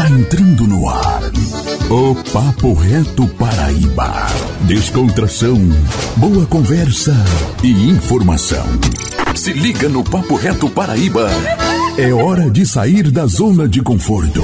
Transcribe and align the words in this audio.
Está 0.00 0.14
entrando 0.14 0.66
no 0.66 0.88
ar 0.88 1.20
o 1.90 2.14
Papo 2.32 2.72
Reto 2.72 3.28
Paraíba. 3.28 4.28
Descontração, 4.62 5.58
boa 6.16 6.46
conversa 6.46 7.12
e 7.62 7.90
informação. 7.90 8.64
Se 9.34 9.52
liga 9.52 9.90
no 9.90 10.02
Papo 10.02 10.36
Reto 10.36 10.70
Paraíba. 10.70 11.28
É 11.98 12.14
hora 12.14 12.50
de 12.50 12.64
sair 12.64 13.10
da 13.10 13.26
zona 13.26 13.68
de 13.68 13.82
conforto. 13.82 14.42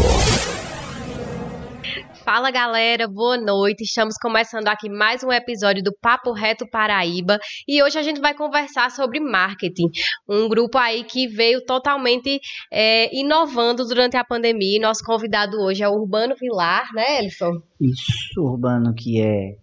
Fala 2.27 2.51
galera, 2.51 3.07
boa 3.07 3.37
noite. 3.37 3.85
Estamos 3.85 4.17
começando 4.21 4.67
aqui 4.67 4.89
mais 4.91 5.23
um 5.23 5.31
episódio 5.31 5.81
do 5.81 5.97
Papo 6.03 6.33
Reto 6.33 6.69
Paraíba 6.69 7.39
e 7.69 7.81
hoje 7.81 8.01
a 8.01 8.03
gente 8.03 8.21
vai 8.21 8.35
conversar 8.35 8.91
sobre 8.91 9.21
marketing. 9.21 9.89
Um 10.29 10.49
grupo 10.49 10.77
aí 10.77 11.05
que 11.05 11.29
veio 11.29 11.65
totalmente 11.65 12.41
é, 12.69 13.17
inovando 13.17 13.87
durante 13.87 14.17
a 14.17 14.25
pandemia. 14.25 14.81
Nosso 14.83 15.05
convidado 15.05 15.57
hoje 15.59 15.85
é 15.85 15.89
o 15.89 15.93
Urbano 15.93 16.35
Vilar, 16.35 16.93
né, 16.93 17.25
Elson? 17.25 17.63
Isso, 17.81 18.43
Urbano, 18.43 18.93
que 18.93 19.23
é 19.23 19.55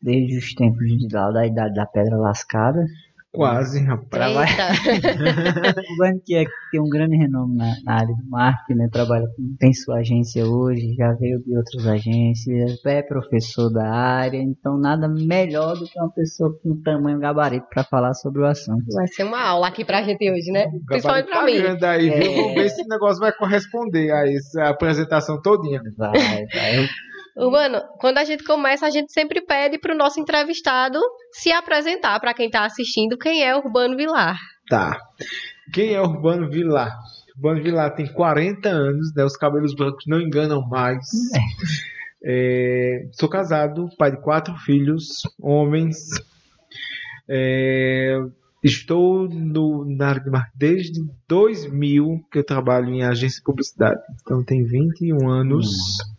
desde 0.00 0.38
os 0.38 0.54
tempos 0.54 0.86
de 0.86 1.14
lá, 1.14 1.30
da 1.30 1.46
Idade 1.46 1.74
da 1.74 1.84
Pedra 1.84 2.16
Lascada, 2.16 2.86
Quase, 3.32 3.84
rapaz. 3.84 4.34
O 5.88 5.96
Banco 5.98 6.22
que 6.24 6.34
é, 6.34 6.44
tem 6.70 6.80
um 6.80 6.88
grande 6.88 7.16
renome 7.16 7.56
na, 7.56 7.74
na, 7.84 7.94
área 7.94 8.14
do 8.14 8.28
marketing, 8.28 8.78
né? 8.78 8.88
Trabalha 8.90 9.26
com, 9.36 9.56
tem 9.58 9.72
sua 9.72 9.98
agência 9.98 10.46
hoje, 10.46 10.94
já 10.94 11.12
veio 11.12 11.38
de 11.42 11.56
outras 11.56 11.86
agências, 11.86 12.84
é 12.86 13.02
professor 13.02 13.70
da 13.70 13.86
área, 13.86 14.38
então 14.38 14.78
nada 14.78 15.08
melhor 15.08 15.76
do 15.76 15.84
que 15.84 15.98
uma 15.98 16.10
pessoa 16.10 16.50
com 16.62 16.80
tamanho 16.82 17.18
gabarito 17.18 17.66
para 17.68 17.84
falar 17.84 18.14
sobre 18.14 18.42
o 18.42 18.46
assunto. 18.46 18.84
Vai 18.94 19.06
ser 19.08 19.24
uma 19.24 19.42
aula 19.42 19.68
aqui 19.68 19.84
pra 19.84 20.02
gente 20.02 20.30
hoje, 20.30 20.50
né? 20.50 20.66
Principalmente 20.86 21.26
pra 21.26 21.40
tá 21.40 21.46
mim. 21.46 21.52
Aí, 21.82 22.08
é. 22.08 22.20
Vamos 22.20 22.54
ver 22.54 22.70
se 22.70 22.82
o 22.82 22.88
negócio 22.88 23.20
vai 23.20 23.32
corresponder 23.32 24.10
a 24.10 24.26
essa 24.30 24.64
apresentação 24.70 25.40
todinha. 25.40 25.82
Vai, 25.96 26.12
vai. 26.12 26.88
Urbano, 27.38 27.80
quando 28.00 28.18
a 28.18 28.24
gente 28.24 28.42
começa, 28.42 28.84
a 28.84 28.90
gente 28.90 29.12
sempre 29.12 29.40
pede 29.40 29.78
para 29.78 29.94
o 29.94 29.96
nosso 29.96 30.18
entrevistado 30.18 30.98
se 31.30 31.52
apresentar 31.52 32.18
para 32.18 32.34
quem 32.34 32.46
está 32.46 32.64
assistindo 32.64 33.16
quem 33.16 33.44
é 33.44 33.56
Urbano 33.56 33.96
Vilar. 33.96 34.36
Tá. 34.68 34.98
Quem 35.72 35.94
é 35.94 36.00
Urbano 36.00 36.50
Vilar? 36.50 36.90
Urbano 37.36 37.62
Vilar 37.62 37.94
tem 37.94 38.12
40 38.12 38.68
anos, 38.68 39.14
né? 39.14 39.24
Os 39.24 39.36
cabelos 39.36 39.72
brancos 39.72 40.04
não 40.08 40.20
enganam 40.20 40.60
mais. 40.68 41.06
É, 42.24 43.06
sou 43.12 43.28
casado, 43.28 43.88
pai 43.96 44.10
de 44.10 44.20
quatro 44.20 44.52
filhos, 44.56 45.22
homens. 45.40 46.08
É, 47.28 48.18
estou 48.64 49.28
no, 49.28 49.84
na 49.84 50.08
área 50.08 50.22
de 50.24 50.28
marketing 50.28 50.58
desde 50.58 51.00
2000 51.28 52.24
que 52.32 52.38
eu 52.40 52.44
trabalho 52.44 52.88
em 52.88 53.04
agência 53.04 53.38
de 53.38 53.44
publicidade. 53.44 54.00
Então 54.20 54.42
tem 54.42 54.64
21 54.64 55.30
anos. 55.30 55.68
Hum 55.68 56.17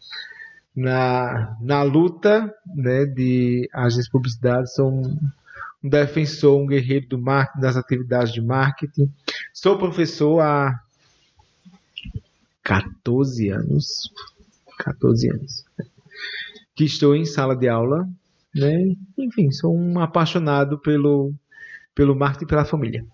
na, 0.76 1.58
na 1.62 1.84
luta 1.84 2.54
né, 2.76 3.06
de 3.06 3.70
agências 3.74 4.06
de 4.06 4.12
publicidade, 4.12 4.74
sou 4.74 4.92
um, 4.92 5.20
um, 5.84 5.90
defensor, 5.90 6.60
um 6.60 6.68
guerreiro 6.68 7.08
do 7.08 7.18
marketing, 7.18 7.62
das 7.62 7.78
atividades 7.78 8.34
de 8.34 8.42
marketing. 8.42 9.12
Sou 9.54 9.78
professor 9.78 10.40
há 10.40 10.80
14 12.64 13.50
anos. 13.50 14.12
14 14.78 15.30
anos. 15.32 15.66
Que 16.76 16.86
estou 16.86 17.16
em 17.16 17.26
sala 17.26 17.56
de 17.56 17.68
aula. 17.68 18.08
Né? 18.56 18.96
Enfim, 19.18 19.52
sou 19.52 19.76
um 19.76 20.00
apaixonado 20.00 20.80
pelo, 20.80 21.34
pelo 21.94 22.16
marketing 22.16 22.46
e 22.46 22.48
pela 22.48 22.66
família. 22.66 23.06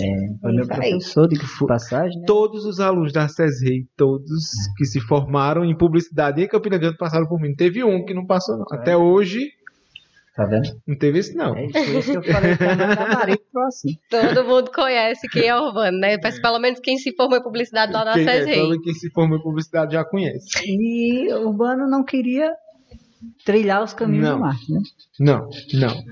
É, 0.00 0.38
foi 0.40 0.52
meu 0.54 0.66
professor 0.66 1.28
de 1.28 1.38
passagem. 1.66 2.18
Né? 2.18 2.24
Todos 2.26 2.64
os 2.64 2.80
alunos 2.80 3.12
da 3.12 3.28
CESREI, 3.28 3.86
todos 3.94 4.44
é. 4.44 4.72
que 4.76 4.86
se 4.86 5.00
formaram 5.00 5.64
em 5.64 5.76
publicidade 5.76 6.42
em 6.42 6.48
Campina 6.48 6.78
Grande 6.78 6.96
passaram 6.96 7.26
por 7.26 7.38
mim. 7.38 7.50
Não 7.50 7.56
teve 7.56 7.84
um 7.84 8.04
que 8.04 8.14
não 8.14 8.26
passou, 8.26 8.56
não. 8.56 8.64
É. 8.72 8.76
Até 8.76 8.96
hoje. 8.96 9.50
Tá 10.34 10.46
vendo? 10.46 10.66
Não 10.88 10.96
teve 10.96 11.18
esse, 11.18 11.34
não. 11.34 11.54
É 11.54 11.66
isso 11.66 12.10
que 12.10 12.16
eu 12.16 12.22
falei 12.22 12.56
que 12.56 12.64
é 12.64 13.36
próximo. 13.52 13.92
Todo 14.08 14.44
mundo 14.46 14.70
conhece 14.74 15.28
quem 15.28 15.46
é 15.46 15.54
Urbano, 15.54 15.98
né? 15.98 16.16
Mas 16.22 16.40
pelo 16.40 16.58
menos 16.58 16.80
quem 16.80 16.96
se 16.96 17.14
formou 17.14 17.36
em 17.36 17.42
publicidade 17.42 17.92
lá 17.92 18.02
na 18.02 18.14
quem. 18.14 18.26
É, 18.26 18.44
quem 18.82 18.94
se 18.94 19.10
formou 19.10 19.36
em 19.36 19.42
publicidade 19.42 19.92
já 19.92 20.02
conhece. 20.02 20.48
E 20.64 21.30
Urbano 21.34 21.86
não 21.86 22.02
queria 22.02 22.50
trilhar 23.44 23.82
os 23.82 23.92
caminhos 23.92 24.26
não. 24.26 24.36
do 24.36 24.40
marketing, 24.40 24.72
né? 24.72 24.80
Não, 25.20 25.48
não. 25.74 26.02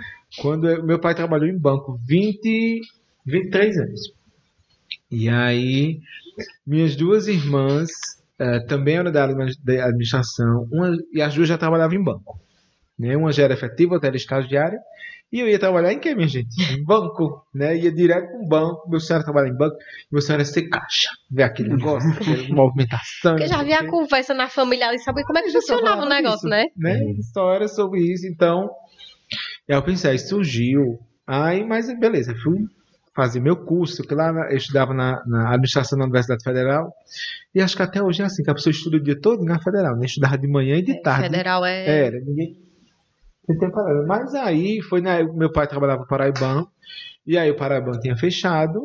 Quando 0.43 0.69
eu, 0.69 0.85
meu 0.85 1.01
pai 1.01 1.15
trabalhou 1.15 1.49
em 1.49 1.59
banco 1.59 1.99
20 2.07 2.81
23 3.27 3.79
anos. 3.79 4.01
E 5.11 5.29
aí, 5.29 6.01
minhas 6.67 6.95
duas 6.95 7.27
irmãs 7.27 7.91
uh, 8.41 8.65
também 8.67 8.97
eram 8.97 9.11
da 9.11 9.25
administração, 9.25 10.69
uma, 10.71 10.97
e 11.13 11.21
as 11.21 11.35
duas 11.35 11.49
já 11.49 11.59
trabalhavam 11.59 11.97
em 11.97 12.05
banco. 12.05 12.41
Né? 12.99 13.17
Uma 13.17 13.33
já 13.33 13.45
era 13.45 13.55
efetiva, 13.55 13.95
outra 13.95 14.09
era 14.09 14.17
estagiária. 14.17 14.79
E 15.33 15.39
eu 15.39 15.49
ia 15.49 15.61
trabalhar 15.61 15.93
em 15.93 15.99
quê, 16.01 16.13
minha 16.13 16.27
gente? 16.27 16.49
Em 16.73 16.85
banco, 16.85 17.47
né? 17.55 17.77
Ia 17.77 17.93
direto 17.93 18.27
para 18.27 18.37
um 18.37 18.49
banco. 18.49 18.91
Meu 18.91 18.99
sonho 18.99 19.19
era 19.19 19.25
trabalhar 19.25 19.49
em 19.49 19.57
banco. 19.57 19.77
Meu 20.11 20.21
sonho 20.21 20.35
era 20.35 20.45
ser 20.45 20.69
caixa. 20.69 21.09
Ver 21.31 21.45
aquele 21.45 21.69
negócio, 21.69 22.11
aquela 22.11 22.49
movimentação. 22.53 23.37
Porque 23.37 23.47
já 23.47 23.61
havia 23.61 23.79
a 23.79 23.87
conversa 23.89 24.35
na 24.35 24.49
família 24.49 24.89
ali, 24.89 24.99
saber 24.99 25.23
como 25.23 25.39
é 25.39 25.43
que 25.43 25.53
funcionava 25.53 26.03
o 26.03 26.09
negócio, 26.09 26.39
isso, 26.39 26.49
né? 26.49 26.65
né? 26.77 26.99
Só 27.33 27.55
era 27.55 27.69
sobre 27.69 28.01
isso. 28.01 28.27
Então, 28.27 28.69
eu 29.69 29.81
pensei, 29.85 30.11
aí 30.11 30.19
surgiu. 30.19 30.99
Aí, 31.25 31.65
mas 31.65 31.87
beleza, 31.97 32.35
fui 32.43 32.59
fazer 33.21 33.41
meu 33.41 33.55
curso, 33.55 34.03
que 34.03 34.15
lá 34.15 34.31
eu 34.51 34.57
estudava 34.57 34.95
na, 34.95 35.23
na, 35.27 35.49
administração 35.49 35.99
da 35.99 36.05
Universidade 36.05 36.43
Federal, 36.43 36.91
e 37.55 37.61
acho 37.61 37.77
que 37.77 37.83
até 37.83 38.03
hoje 38.03 38.23
é 38.23 38.25
assim, 38.25 38.43
que 38.43 38.51
a 38.51 38.55
pessoa 38.55 38.71
estuda 38.71 38.97
o 38.97 39.03
dia 39.03 39.21
todo 39.21 39.45
na 39.45 39.61
Federal, 39.61 39.95
né? 39.95 40.07
Estudava 40.07 40.39
de 40.39 40.49
manhã 40.49 40.77
e 40.77 40.83
de 40.83 40.93
é, 40.93 41.03
tarde. 41.03 41.29
Federal 41.29 41.65
é... 41.67 42.07
Era, 42.07 42.21
ninguém... 42.21 42.57
Mas 44.07 44.35
aí, 44.35 44.81
foi 44.83 45.03
na... 45.03 45.23
meu 45.23 45.53
pai 45.53 45.67
trabalhava 45.67 46.03
no 46.03 46.07
Paraibano, 46.07 46.69
e 47.27 47.37
aí 47.37 47.51
o 47.51 47.57
Paraibano 47.57 48.01
tinha 48.01 48.17
fechado, 48.17 48.81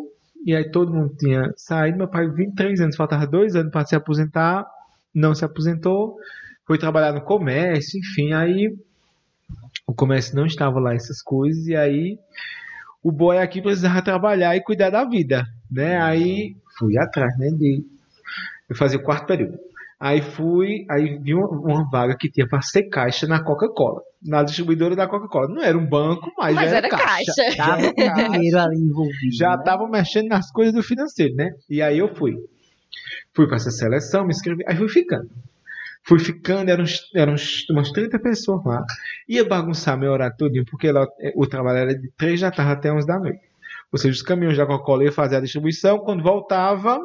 e 0.45 0.53
aí 0.53 0.69
todo 0.69 0.93
mundo 0.93 1.15
tinha 1.17 1.53
saído, 1.55 1.97
meu 1.97 2.09
pai 2.09 2.27
23 2.27 2.81
anos, 2.81 2.95
faltava 2.97 3.25
dois 3.25 3.55
anos 3.55 3.71
para 3.71 3.85
se 3.85 3.95
aposentar, 3.95 4.65
não 5.13 5.33
se 5.33 5.45
aposentou, 5.45 6.17
foi 6.67 6.77
trabalhar 6.77 7.13
no 7.13 7.21
comércio, 7.21 7.97
enfim, 7.99 8.33
aí 8.33 8.75
o 9.87 9.93
comércio 9.93 10.35
não 10.35 10.45
estava 10.45 10.79
lá 10.79 10.93
essas 10.93 11.21
coisas, 11.21 11.67
e 11.67 11.75
aí 11.75 12.19
o 13.05 13.11
boy 13.11 13.37
aqui 13.37 13.61
precisava 13.61 14.01
trabalhar 14.01 14.55
e 14.55 14.63
cuidar 14.63 14.89
da 14.89 15.05
vida, 15.05 15.45
né? 15.69 16.01
Aí 16.01 16.55
fui 16.79 16.97
atrás, 16.97 17.37
né? 17.37 17.49
De 17.49 17.85
eu 18.67 18.75
fazia 18.75 18.97
o 18.97 19.03
quarto 19.03 19.27
período. 19.27 19.59
Aí 19.99 20.23
fui, 20.23 20.87
aí 20.89 21.19
vi 21.19 21.35
uma, 21.35 21.47
uma 21.47 21.89
vaga 21.89 22.17
que 22.19 22.31
tinha 22.31 22.47
para 22.47 22.63
ser 22.63 22.89
caixa 22.89 23.27
na 23.27 23.43
Coca-Cola, 23.43 24.01
na 24.23 24.41
distribuidora 24.41 24.95
da 24.95 25.07
Coca-Cola. 25.07 25.47
Não 25.47 25.61
era 25.61 25.77
um 25.77 25.87
banco, 25.87 26.31
mas, 26.35 26.55
mas 26.55 26.73
era, 26.73 26.87
era 26.87 26.89
caixa. 26.89 27.31
caixa. 27.35 27.57
Tava 27.57 27.93
com 27.93 28.31
dinheiro 28.31 28.59
ali 28.59 28.77
envolvido. 28.77 29.35
Já 29.37 29.55
né? 29.55 29.63
tava 29.63 29.87
mexendo 29.87 30.29
nas 30.29 30.51
coisas 30.51 30.73
do 30.73 30.81
financeiro, 30.81 31.35
né? 31.35 31.51
E 31.69 31.83
aí 31.83 31.99
eu 31.99 32.13
fui. 32.15 32.33
Fui 33.35 33.45
para 33.45 33.57
essa 33.57 33.69
seleção, 33.69 34.23
me 34.23 34.31
inscrevi, 34.31 34.63
aí 34.67 34.75
fui 34.75 34.89
ficando. 34.89 35.29
Fui 36.07 36.19
ficando, 36.19 36.69
eram, 36.69 36.85
eram 37.15 37.35
umas 37.71 37.91
30 37.91 38.19
pessoas 38.19 38.63
lá. 38.63 38.85
Ia 39.27 39.43
bagunçar 39.43 39.97
meu 39.97 40.11
horário 40.11 40.35
todinho, 40.37 40.65
porque 40.65 40.91
lá, 40.91 41.07
é, 41.19 41.33
o 41.35 41.47
trabalho 41.47 41.79
era 41.79 41.95
de 41.97 42.09
3 42.17 42.41
da 42.41 42.51
tarde 42.51 42.71
até 42.73 42.93
11 42.93 43.07
da 43.07 43.19
noite. 43.19 43.41
Ou 43.91 43.97
seja, 43.97 44.13
os 44.13 44.21
caminhões 44.21 44.57
da 44.57 44.65
Coca-Cola 44.65 45.03
iam 45.03 45.11
fazer 45.11 45.37
a 45.37 45.41
distribuição, 45.41 45.99
quando 45.99 46.21
voltava, 46.21 46.99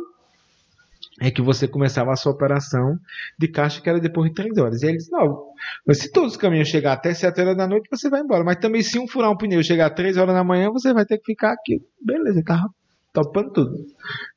é 1.21 1.31
que 1.31 1.41
você 1.41 1.67
começava 1.67 2.13
a 2.13 2.17
sua 2.17 2.33
operação 2.33 2.99
de 3.39 3.49
caixa, 3.49 3.81
que 3.81 3.89
era 3.89 3.99
depois 3.99 4.29
de 4.29 4.35
3 4.35 4.59
horas. 4.59 4.83
E 4.83 4.87
aí 4.87 4.93
ele 4.93 4.99
disse, 4.99 5.11
não, 5.11 5.47
mas 5.87 5.99
se 5.99 6.13
todos 6.13 6.33
os 6.33 6.37
caminhões 6.37 6.69
chegar 6.69 6.93
até 6.93 7.15
7 7.15 7.41
horas 7.41 7.57
da 7.57 7.67
noite, 7.67 7.89
você 7.91 8.11
vai 8.11 8.21
embora. 8.21 8.45
Mas 8.45 8.57
também 8.57 8.83
se 8.83 8.99
um 8.99 9.09
furar 9.09 9.31
um 9.31 9.37
pneu 9.37 9.63
chegar 9.63 9.87
às 9.87 9.95
3 9.95 10.17
horas 10.19 10.35
da 10.35 10.45
manhã, 10.45 10.71
você 10.71 10.93
vai 10.93 11.07
ter 11.07 11.19
que 11.19 11.25
ficar 11.25 11.53
aqui. 11.53 11.81
Beleza, 12.05 12.43
tava 12.45 12.69
topando 13.13 13.53
tudo. 13.53 13.87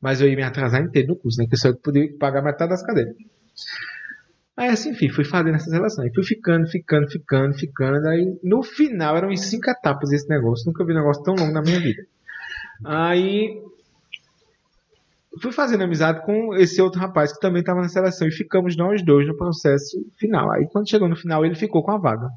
Mas 0.01 0.21
eu 0.21 0.29
ia 0.29 0.35
me 0.35 0.43
atrasar 0.43 0.81
inteiro 0.81 1.09
no 1.09 1.15
curso, 1.15 1.39
né? 1.39 1.47
Que 1.47 1.55
eu 1.55 1.59
só 1.59 1.73
podia 1.73 2.07
pagar 2.17 2.41
metade 2.41 2.69
das 2.69 2.85
cadeiras. 2.85 3.13
Aí 4.55 4.69
assim, 4.69 4.91
enfim, 4.91 5.09
fui 5.09 5.25
fazendo 5.25 5.55
essas 5.55 5.73
relações. 5.73 6.13
Fui 6.13 6.23
ficando, 6.23 6.67
ficando, 6.67 7.09
ficando, 7.09 7.53
ficando. 7.55 8.07
Aí 8.07 8.37
no 8.43 8.61
final 8.61 9.17
eram 9.17 9.31
em 9.31 9.37
cinco 9.37 9.69
etapas 9.69 10.11
esse 10.11 10.29
negócio. 10.29 10.65
Nunca 10.67 10.85
vi 10.85 10.91
um 10.93 10.97
negócio 10.97 11.23
tão 11.23 11.35
longo 11.35 11.51
na 11.51 11.61
minha 11.61 11.79
vida. 11.79 12.05
Aí 12.85 13.61
fui 15.41 15.51
fazendo 15.51 15.83
amizade 15.83 16.23
com 16.25 16.53
esse 16.55 16.79
outro 16.81 16.99
rapaz 16.99 17.33
que 17.33 17.39
também 17.39 17.61
estava 17.61 17.81
na 17.81 17.89
seleção. 17.89 18.27
E 18.27 18.31
ficamos 18.31 18.77
nós 18.77 19.03
dois 19.03 19.27
no 19.27 19.35
processo 19.35 19.97
final. 20.17 20.51
Aí 20.51 20.67
quando 20.67 20.89
chegou 20.89 21.09
no 21.09 21.15
final, 21.15 21.43
ele 21.43 21.55
ficou 21.55 21.81
com 21.81 21.91
a 21.91 21.97
vaga. 21.97 22.29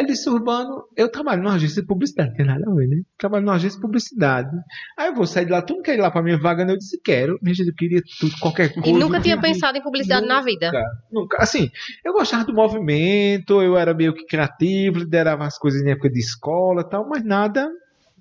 Ele 0.00 0.08
disse, 0.08 0.30
Urbano, 0.30 0.84
eu 0.96 1.10
trabalho 1.10 1.42
numa 1.42 1.56
agência 1.56 1.82
de 1.82 1.86
publicidade, 1.86 2.34
tem 2.34 2.46
nada 2.46 2.64
a 2.66 2.74
ver, 2.74 2.88
né? 2.88 3.02
Trabalho 3.18 3.44
numa 3.44 3.56
agência 3.56 3.76
de 3.76 3.82
publicidade. 3.82 4.50
Aí 4.98 5.08
eu 5.08 5.14
vou 5.14 5.26
sair 5.26 5.44
de 5.44 5.52
lá, 5.52 5.60
tu 5.60 5.74
não 5.74 5.82
quer 5.82 5.94
ir 5.94 6.00
lá 6.00 6.10
pra 6.10 6.22
minha 6.22 6.38
vaga? 6.38 6.62
Eu 6.62 6.78
disse, 6.78 6.98
quero. 7.02 7.38
Minha 7.42 7.54
gente, 7.54 7.68
eu 7.68 7.74
queria 7.74 8.00
tudo, 8.18 8.34
qualquer 8.40 8.72
coisa. 8.72 8.88
E 8.88 8.92
nunca 8.94 9.20
tinha 9.20 9.38
pensado 9.38 9.76
em 9.76 9.82
publicidade 9.82 10.22
nunca, 10.22 10.34
na 10.34 10.42
vida? 10.42 10.72
Nunca. 11.12 11.36
Assim, 11.38 11.70
eu 12.02 12.14
gostava 12.14 12.44
do 12.44 12.54
movimento, 12.54 13.60
eu 13.60 13.76
era 13.76 13.92
meio 13.92 14.14
que 14.14 14.24
criativo, 14.24 15.00
liderava 15.00 15.44
as 15.44 15.58
coisas 15.58 15.82
em 15.82 15.90
época 15.90 16.08
de 16.08 16.18
escola 16.18 16.80
e 16.80 16.88
tal, 16.88 17.06
mas 17.06 17.22
nada 17.22 17.68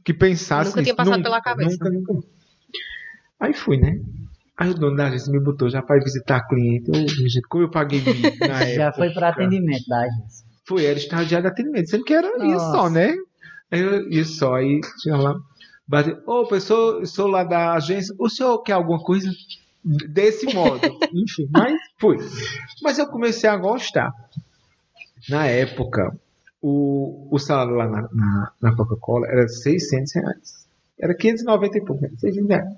que 0.04 0.14
pensasse 0.14 0.72
Nunca 0.72 0.84
tinha 0.84 0.96
passado 0.96 1.16
nunca, 1.16 1.24
pela 1.24 1.42
cabeça. 1.42 1.78
Nunca, 1.82 2.14
nunca. 2.14 2.28
Aí 3.40 3.54
fui, 3.54 3.78
né? 3.78 4.02
Aí 4.58 4.70
o 4.72 4.74
dono 4.74 4.98
da 4.98 5.08
agência 5.08 5.32
me 5.32 5.40
botou 5.40 5.70
já 5.70 5.82
para 5.82 6.04
visitar 6.04 6.46
cliente. 6.46 6.92
Ô, 6.92 7.08
gente, 7.08 7.42
como 7.48 7.64
eu 7.64 7.72
paguei 7.72 8.02
na 8.42 8.64
época. 8.64 8.76
Já 8.76 8.92
foi 8.92 9.10
para 9.12 9.30
atendimento 9.30 9.88
da 9.88 10.02
agência. 10.02 10.49
Foi, 10.70 10.86
era 10.86 11.00
estagiário 11.00 11.48
de 11.48 11.52
atendimento, 11.52 11.90
sendo 11.90 12.04
que 12.06 12.14
era 12.14 12.28
isso 12.38 12.46
Nossa. 12.46 12.72
só, 12.78 12.90
né? 12.90 13.14
Eu 13.72 14.08
ia 14.12 14.24
só, 14.24 14.54
aí 14.56 14.80
tinha 15.02 15.18
lá, 15.18 15.36
bate, 15.88 16.16
ô, 16.28 16.46
pessoal, 16.48 17.00
eu 17.00 17.06
sou 17.08 17.26
lá 17.28 17.44
da 17.44 17.74
agência, 17.74 18.14
o 18.20 18.30
senhor 18.30 18.60
quer 18.62 18.74
alguma 18.74 19.00
coisa 19.02 19.30
desse 19.84 20.54
modo? 20.54 20.82
Enfim, 21.12 21.48
mas 21.52 21.74
fui. 22.00 22.18
Mas 22.84 23.00
eu 23.00 23.08
comecei 23.08 23.50
a 23.50 23.58
gostar. 23.58 24.12
Na 25.28 25.46
época, 25.48 26.16
o, 26.62 27.28
o 27.32 27.40
salário 27.40 27.74
lá 27.74 27.88
na, 27.88 28.02
na, 28.14 28.52
na 28.62 28.76
Coca-Cola 28.76 29.28
era 29.28 29.48
600 29.48 30.14
reais. 30.16 30.68
Era 31.00 31.16
590 31.16 31.78
e 31.78 31.82
pouco, 31.86 32.02
né? 32.04 32.10
600 32.18 32.48
reais. 32.50 32.70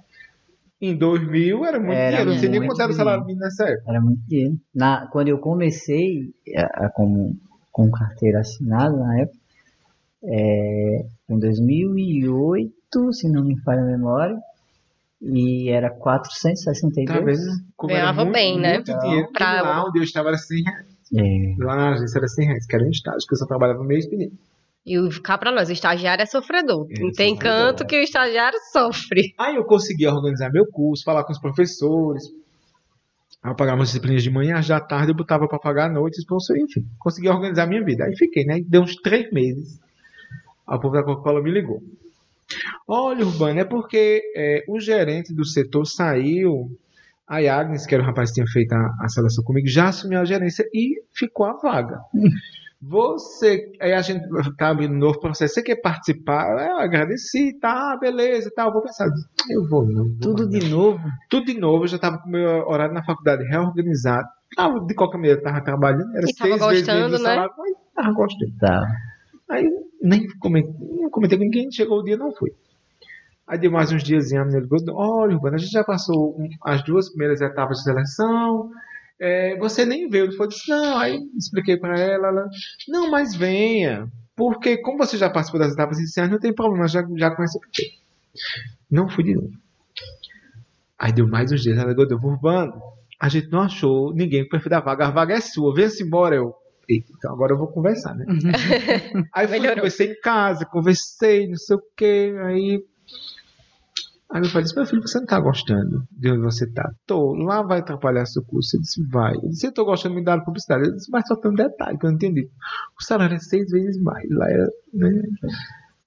Em 0.80 0.96
2000 0.96 1.64
era 1.66 1.80
muito 1.80 1.92
Era 1.94 2.10
dinheiro, 2.10 2.32
não 2.32 2.40
sei 2.40 2.50
nem 2.50 2.66
quanto 2.66 2.82
era 2.82 2.92
o 2.92 2.96
salário 2.96 3.24
mínimo 3.26 3.44
nessa 3.44 3.66
época. 3.66 3.92
Era 3.92 4.02
muito 4.02 4.22
dinheiro. 4.28 4.58
Na, 4.74 5.08
quando 5.12 5.28
eu 5.28 5.38
comecei 5.38 6.34
a, 6.56 6.86
a- 6.86 6.90
com, 6.90 7.36
com 7.71 7.89
carteira 7.89 8.39
assinada 8.41 8.95
na 8.95 9.19
época, 9.21 9.38
é, 10.23 11.06
em 11.29 11.39
2008, 11.39 13.13
se 13.13 13.29
não 13.29 13.44
me 13.44 13.59
falha 13.62 13.81
a 13.81 13.85
memória, 13.85 14.38
e 15.21 15.69
era 15.69 15.89
462. 15.89 17.06
Talvez 17.07 17.39
era 17.39 17.88
Ganhava 17.88 18.23
muito, 18.23 18.33
bem, 18.33 18.59
né? 18.59 18.73
Muito 18.75 19.00
dinheiro. 19.00 19.25
porque 19.27 19.38
Pra- 19.44 19.62
lá 19.62 19.85
onde 19.85 20.00
eu 20.00 20.03
estava 20.03 20.29
era 20.29 20.38
100 20.38 20.63
reais. 20.63 20.85
É, 21.13 21.56
Lá 21.63 21.75
na 21.75 21.94
agência 21.94 22.18
era 22.19 22.27
100 22.27 22.45
reais, 22.47 22.65
que 22.65 22.75
era 22.75 22.85
um 22.85 22.89
estágio, 22.89 23.27
que 23.27 23.33
eu 23.33 23.38
só 23.38 23.45
trabalhava 23.45 23.83
mês. 23.83 24.06
E 24.85 24.97
o- 24.97 25.21
cá 25.21 25.38
pra 25.38 25.51
nós, 25.51 25.69
o 25.69 25.73
estagiário 25.73 26.23
é 26.23 26.25
sofredor. 26.25 26.88
É, 26.89 27.00
Não 27.01 27.12
tem 27.12 27.35
sofredor, 27.35 27.41
canto 27.68 27.83
é. 27.83 27.85
que 27.85 27.95
o 28.00 28.01
estagiário 28.03 28.57
sofre. 28.71 29.33
Aí 29.39 29.56
eu 29.56 29.63
consegui 29.65 30.07
organizar 30.07 30.50
meu 30.51 30.65
curso, 30.71 31.03
falar 31.03 31.23
com 31.23 31.31
os 31.31 31.39
professores. 31.39 32.23
Eu 33.44 33.56
pagava 33.56 33.78
umas 33.78 33.88
disciplinas 33.88 34.22
de 34.22 34.30
manhã, 34.30 34.62
já 34.62 34.78
à 34.78 34.80
tarde 34.82 35.12
eu 35.12 35.16
botava 35.16 35.48
para 35.48 35.58
pagar 35.58 35.90
à 35.90 35.90
noite, 35.90 36.24
professor, 36.26 36.58
enfim. 36.58 36.86
Consegui 37.00 37.28
organizar 37.28 37.66
minha 37.68 37.84
vida. 37.84 38.06
Aí 38.06 38.16
fiquei, 38.16 38.46
né? 38.46 38.62
Deu 38.68 38.84
uns 38.84 38.96
três 38.98 39.32
meses. 39.32 39.80
A 40.68 40.78
povo 40.78 40.94
da 40.94 41.04
Coca-Cola 41.04 41.42
me 41.42 41.52
ligou. 41.52 41.82
Olha, 42.88 43.26
Urbano, 43.26 43.60
é 43.60 43.66
porque 43.66 44.22
é, 44.36 44.64
o 44.68 44.80
gerente 44.80 45.34
do 45.34 45.46
setor 45.46 45.86
saiu. 45.86 46.70
A 47.28 47.38
Agnes, 47.38 47.86
que 47.86 47.96
era 47.96 48.04
o 48.04 48.06
rapaz 48.06 48.30
que 48.30 48.36
tinha 48.36 48.46
feito 48.48 48.74
a, 48.74 48.96
a 49.00 49.08
seleção 49.08 49.42
comigo, 49.44 49.66
já 49.66 49.88
assumiu 49.88 50.20
a 50.20 50.26
gerência 50.26 50.68
e 50.74 51.02
ficou 51.14 51.46
a 51.46 51.54
vaga. 51.54 52.02
Você. 52.81 53.72
Aí 53.80 53.94
a 53.94 54.01
gente 54.01 54.24
tá 54.57 54.69
abrindo 54.69 54.94
um 54.94 54.98
novo 54.98 55.19
processo. 55.19 55.54
Você 55.54 55.62
quer 55.62 55.75
participar? 55.81 56.68
Eu 56.68 56.78
agradeci, 56.80 57.57
tá, 57.60 57.95
beleza, 58.00 58.51
tá. 58.56 58.66
Eu 58.66 58.74
vou 58.74 58.81
pensar. 58.81 59.07
Eu 59.50 59.68
vou, 59.69 59.86
não. 59.86 60.06
vou 60.07 60.18
tudo 60.19 60.50
mais, 60.50 60.50
de 60.63 60.69
não. 60.69 60.78
novo. 60.78 61.00
Tudo 61.30 61.45
de 61.45 61.60
novo. 61.60 61.83
Eu 61.83 61.88
já 61.88 62.00
tava 62.00 62.18
com 62.18 62.28
o 62.28 62.31
meu 62.31 62.50
horário 62.68 62.94
na 62.94 63.04
faculdade 63.04 63.44
reorganizado. 63.44 64.28
Tava, 64.56 64.83
de 64.86 64.95
qualquer 64.95 65.18
maneira, 65.18 65.42
tava 65.42 65.62
trabalhando. 65.63 66.16
Era 66.18 66.25
E 66.28 66.33
tava 66.36 66.50
seis 66.57 66.62
vezes 66.62 66.86
gostando, 66.88 67.12
né? 67.12 67.18
salário, 67.19 67.54
mas 67.57 67.74
tava 67.95 68.13
gostando. 68.13 68.57
Tá. 68.60 68.88
Aí 69.50 69.69
nem 70.01 70.28
comentei, 70.39 70.74
nem 70.80 71.10
comentei 71.10 71.38
com 71.38 71.44
ninguém, 71.44 71.72
chegou 71.72 72.00
o 72.00 72.04
dia 72.04 72.18
não 72.18 72.31
fui. 72.33 72.51
Aí 73.48 73.60
deu 73.60 73.69
mais 73.72 73.92
uns 73.92 74.04
dias, 74.04 74.31
a 74.33 74.44
menina 74.45 74.62
ligou, 74.62 74.80
olha, 74.95 75.36
Urbano, 75.36 75.56
a 75.56 75.57
gente 75.60 75.72
já 75.72 75.83
passou 75.83 76.36
um- 76.39 76.50
as 76.63 76.83
duas 76.83 77.10
primeiras 77.10 77.42
etapas 77.42 77.78
de 77.80 77.83
seleção, 77.83 78.72
é, 79.21 79.56
você 79.59 79.85
nem 79.85 80.09
veio, 80.09 80.25
ele 80.25 80.31
falou, 80.31 80.47
disse, 80.47 80.68
não, 80.68 80.97
aí 80.97 81.19
expliquei 81.38 81.77
pra 81.77 81.95
ela, 81.95 82.29
ela, 82.29 82.50
não, 82.88 83.12
mas 83.12 83.35
venha, 83.35 84.12
porque 84.35 84.77
como 84.77 84.97
você 84.97 85.15
já 85.15 85.29
participou 85.29 85.59
das 85.59 85.73
etapas 85.73 86.00
iniciais, 86.00 86.31
não 86.31 86.39
tem 86.39 86.51
problema, 86.51 86.88
já, 86.88 87.07
já 87.15 87.29
conhece 87.29 87.56
o 87.56 87.62
Não 88.89 89.07
fui 89.07 89.23
de 89.23 89.35
novo. 89.35 89.51
Aí 90.97 91.13
deu 91.13 91.27
mais 91.27 91.51
uns 91.51 91.62
dias, 91.62 91.77
ela 91.77 91.89
ligou, 91.89 92.07
deu, 92.07 92.18
Urbano, 92.18 92.81
a 93.19 93.29
gente 93.29 93.51
não 93.51 93.62
achou 93.62 94.12
ninguém 94.12 94.41
com 94.41 94.47
o 94.47 94.50
perfil 94.50 94.71
da 94.71 94.79
vaga, 94.79 95.06
a 95.06 95.12
vaga 95.12 95.35
é 95.35 95.39
sua, 95.39 95.71
vem-se 95.71 96.03
embora, 96.03 96.35
eu, 96.35 96.56
eita, 96.89 97.13
então 97.15 97.31
agora 97.31 97.53
eu 97.53 97.59
vou 97.59 97.68
conversar, 97.68 98.15
né? 98.15 98.25
Aí 99.35 99.45
fui, 99.45 99.75
conversei 99.75 100.13
em 100.13 100.19
casa, 100.19 100.65
conversei, 100.65 101.47
não 101.47 101.57
sei 101.57 101.75
o 101.75 101.81
que, 101.95 102.33
aí. 102.44 102.83
Aí 104.33 104.39
meu 104.42 104.50
pai 104.51 104.63
disse, 104.63 104.75
meu 104.75 104.86
filho, 104.86 105.01
você 105.01 105.19
não 105.19 105.25
tá 105.25 105.39
gostando 105.39 106.04
de 106.12 106.31
onde 106.31 106.42
você 106.42 106.66
tá? 106.72 106.89
Tô, 107.06 107.33
lá 107.36 107.62
vai 107.62 107.80
atrapalhar 107.80 108.25
seu 108.25 108.42
curso. 108.44 108.75
Ele 108.78 108.83
disse, 108.83 109.04
vai. 109.07 109.33
Ele 109.36 109.50
disse, 109.50 109.68
eu 109.68 109.74
tô 109.74 109.83
gostando 109.83 110.16
de 110.16 110.19
me 110.22 110.25
dar 110.25 110.42
publicidade. 110.44 110.83
Ele 110.86 110.95
disse, 110.95 111.12
mas 111.12 111.28
só 111.28 111.36
tem 111.36 111.51
um 111.51 111.56
detalhe 111.56 111.98
que 111.98 112.06
eu 112.06 112.10
não 112.10 112.16
entendi. 112.16 112.50
O 113.00 113.04
salário 113.04 113.36
é 113.36 113.39
seis 113.39 113.69
vezes 113.69 114.01
mais. 114.01 114.25
Lá 114.30 114.50
era, 114.50 114.68
né? 114.94 115.22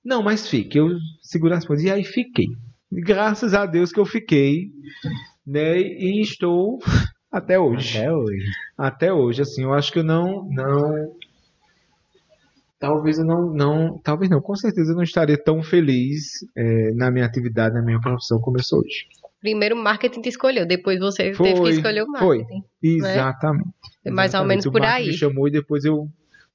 Não, 0.04 0.22
mas 0.22 0.48
fique, 0.48 0.78
eu 0.78 0.88
seguro 1.22 1.54
as 1.54 1.66
pontas. 1.66 1.82
E 1.82 1.90
aí 1.90 2.04
fiquei. 2.04 2.46
Graças 2.90 3.52
a 3.54 3.66
Deus 3.66 3.92
que 3.92 4.00
eu 4.00 4.06
fiquei, 4.06 4.70
né? 5.46 5.78
E 5.80 6.20
estou 6.22 6.78
até 7.30 7.58
hoje 7.58 7.98
Até 7.98 8.12
hoje. 8.12 8.44
até 8.78 9.12
hoje, 9.12 9.42
assim, 9.42 9.62
eu 9.64 9.74
acho 9.74 9.92
que 9.92 9.98
eu 9.98 10.04
não, 10.04 10.48
não, 10.50 11.12
talvez 12.84 13.18
eu 13.18 13.24
não, 13.24 13.52
não, 13.52 13.98
talvez 14.02 14.30
não, 14.30 14.40
com 14.40 14.54
certeza 14.54 14.92
eu 14.92 14.96
não 14.96 15.02
estaria 15.02 15.42
tão 15.42 15.62
feliz 15.62 16.24
é, 16.56 16.92
na 16.94 17.10
minha 17.10 17.24
atividade, 17.24 17.74
na 17.74 17.82
minha 17.82 18.00
profissão 18.00 18.38
como 18.40 18.58
eu 18.58 18.62
sou 18.62 18.80
hoje. 18.80 19.06
Primeiro 19.40 19.74
o 19.74 19.82
marketing 19.82 20.20
te 20.20 20.28
escolheu, 20.28 20.66
depois 20.66 20.98
você 20.98 21.34
Foi, 21.34 21.48
teve 21.48 21.62
que 21.62 21.70
escolher 21.70 22.02
o 22.02 22.18
foi. 22.18 22.38
marketing. 22.38 22.62
Exatamente. 22.82 23.68
É 24.04 24.10
mais 24.10 24.32
ou 24.34 24.40
Exatamente. 24.40 24.48
menos 24.48 24.66
O 24.66 24.72
por 24.72 24.82
aí. 24.82 25.06
me 25.06 25.12
chamou 25.12 25.48
e 25.48 25.50
depois 25.50 25.84
eu 25.84 26.06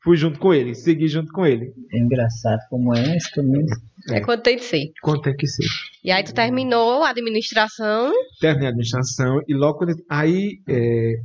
fui 0.03 0.17
junto 0.17 0.39
com 0.39 0.53
ele, 0.53 0.73
segui 0.73 1.07
junto 1.07 1.31
com 1.31 1.45
ele. 1.45 1.73
É 1.91 1.99
engraçado 1.99 2.59
como 2.69 2.95
é 2.95 3.17
isso 3.17 3.29
também. 3.33 3.65
É 4.09 4.21
quanto 4.21 4.43
tem 4.43 4.55
de 4.55 4.63
ser. 4.63 4.91
Quanto 5.01 5.21
tem 5.23 5.35
que 5.35 5.45
ser? 5.47 5.65
E 6.03 6.11
aí 6.11 6.23
tu 6.23 6.33
terminou 6.33 7.03
a 7.03 7.09
administração. 7.09 8.11
terminei 8.39 8.67
a 8.67 8.69
administração 8.69 9.41
e 9.47 9.53
logo 9.53 9.79
quando 9.79 9.93
aí 10.09 10.59
é, 10.67 11.15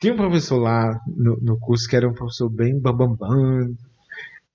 tinha 0.00 0.12
um 0.12 0.16
professor 0.16 0.58
lá 0.58 0.98
no, 1.16 1.36
no 1.40 1.58
curso 1.58 1.88
que 1.88 1.96
era 1.96 2.08
um 2.08 2.12
professor 2.12 2.48
bem 2.50 2.78
bambambam, 2.78 3.16
bam, 3.16 3.28
bam, 3.28 3.74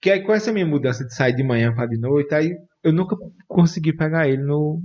que 0.02 0.12
aí 0.12 0.24
com 0.24 0.34
essa 0.34 0.52
minha 0.52 0.66
mudança 0.66 1.06
de 1.06 1.14
sair 1.14 1.36
de 1.36 1.44
manhã 1.44 1.74
para 1.74 1.88
de 1.88 1.98
noite, 1.98 2.34
aí 2.34 2.56
eu 2.84 2.94
nunca 2.94 3.16
consegui 3.48 3.94
pegar 3.94 4.28
ele 4.28 4.44
no 4.44 4.82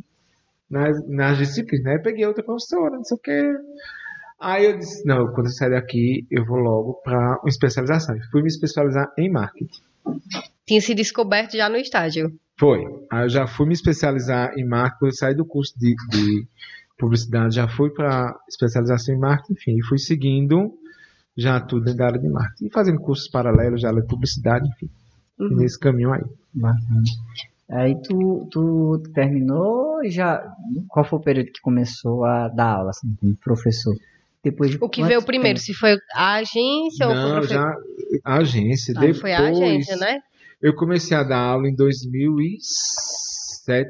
nas, 0.69 1.07
nas 1.07 1.37
disciplinas, 1.37 1.85
né? 1.85 1.97
Eu 1.97 2.03
peguei 2.03 2.27
outra 2.27 2.43
professora, 2.43 2.97
não 2.97 3.05
sei 3.05 3.17
o 3.17 3.21
que. 3.21 3.53
Aí 4.41 4.65
eu 4.65 4.79
disse, 4.79 5.07
não, 5.07 5.31
quando 5.33 5.47
eu 5.47 5.53
sair 5.53 5.71
daqui, 5.71 6.27
eu 6.31 6.45
vou 6.45 6.57
logo 6.57 6.95
para 7.05 7.39
uma 7.41 7.49
especialização. 7.49 8.17
Eu 8.17 8.23
Fui 8.31 8.41
me 8.41 8.49
especializar 8.49 9.13
em 9.19 9.31
marketing. 9.31 9.83
Tinha 10.67 10.81
se 10.81 10.95
descoberto 10.95 11.57
já 11.57 11.69
no 11.69 11.77
estágio. 11.77 12.33
Foi. 12.59 12.81
Aí 13.11 13.25
eu 13.25 13.29
já 13.29 13.47
fui 13.47 13.67
me 13.67 13.75
especializar 13.75 14.53
em 14.59 14.67
marketing, 14.67 15.05
eu 15.05 15.13
saí 15.13 15.35
do 15.35 15.45
curso 15.45 15.79
de, 15.79 15.95
de 16.11 16.47
publicidade, 16.99 17.55
já 17.55 17.69
fui 17.69 17.91
para 17.91 18.35
especialização 18.49 19.15
em 19.15 19.19
marketing, 19.19 19.53
enfim, 19.53 19.79
e 19.79 19.85
fui 19.85 19.99
seguindo 19.99 20.73
já 21.37 21.61
tudo 21.61 21.85
dentro 21.85 21.99
da 21.99 22.07
área 22.07 22.21
de 22.21 22.29
marketing. 22.29 22.67
E 22.67 22.73
fazendo 22.73 23.01
cursos 23.01 23.29
paralelos, 23.29 23.81
já 23.81 23.93
de 23.93 24.07
publicidade, 24.07 24.69
enfim, 24.69 24.91
Uhum. 25.51 25.57
nesse 25.57 25.79
caminho 25.79 26.13
aí. 26.13 26.23
Bacana. 26.55 27.03
Aí 27.71 27.95
tu, 28.03 28.47
tu 28.51 29.03
terminou 29.15 30.03
e 30.05 30.11
já. 30.11 30.43
Qual 30.89 31.05
foi 31.05 31.19
o 31.19 31.23
período 31.23 31.51
que 31.53 31.61
começou 31.63 32.25
a 32.25 32.49
dar 32.49 32.77
aula, 32.77 32.91
assim, 32.91 33.15
como 33.21 33.35
professor? 33.37 33.95
Depois 34.45 34.71
de 34.73 34.79
O 34.81 34.89
que 34.89 35.03
veio 35.05 35.23
primeiro? 35.23 35.57
tempo? 35.59 35.65
Se 35.67 35.73
foi 35.73 35.97
a 36.15 36.35
agência 36.35 37.07
ou 37.09 37.15
foi 37.15 37.23
o 37.23 37.27
Não, 37.27 37.33
profe- 37.39 37.55
já 37.55 37.75
a 38.25 38.35
agência. 38.39 38.93
Ah, 38.97 39.01
depois, 39.01 39.21
Foi 39.21 39.33
a 39.33 39.49
agência, 39.49 39.97
né? 39.97 40.19
Eu 40.61 40.75
comecei 40.75 41.17
a 41.17 41.23
dar 41.23 41.39
aula 41.39 41.69
em 41.69 41.75
2007. 41.75 43.89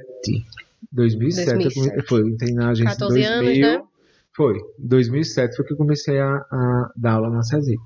2007, 0.92 1.50
eu 1.50 1.59
2007. 1.59 1.90
come- 1.90 2.02
foi, 2.06 2.28
entrei 2.30 2.54
na 2.54 2.68
agência 2.71 2.94
em 2.94 2.99
14 2.99 3.21
2000. 3.21 3.38
anos, 3.38 3.59
né? 3.59 3.82
Foi, 4.35 4.56
em 4.56 4.87
2007 4.87 5.56
foi 5.56 5.66
que 5.66 5.73
eu 5.73 5.76
comecei 5.76 6.18
a, 6.21 6.37
a 6.37 6.90
dar 6.97 7.12
aula 7.14 7.28
na 7.30 7.42
CESI. 7.42 7.76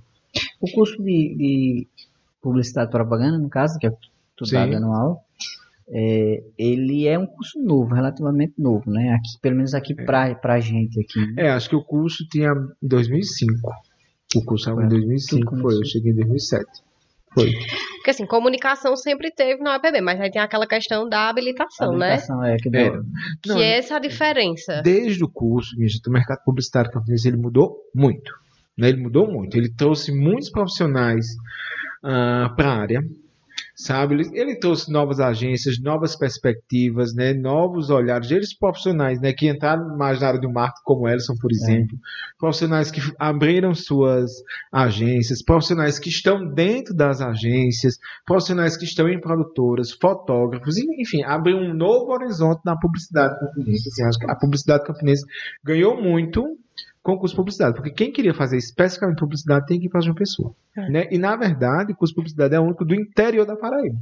O 0.61 0.70
curso 0.73 0.96
de, 1.02 1.35
de 1.37 1.87
publicidade 2.47 2.88
e 2.88 2.93
propaganda, 2.93 3.38
no 3.38 3.49
caso, 3.49 3.76
que 3.79 3.87
é 3.87 3.91
o 3.91 3.93
que 3.93 4.09
tu 4.37 4.45
tá 4.45 4.65
Sim. 4.65 4.71
dando 4.71 4.87
aula, 4.87 5.17
é, 5.88 6.43
ele 6.57 7.09
é 7.09 7.19
um 7.19 7.26
curso 7.26 7.61
novo, 7.61 7.93
relativamente 7.93 8.55
novo, 8.57 8.88
né? 8.88 9.15
Aqui, 9.15 9.41
pelo 9.43 9.57
menos 9.57 9.75
aqui 9.75 9.95
pra, 9.95 10.33
pra 10.37 10.61
gente 10.61 11.00
aqui. 11.00 11.21
né? 11.33 11.47
É, 11.47 11.50
acho 11.50 11.69
que 11.69 11.76
o 11.76 11.83
curso 11.83 12.25
tinha 12.29 12.53
em 12.83 12.88
2005. 12.88 13.71
O 14.37 14.45
curso 14.45 14.69
estava 14.69 14.85
em 14.85 14.88
Foi, 14.88 14.99
2005, 14.99 15.50
tudo 15.50 15.62
foi. 15.62 15.75
Eu 15.75 15.85
cheguei 15.85 16.12
em 16.12 16.17
2007. 16.17 16.65
Foi. 17.35 17.50
Porque 17.97 18.11
assim, 18.11 18.26
comunicação 18.26 18.97
sempre 18.97 19.31
teve 19.31 19.62
no 19.62 19.69
APB, 19.69 20.00
mas 20.00 20.21
aí 20.21 20.31
tem 20.31 20.41
aquela 20.41 20.67
questão 20.67 21.09
da 21.09 21.29
habilitação, 21.29 21.97
né? 21.97 22.15
habilitação 22.15 22.45
é 22.45 22.57
que 22.57 22.69
É. 22.69 22.91
Que 23.43 23.49
Não, 23.49 23.59
é 23.59 23.79
essa 23.79 23.97
a 23.97 23.99
diferença. 23.99 24.81
Desde 24.83 25.23
o 25.25 25.29
curso, 25.29 25.75
o 25.76 26.11
mercado 26.11 26.43
publicitário 26.45 26.91
camponês, 26.91 27.25
ele 27.25 27.37
mudou 27.37 27.76
muito. 27.95 28.33
Né? 28.79 28.88
Ele 28.88 29.03
mudou 29.03 29.31
muito. 29.31 29.57
Ele 29.57 29.73
trouxe 29.73 30.12
muitos 30.12 30.50
profissionais 30.50 31.26
para 32.56 32.68
a 32.68 32.76
área. 32.78 33.02
sabe? 33.75 34.14
Ele, 34.14 34.30
ele 34.32 34.58
trouxe 34.58 34.90
novas 34.90 35.20
agências, 35.20 35.78
novas 35.80 36.16
perspectivas, 36.16 37.14
né? 37.14 37.34
Novos 37.34 37.90
olhares, 37.90 38.30
eles 38.30 38.56
profissionais, 38.56 39.20
né? 39.20 39.32
Que 39.32 39.48
entraram 39.48 39.96
mais 39.96 40.20
na 40.20 40.28
área 40.28 40.40
do 40.40 40.50
marketing, 40.50 40.82
como 40.84 41.08
Elson, 41.08 41.34
por 41.40 41.52
exemplo, 41.52 41.98
profissionais 42.38 42.90
que 42.90 43.00
abriram 43.18 43.75
suas 43.75 44.30
agências, 44.72 45.42
profissionais 45.42 45.98
que 45.98 46.08
estão 46.08 46.46
dentro 46.46 46.94
das 46.94 47.20
agências, 47.20 47.96
profissionais 48.25 48.76
que 48.76 48.84
estão 48.84 49.08
em 49.08 49.20
produtoras, 49.20 49.92
fotógrafos, 49.92 50.76
enfim, 50.78 51.22
abriu 51.22 51.56
um 51.58 51.75
novo 51.75 52.12
horizonte 52.12 52.60
na 52.64 52.76
publicidade 52.78 53.38
camponesa. 53.38 53.88
Assim, 53.88 54.02
acho 54.04 54.18
que 54.18 54.30
a 54.30 54.36
publicidade 54.36 54.84
camponesa 54.84 55.26
ganhou 55.64 56.00
muito 56.00 56.44
com 57.06 57.12
o 57.12 57.18
curso 57.18 57.34
de 57.34 57.36
publicidade, 57.36 57.76
porque 57.76 57.92
quem 57.92 58.10
queria 58.10 58.34
fazer 58.34 58.56
especificamente 58.56 59.20
publicidade 59.20 59.64
tem 59.66 59.78
que 59.78 59.86
ir 59.86 59.88
para 59.88 60.00
João 60.00 60.16
Pessoa. 60.16 60.52
É. 60.76 60.90
Né? 60.90 61.08
E, 61.12 61.16
na 61.16 61.36
verdade, 61.36 61.92
o 61.92 61.96
curso 61.96 62.12
de 62.12 62.16
publicidade 62.16 62.52
é 62.52 62.58
o 62.58 62.64
único 62.64 62.84
do 62.84 62.96
interior 62.96 63.46
da 63.46 63.54
Paraíba. 63.54 63.96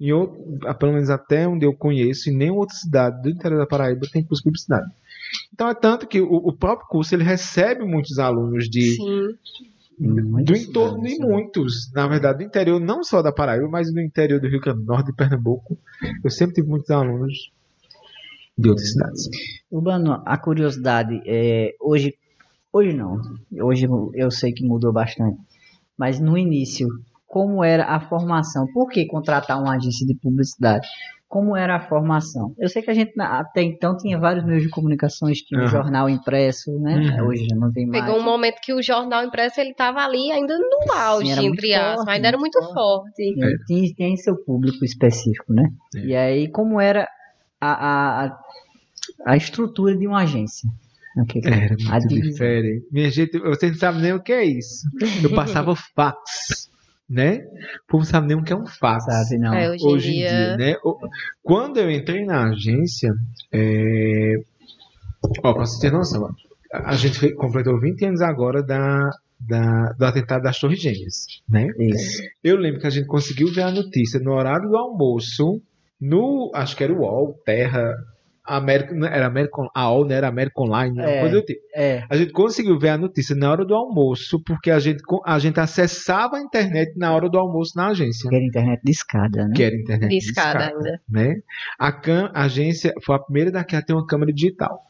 Em 0.00 0.12
outro, 0.12 0.38
pelo 0.78 0.92
menos 0.92 1.10
até 1.10 1.48
onde 1.48 1.66
eu 1.66 1.74
conheço, 1.74 2.30
em 2.30 2.36
nenhuma 2.36 2.60
outra 2.60 2.76
cidade 2.76 3.20
do 3.22 3.28
interior 3.28 3.58
da 3.58 3.66
Paraíba 3.66 4.06
tem 4.12 4.22
curso 4.22 4.40
de 4.40 4.44
publicidade. 4.44 4.88
Então 5.52 5.68
é 5.68 5.74
tanto 5.74 6.06
que 6.06 6.20
o, 6.20 6.32
o 6.32 6.52
próprio 6.52 6.86
curso 6.86 7.12
ele 7.12 7.24
recebe 7.24 7.84
muitos 7.84 8.20
alunos 8.20 8.70
de, 8.70 8.94
Sim. 8.94 9.36
do 9.98 10.56
entorno 10.56 11.02
de 11.02 11.18
muitos, 11.18 11.90
na 11.92 12.06
verdade, 12.06 12.38
do 12.38 12.44
interior, 12.44 12.78
não 12.78 13.02
só 13.02 13.20
da 13.20 13.32
Paraíba, 13.32 13.68
mas 13.68 13.92
do 13.92 14.00
interior 14.00 14.40
do 14.40 14.46
Rio 14.46 14.60
Grande 14.60 14.78
do 14.78 14.86
Norte, 14.86 15.06
de 15.06 15.16
Pernambuco. 15.16 15.76
Eu 16.22 16.30
sempre 16.30 16.54
tive 16.54 16.68
muitos 16.68 16.88
alunos 16.90 17.50
de 18.56 18.68
outras 18.68 18.92
cidades. 18.92 19.28
Urbano, 19.70 20.22
a 20.24 20.38
curiosidade 20.38 21.20
é 21.26 21.74
hoje, 21.80 22.14
hoje 22.78 22.92
não, 22.92 23.20
hoje 23.60 23.86
eu 24.14 24.30
sei 24.30 24.52
que 24.52 24.64
mudou 24.64 24.92
bastante, 24.92 25.38
mas 25.96 26.20
no 26.20 26.38
início, 26.38 26.88
como 27.26 27.62
era 27.62 27.84
a 27.84 28.00
formação? 28.00 28.66
Por 28.72 28.88
que 28.88 29.04
contratar 29.06 29.60
uma 29.60 29.76
agência 29.76 30.06
de 30.06 30.14
publicidade? 30.14 30.86
Como 31.28 31.54
era 31.54 31.76
a 31.76 31.80
formação? 31.80 32.54
Eu 32.58 32.70
sei 32.70 32.80
que 32.80 32.90
a 32.90 32.94
gente 32.94 33.12
até 33.20 33.62
então 33.62 33.94
tinha 33.94 34.18
vários 34.18 34.46
meios 34.46 34.62
de 34.62 34.70
comunicações, 34.70 35.42
tinha 35.42 35.60
o 35.60 35.64
Aham. 35.64 35.70
jornal 35.70 36.08
impresso, 36.08 36.72
né? 36.78 36.96
Uhum. 36.96 37.26
Hoje 37.26 37.46
já 37.46 37.54
não 37.54 37.70
tem 37.70 37.86
mais. 37.86 38.02
Pegou 38.02 38.18
um 38.18 38.24
momento 38.24 38.60
que 38.62 38.72
o 38.72 38.82
jornal 38.82 39.22
impresso 39.22 39.60
ele 39.60 39.74
tava 39.74 40.00
ali 40.00 40.32
ainda 40.32 40.56
no 40.56 40.98
auge, 40.98 41.30
era 41.30 41.42
muito 41.42 41.58
entre 41.58 41.74
aspas, 41.74 41.96
forte, 41.96 42.10
ainda 42.10 42.28
era 42.28 42.38
muito 42.38 42.58
muito 42.58 42.72
forte. 42.72 43.14
Tem, 43.14 43.34
tem, 43.66 43.94
tem 43.94 44.16
seu 44.16 44.36
público 44.42 44.82
específico, 44.82 45.52
né? 45.52 45.70
É. 45.96 45.98
E 45.98 46.16
aí, 46.16 46.48
como 46.48 46.80
era 46.80 47.06
a, 47.60 47.72
a, 47.72 48.24
a, 48.24 48.38
a 49.26 49.36
estrutura 49.36 49.94
de 49.94 50.06
uma 50.06 50.22
agência? 50.22 50.66
Ok. 51.22 51.40
Era 51.44 51.74
A 51.90 51.98
diferente. 51.98 52.86
Minha 52.92 53.10
gente, 53.10 53.38
vocês 53.38 53.72
não 53.72 53.78
sabem 53.78 54.02
nem 54.02 54.12
o 54.12 54.22
que 54.22 54.32
é 54.32 54.44
isso. 54.44 54.86
Eu 55.22 55.34
passava 55.34 55.74
fax, 55.94 56.68
né? 57.08 57.38
O 57.38 57.86
povo 57.88 58.04
não 58.04 58.10
sabe 58.10 58.28
nem 58.28 58.36
o 58.36 58.42
que 58.44 58.52
é 58.52 58.56
um 58.56 58.66
fax. 58.66 59.04
Sabe, 59.04 59.38
não. 59.40 59.52
É, 59.54 59.70
hoje, 59.70 59.84
Hoje 59.86 60.08
em 60.10 60.12
dia, 60.18 60.28
dia, 60.28 60.56
né? 60.56 60.74
O- 60.84 60.96
Quando 61.42 61.78
eu 61.78 61.90
entrei 61.90 62.24
na 62.24 62.48
agência, 62.50 63.10
é... 63.52 64.34
ó, 65.42 65.52
pra 65.54 65.66
você 65.66 65.80
ter 65.80 65.92
noção, 65.92 66.22
ó, 66.22 66.30
a 66.72 66.94
gente 66.94 67.32
completou 67.34 67.80
20 67.80 68.04
anos 68.04 68.20
agora 68.20 68.62
da, 68.62 69.10
da- 69.40 69.92
do 69.98 70.04
atentado 70.04 70.42
das 70.42 70.58
Torres 70.58 70.80
Gêmeas, 70.80 71.24
né? 71.48 71.66
Isso. 71.78 72.22
Eu 72.44 72.56
lembro 72.58 72.80
que 72.80 72.86
a 72.86 72.90
gente 72.90 73.06
conseguiu 73.06 73.52
ver 73.52 73.62
a 73.62 73.70
notícia 73.72 74.20
no 74.20 74.32
horário 74.32 74.68
do 74.68 74.76
almoço, 74.76 75.60
no, 76.00 76.50
acho 76.54 76.76
que 76.76 76.84
era 76.84 76.92
o 76.92 76.98
UOL, 77.00 77.34
Terra, 77.44 77.92
América, 78.56 78.94
não, 78.94 79.06
era 79.06 79.26
American, 79.26 79.68
a 79.74 79.90
UOL, 79.90 80.06
né? 80.06 80.14
Era 80.16 80.28
American 80.28 80.64
Online, 80.64 80.94
né? 80.96 81.18
É. 81.18 81.20
coisa 81.20 81.34
do 81.36 81.42
tipo. 81.42 81.60
É, 81.74 82.04
A 82.08 82.16
gente 82.16 82.32
conseguiu 82.32 82.78
ver 82.78 82.88
a 82.90 82.98
notícia 82.98 83.36
na 83.36 83.50
hora 83.50 83.64
do 83.64 83.74
almoço, 83.74 84.40
porque 84.44 84.70
a 84.70 84.78
gente, 84.78 85.02
a 85.24 85.38
gente 85.38 85.60
acessava 85.60 86.36
a 86.36 86.40
internet 86.40 86.96
na 86.96 87.12
hora 87.14 87.28
do 87.28 87.38
almoço 87.38 87.72
na 87.76 87.88
agência. 87.88 88.28
que 88.28 88.34
era 88.36 88.44
internet 88.44 88.80
de 88.82 88.90
escada, 88.90 89.46
né? 89.46 89.52
Que 89.54 89.62
era 89.62 89.76
internet 89.76 90.08
de 90.10 90.16
escada 90.16 90.58
discada, 90.58 90.76
ainda. 90.78 91.00
né? 91.08 91.42
A, 91.78 91.92
cam, 91.92 92.30
a 92.34 92.44
agência 92.44 92.92
foi 93.02 93.16
a 93.16 93.18
primeira 93.18 93.50
daqui 93.50 93.76
a 93.76 93.82
ter 93.82 93.92
uma 93.92 94.06
câmera 94.06 94.32
digital. 94.32 94.82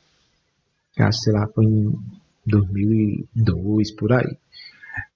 Acho, 0.99 1.19
sei 1.21 1.33
lá, 1.33 1.47
foi 1.49 1.65
em 1.65 1.93
2002, 2.47 3.93
por 3.93 4.13
aí. 4.13 4.37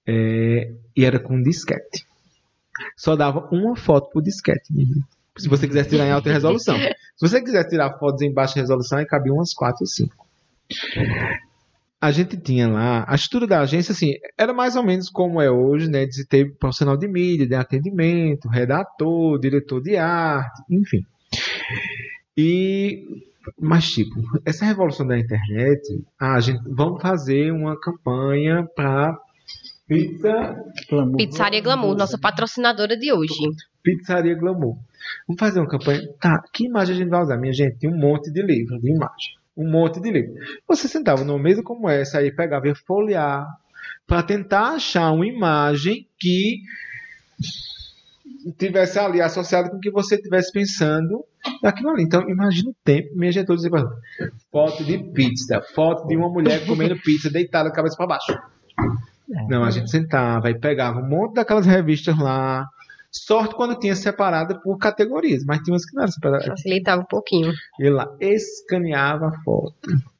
É, 0.05 0.71
e 0.95 1.05
era 1.05 1.19
com 1.19 1.41
disquete. 1.41 2.05
Só 2.97 3.15
dava 3.15 3.47
uma 3.51 3.75
foto 3.75 4.09
por 4.11 4.21
disquete. 4.21 4.73
menino. 4.73 5.03
Se 5.37 5.49
você 5.49 5.67
quisesse 5.67 5.89
tirar 5.89 6.05
em 6.05 6.11
alta 6.11 6.31
resolução. 6.31 6.77
Se 7.17 7.27
você 7.27 7.41
quisesse 7.41 7.69
tirar 7.69 7.97
fotos 7.97 8.21
em 8.21 8.33
baixa 8.33 8.59
resolução, 8.59 8.97
aí 8.97 9.05
cabia 9.05 9.33
umas 9.33 9.53
4 9.53 9.77
ou 9.81 9.87
5. 9.87 10.27
A 12.01 12.11
gente 12.11 12.35
tinha 12.35 12.67
lá, 12.67 13.05
a 13.07 13.15
estrutura 13.15 13.47
da 13.47 13.61
agência, 13.61 13.93
assim, 13.93 14.13
era 14.37 14.53
mais 14.53 14.75
ou 14.75 14.83
menos 14.83 15.09
como 15.09 15.41
é 15.41 15.49
hoje, 15.49 15.89
né? 15.89 16.05
De 16.05 16.25
ter 16.27 16.53
profissional 16.57 16.97
de 16.97 17.07
mídia, 17.07 17.47
de 17.47 17.55
atendimento, 17.55 18.49
redator, 18.49 19.39
diretor 19.39 19.81
de 19.81 19.95
arte, 19.95 20.61
enfim. 20.69 21.05
E, 22.37 23.23
mas, 23.59 23.89
tipo, 23.89 24.15
essa 24.43 24.65
revolução 24.65 25.07
da 25.07 25.17
internet, 25.17 26.03
a 26.19 26.39
gente, 26.39 26.61
vamos 26.67 27.01
fazer 27.01 27.53
uma 27.53 27.79
campanha 27.79 28.67
para 28.75 29.17
pizza 29.93 30.55
Glamour. 30.89 31.17
Pizzaria 31.17 31.61
Glamour, 31.61 31.95
nossa 31.95 32.17
patrocinadora 32.17 32.97
de 32.97 33.13
hoje. 33.13 33.33
Pizzaria 33.83 34.35
Glamour. 34.35 34.77
Vamos 35.27 35.39
fazer 35.39 35.59
uma 35.59 35.67
campanha. 35.67 36.01
Tá, 36.19 36.41
que 36.53 36.65
imagem 36.65 36.95
a 36.95 36.97
gente 36.97 37.09
vai 37.09 37.21
usar? 37.21 37.37
Minha 37.37 37.53
gente, 37.53 37.77
tem 37.77 37.89
um 37.89 37.97
monte 37.97 38.31
de 38.31 38.41
livro 38.41 38.79
de 38.79 38.89
imagem. 38.89 39.33
Um 39.55 39.69
monte 39.69 40.01
de 40.01 40.11
livro. 40.11 40.33
Você 40.67 40.87
sentava 40.87 41.23
numa 41.23 41.39
mesa 41.39 41.61
como 41.61 41.87
essa, 41.87 42.17
aí 42.17 42.31
pegava 42.31 42.67
e 42.67 42.75
folhear 42.75 43.45
para 44.07 44.23
tentar 44.23 44.73
achar 44.73 45.11
uma 45.11 45.27
imagem 45.27 46.07
que 46.19 46.61
tivesse 48.57 48.99
ali 48.99 49.21
associada 49.21 49.69
com 49.69 49.77
o 49.77 49.79
que 49.79 49.91
você 49.91 50.15
estivesse 50.15 50.51
pensando 50.51 51.23
daquilo 51.61 51.91
ali. 51.91 52.03
Então, 52.03 52.27
imagina 52.27 52.71
o 52.71 52.75
tempo. 52.83 53.09
Minha 53.15 53.31
gente, 53.31 53.53
dizia, 53.53 53.69
foto 54.51 54.83
de 54.83 54.97
pizza, 55.11 55.61
foto 55.75 56.07
de 56.07 56.15
uma 56.17 56.29
mulher 56.29 56.65
comendo 56.65 56.99
pizza 56.99 57.29
deitada, 57.29 57.71
cabeça 57.71 57.95
para 57.95 58.07
baixo. 58.07 58.33
Não, 59.27 59.63
a 59.63 59.71
gente 59.71 59.89
sentava 59.89 60.49
e 60.49 60.59
pegava 60.59 60.99
um 60.99 61.07
monte 61.07 61.35
daquelas 61.35 61.65
revistas 61.65 62.17
lá. 62.17 62.67
Sorte 63.11 63.55
quando 63.55 63.77
tinha 63.77 63.95
separada 63.95 64.59
por 64.59 64.77
categorias, 64.77 65.43
mas 65.45 65.59
tinha 65.59 65.73
umas 65.73 65.85
que 65.85 65.95
não 65.95 66.01
eram 66.01 66.11
separadas. 66.11 66.47
Facilitava 66.47 67.01
um 67.01 67.05
pouquinho. 67.05 67.53
Ele 67.79 67.91
lá 67.91 68.07
escaneava 68.19 69.27
a 69.27 69.43
foto, 69.43 69.75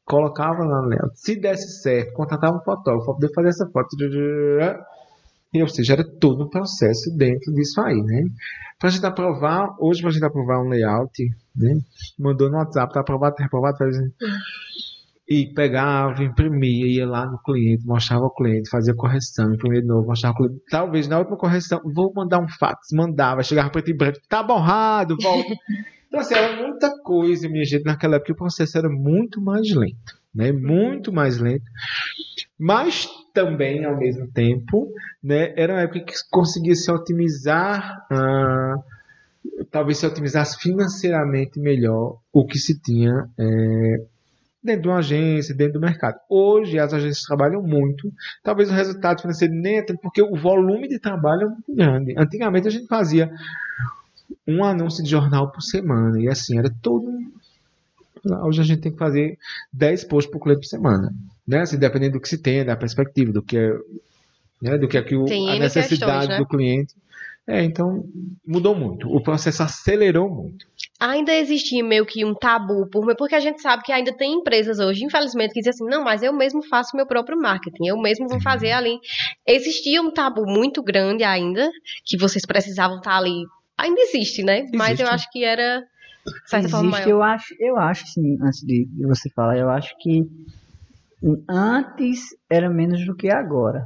colocava 0.05 0.63
lá 0.63 0.81
no 0.81 0.89
layout. 0.89 1.19
Se 1.19 1.35
desse 1.35 1.81
certo, 1.81 2.13
contratava 2.13 2.55
um 2.55 2.61
fotógrafo 2.61 3.05
para 3.05 3.15
poder 3.15 3.33
fazer 3.33 3.49
essa 3.49 3.67
foto. 3.67 3.87
E, 5.51 5.61
ou 5.61 5.67
seja, 5.67 5.93
era 5.93 6.03
todo 6.03 6.43
um 6.45 6.49
processo 6.49 7.15
dentro 7.15 7.51
disso 7.53 7.81
aí, 7.81 8.01
né? 8.01 8.25
Pra 8.79 8.89
gente 8.89 9.05
aprovar, 9.05 9.75
hoje 9.79 10.01
pra 10.01 10.11
gente 10.11 10.25
aprovar 10.25 10.59
um 10.59 10.69
layout, 10.69 11.23
né? 11.55 11.79
Mandou 12.17 12.49
no 12.49 12.57
WhatsApp, 12.57 12.93
tá 12.93 12.99
aprovado, 12.99 13.35
tá 13.35 13.43
reprovado, 13.43 13.83
assim. 13.83 14.11
E 15.27 15.53
pegava, 15.53 16.21
imprimia, 16.21 16.85
ia 16.85 17.07
lá 17.07 17.25
no 17.25 17.37
cliente, 17.41 17.85
mostrava 17.85 18.25
ao 18.25 18.33
cliente, 18.33 18.69
fazia 18.69 18.93
correção, 18.93 19.53
imprimia 19.53 19.81
de 19.81 19.87
novo, 19.87 20.07
mostrava 20.07 20.35
ao 20.35 20.43
cliente. 20.43 20.63
Talvez 20.69 21.07
na 21.07 21.19
última 21.19 21.37
correção, 21.37 21.79
vou 21.93 22.11
mandar 22.13 22.39
um 22.39 22.47
fax, 22.59 22.87
mandava, 22.93 23.41
chegava 23.41 23.69
preto 23.69 23.89
e 23.89 23.97
branco, 23.97 24.19
tá 24.27 24.43
borrado, 24.43 25.15
volta. 25.21 25.49
Então, 26.13 26.21
assim, 26.21 26.35
era 26.35 26.61
muita 26.61 26.91
coisa, 27.01 27.49
minha 27.49 27.65
gente, 27.65 27.85
naquela 27.85 28.17
época 28.17 28.33
o 28.33 28.35
processo 28.35 28.77
era 28.77 28.87
muito 28.87 29.41
mais 29.41 29.73
lento, 29.73 30.13
né? 30.31 30.51
Muito 30.51 31.11
mais 31.11 31.39
lento. 31.39 31.63
Mas 32.59 33.07
também, 33.33 33.83
ao 33.83 33.97
mesmo 33.97 34.31
tempo, 34.31 34.93
né, 35.23 35.53
era 35.57 35.73
uma 35.73 35.81
época 35.81 36.01
que 36.01 36.13
conseguia 36.29 36.75
se 36.75 36.91
otimizar, 36.91 38.05
ah, 38.11 38.75
talvez 39.71 39.97
se 39.97 40.05
otimizasse 40.05 40.59
financeiramente 40.59 41.59
melhor 41.59 42.19
o 42.31 42.45
que 42.45 42.59
se 42.59 42.79
tinha 42.79 43.27
é, 43.39 44.05
dentro 44.63 44.83
de 44.83 44.87
uma 44.87 44.99
agência, 44.99 45.53
dentro 45.53 45.73
do 45.73 45.79
mercado. 45.79 46.17
Hoje 46.29 46.79
as 46.79 46.93
agências 46.93 47.25
trabalham 47.25 47.61
muito, 47.61 48.11
talvez 48.43 48.69
o 48.69 48.73
resultado 48.73 49.21
financeiro 49.21 49.53
nem 49.53 49.79
é 49.79 49.81
tanto, 49.83 49.99
porque 50.01 50.21
o 50.21 50.35
volume 50.35 50.87
de 50.87 50.99
trabalho 50.99 51.43
é 51.43 51.49
muito 51.49 51.75
grande. 51.75 52.15
Antigamente 52.17 52.67
a 52.67 52.71
gente 52.71 52.87
fazia 52.87 53.29
um 54.47 54.63
anúncio 54.63 55.03
de 55.03 55.09
jornal 55.09 55.51
por 55.51 55.61
semana, 55.61 56.19
e 56.21 56.29
assim, 56.29 56.57
era 56.57 56.69
todo. 56.81 57.07
Hoje 58.45 58.61
a 58.61 58.63
gente 58.63 58.81
tem 58.81 58.91
que 58.91 58.97
fazer 58.97 59.37
10 59.73 60.05
posts 60.05 60.31
por 60.31 60.39
cliente 60.39 60.61
por 60.61 60.67
semana. 60.67 61.13
Né? 61.45 61.59
Assim, 61.59 61.77
dependendo 61.77 62.13
do 62.13 62.21
que 62.21 62.29
se 62.29 62.37
tem, 62.37 62.63
da 62.63 62.75
perspectiva, 62.75 63.33
do 63.33 63.43
que 63.43 63.57
é, 63.57 63.73
né? 64.61 64.77
do 64.77 64.87
que, 64.87 64.97
é 64.97 65.01
que 65.01 65.15
o, 65.15 65.25
a 65.25 65.59
necessidade 65.59 65.89
questões, 65.89 66.27
né? 66.29 66.37
do 66.37 66.47
cliente. 66.47 66.95
É, 67.47 67.61
então 67.63 68.03
mudou 68.47 68.73
muito. 68.73 69.07
O 69.09 69.21
processo 69.21 69.63
acelerou 69.63 70.29
muito. 70.29 70.65
Ainda 70.99 71.33
existia 71.35 71.83
meio 71.83 72.05
que 72.05 72.23
um 72.23 72.33
tabu, 72.33 72.87
por- 72.89 73.15
porque 73.17 73.35
a 73.35 73.39
gente 73.41 73.61
sabe 73.61 73.83
que 73.83 73.91
ainda 73.91 74.13
tem 74.15 74.35
empresas 74.35 74.79
hoje, 74.79 75.03
infelizmente, 75.03 75.53
que 75.53 75.59
dizem 75.59 75.71
assim, 75.71 75.85
não, 75.85 76.05
mas 76.05 76.23
eu 76.23 76.31
mesmo 76.31 76.63
faço 76.63 76.95
meu 76.95 77.05
próprio 77.05 77.37
marketing, 77.37 77.87
eu 77.87 77.97
mesmo 78.01 78.29
vou 78.29 78.39
fazer 78.41 78.71
ali. 78.71 78.97
Existia 79.45 80.01
um 80.01 80.09
tabu 80.11 80.45
muito 80.45 80.81
grande 80.81 81.25
ainda, 81.25 81.69
que 82.05 82.17
vocês 82.17 82.45
precisavam 82.45 82.97
estar 82.97 83.17
ali. 83.17 83.43
Ainda 83.77 83.99
existe, 84.01 84.41
né? 84.41 84.63
Mas 84.73 84.99
eu 84.99 85.05
Existe. 85.07 85.13
acho 85.13 85.31
que 85.31 85.43
era, 85.43 85.79
de 85.81 86.49
certa 86.49 86.69
forma, 86.69 86.85
Existe, 86.87 87.01
maior. 87.01 87.09
eu 87.09 87.23
acho, 87.23 87.55
eu 87.59 87.77
acho 87.77 88.07
sim, 88.07 88.37
antes 88.41 88.61
de 88.61 88.87
você 89.05 89.29
falar, 89.31 89.57
eu 89.57 89.69
acho 89.69 89.93
que 89.99 90.21
antes 91.49 92.21
era 92.49 92.69
menos 92.69 93.05
do 93.05 93.15
que 93.15 93.29
agora. 93.29 93.85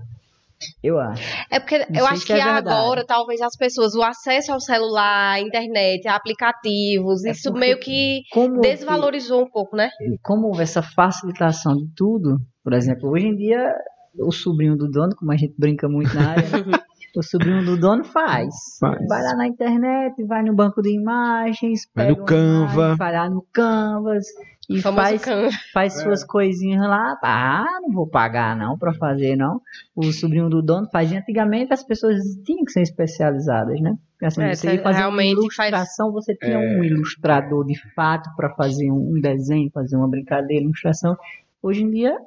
Eu 0.84 1.00
acho. 1.00 1.22
É 1.52 1.60
porque 1.60 1.78
Não 1.90 2.00
eu 2.00 2.08
acho 2.08 2.26
que 2.26 2.34
é 2.34 2.36
verdade. 2.44 2.70
agora, 2.70 3.06
talvez 3.06 3.42
as 3.42 3.56
pessoas, 3.56 3.94
o 3.96 4.02
acesso 4.02 4.52
ao 4.52 4.60
celular, 4.60 5.34
à 5.36 5.40
internet, 5.40 6.08
a 6.08 6.16
aplicativos, 6.16 7.24
É 7.26 7.32
isso 7.32 7.52
meio 7.54 7.80
que 7.80 8.22
Como 8.32 8.62
desvalorizou 8.62 9.42
um 9.44 9.50
pouco, 9.50 9.76
né? 9.76 9.90
como 10.24 10.48
houve 10.48 10.64
essa 10.64 10.82
facilitação 10.82 11.76
de 11.76 11.88
tudo, 11.96 12.38
por 12.64 12.74
exemplo, 12.74 13.10
hoje 13.10 13.28
em 13.28 13.36
dia 13.36 13.74
o 14.20 14.32
sobrinho 14.32 14.76
do 14.76 14.90
dono, 14.90 15.16
como 15.16 15.32
a 15.32 15.38
gente 15.38 15.54
brinca 15.60 15.88
muito 15.88 16.14
na 16.16 16.32
área, 16.32 16.44
né? 16.50 16.50
o 17.16 17.22
sobrinho 17.24 17.64
do 17.64 17.80
dono 17.80 18.04
faz. 18.04 18.54
Faz. 18.80 19.08
Vai 19.08 19.24
lá 19.24 19.36
na 19.36 19.48
internet, 19.48 20.24
vai 20.26 20.42
no 20.44 20.56
banco 20.56 20.82
de 20.82 20.90
imagens, 20.96 21.82
Vai 21.96 22.08
pega 22.08 22.20
no 22.20 22.26
Canva. 22.26 22.74
imagem, 22.74 22.98
vai 22.98 23.14
lá 23.14 23.30
no 23.30 23.46
Canvas 23.54 24.26
e 24.70 24.82
faz, 24.82 25.22
can. 25.24 25.50
faz 25.74 25.96
É. 25.98 26.04
suas 26.04 26.24
coisinhas 26.26 26.82
lá. 26.82 27.18
Ah, 27.24 27.66
não 27.82 27.92
vou 27.92 28.08
pagar 28.08 28.56
não 28.56 28.78
pra 28.78 28.94
fazer 28.94 29.36
não. 29.36 29.62
O 29.96 30.12
sobrinho 30.12 30.50
do 30.50 30.62
dono 30.62 30.88
fazia 30.92 31.20
antigamente, 31.20 31.72
as 31.74 31.84
pessoas 31.84 32.18
tinham 32.46 32.66
que 32.66 32.72
ser 32.72 32.82
especializadas, 32.82 33.80
né? 33.80 33.98
Assim, 34.22 34.42
É, 34.42 34.54
você 34.56 34.74
ia 34.74 34.82
fazer 34.82 34.98
realmente 35.00 35.36
uma 35.36 35.36
faz- 35.54 35.70
ilustração, 35.72 36.12
você 36.12 36.36
tinha 36.36 36.54
É. 36.58 36.58
um 36.80 36.84
ilustrador 36.84 37.66
de 37.66 37.80
fato 37.94 38.30
para 38.36 38.50
fazer 38.56 38.92
um 38.92 39.16
um 39.16 39.22
desenho, 39.22 39.70
fazer 39.72 39.96
uma 39.96 40.08
brincadeira, 40.08 40.64
ilustração. 40.64 41.16
Hoje 41.62 41.84
em 41.84 41.90
dia, 41.92 42.18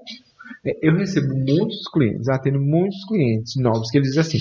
É, 0.65 0.77
Eu 0.83 0.97
recebo 0.97 1.33
muitos 1.35 1.87
clientes, 1.93 2.29
atendo 2.29 2.61
muitos 2.61 3.05
clientes 3.07 3.55
novos 3.57 3.89
que 3.91 3.99
eles 3.99 4.09
dizem 4.09 4.21
assim: 4.23 4.39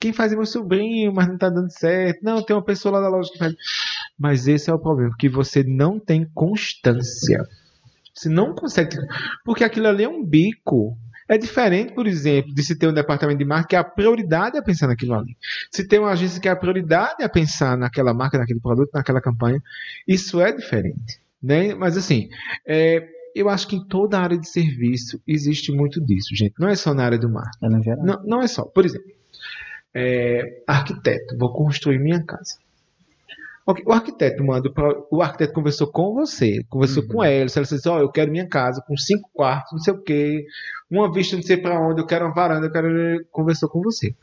quem 0.00 0.12
faz 0.12 0.32
é 0.32 0.36
meu 0.36 0.46
sobrinho, 0.46 1.12
mas 1.12 1.26
não 1.28 1.38
tá 1.38 1.48
dando 1.48 1.70
certo. 1.70 2.20
Não, 2.22 2.42
tem 2.44 2.54
uma 2.54 2.62
pessoa 2.64 2.92
lá 2.98 3.00
da 3.00 3.08
loja 3.08 3.30
que 3.32 3.38
faz. 3.38 3.54
Mas 4.18 4.48
esse 4.48 4.68
é 4.68 4.74
o 4.74 4.78
problema, 4.78 5.14
que 5.18 5.28
você 5.28 5.62
não 5.62 5.98
tem 5.98 6.28
constância. 6.34 7.46
Você 8.12 8.28
não 8.28 8.54
consegue. 8.54 8.96
Porque 9.44 9.62
aquilo 9.62 9.86
ali 9.86 10.02
é 10.04 10.08
um 10.08 10.24
bico. 10.24 10.96
É 11.28 11.36
diferente, 11.36 11.92
por 11.92 12.06
exemplo, 12.06 12.54
de 12.54 12.62
se 12.62 12.76
ter 12.76 12.88
um 12.88 12.92
departamento 12.92 13.38
de 13.38 13.44
marketing 13.44 13.68
que 13.68 13.76
a 13.76 13.84
prioridade 13.84 14.56
é 14.56 14.62
pensar 14.62 14.86
naquilo 14.86 15.14
ali. 15.14 15.36
Se 15.70 15.86
tem 15.86 15.98
uma 15.98 16.10
agência 16.10 16.40
que 16.40 16.48
a 16.48 16.56
prioridade 16.56 17.22
é 17.22 17.28
pensar 17.28 17.76
naquela 17.76 18.14
marca, 18.14 18.38
naquele 18.38 18.60
produto, 18.60 18.90
naquela 18.94 19.20
campanha, 19.20 19.62
isso 20.06 20.40
é 20.40 20.50
diferente. 20.50 21.20
Né? 21.40 21.74
Mas 21.74 21.98
assim, 21.98 22.30
é, 22.66 23.06
eu 23.34 23.48
acho 23.50 23.68
que 23.68 23.76
em 23.76 23.86
toda 23.86 24.18
a 24.18 24.22
área 24.22 24.38
de 24.38 24.48
serviço 24.48 25.20
existe 25.26 25.70
muito 25.70 26.00
disso, 26.00 26.34
gente. 26.34 26.54
Não 26.58 26.68
é 26.68 26.74
só 26.74 26.94
na 26.94 27.04
área 27.04 27.18
do 27.18 27.28
marketing. 27.28 27.90
é. 27.90 27.96
Não, 27.96 28.22
não 28.24 28.42
é 28.42 28.46
só. 28.46 28.64
Por 28.64 28.86
exemplo, 28.86 29.12
é, 29.94 30.62
arquiteto, 30.66 31.36
vou 31.36 31.52
construir 31.52 31.98
minha 31.98 32.22
casa. 32.24 32.56
Ok, 33.70 33.84
O 33.86 33.92
arquiteto 33.92 34.42
manda 34.42 34.72
pra, 34.72 34.98
o 35.10 35.20
arquiteto 35.20 35.52
conversou 35.52 35.92
com 35.92 36.14
você, 36.14 36.64
conversou 36.70 37.06
com 37.06 37.22
ela, 37.22 37.50
ela 37.54 37.66
disse, 37.66 37.86
ó, 37.86 38.00
eu 38.00 38.10
quero 38.10 38.30
minha 38.30 38.48
casa 38.48 38.82
com 38.88 38.96
cinco 38.96 39.28
quartos, 39.34 39.72
não 39.72 39.78
sei 39.80 39.92
o 39.92 40.02
quê, 40.02 40.46
uma 40.90 41.12
vista 41.12 41.36
não 41.36 41.42
sei 41.42 41.58
para 41.58 41.78
onde, 41.78 42.00
eu 42.00 42.06
quero 42.06 42.24
uma 42.24 42.32
varanda, 42.32 42.66
eu 42.66 42.72
quero 42.72 42.88
conversou 43.30 43.68
com 43.68 43.82
você. 43.82 44.14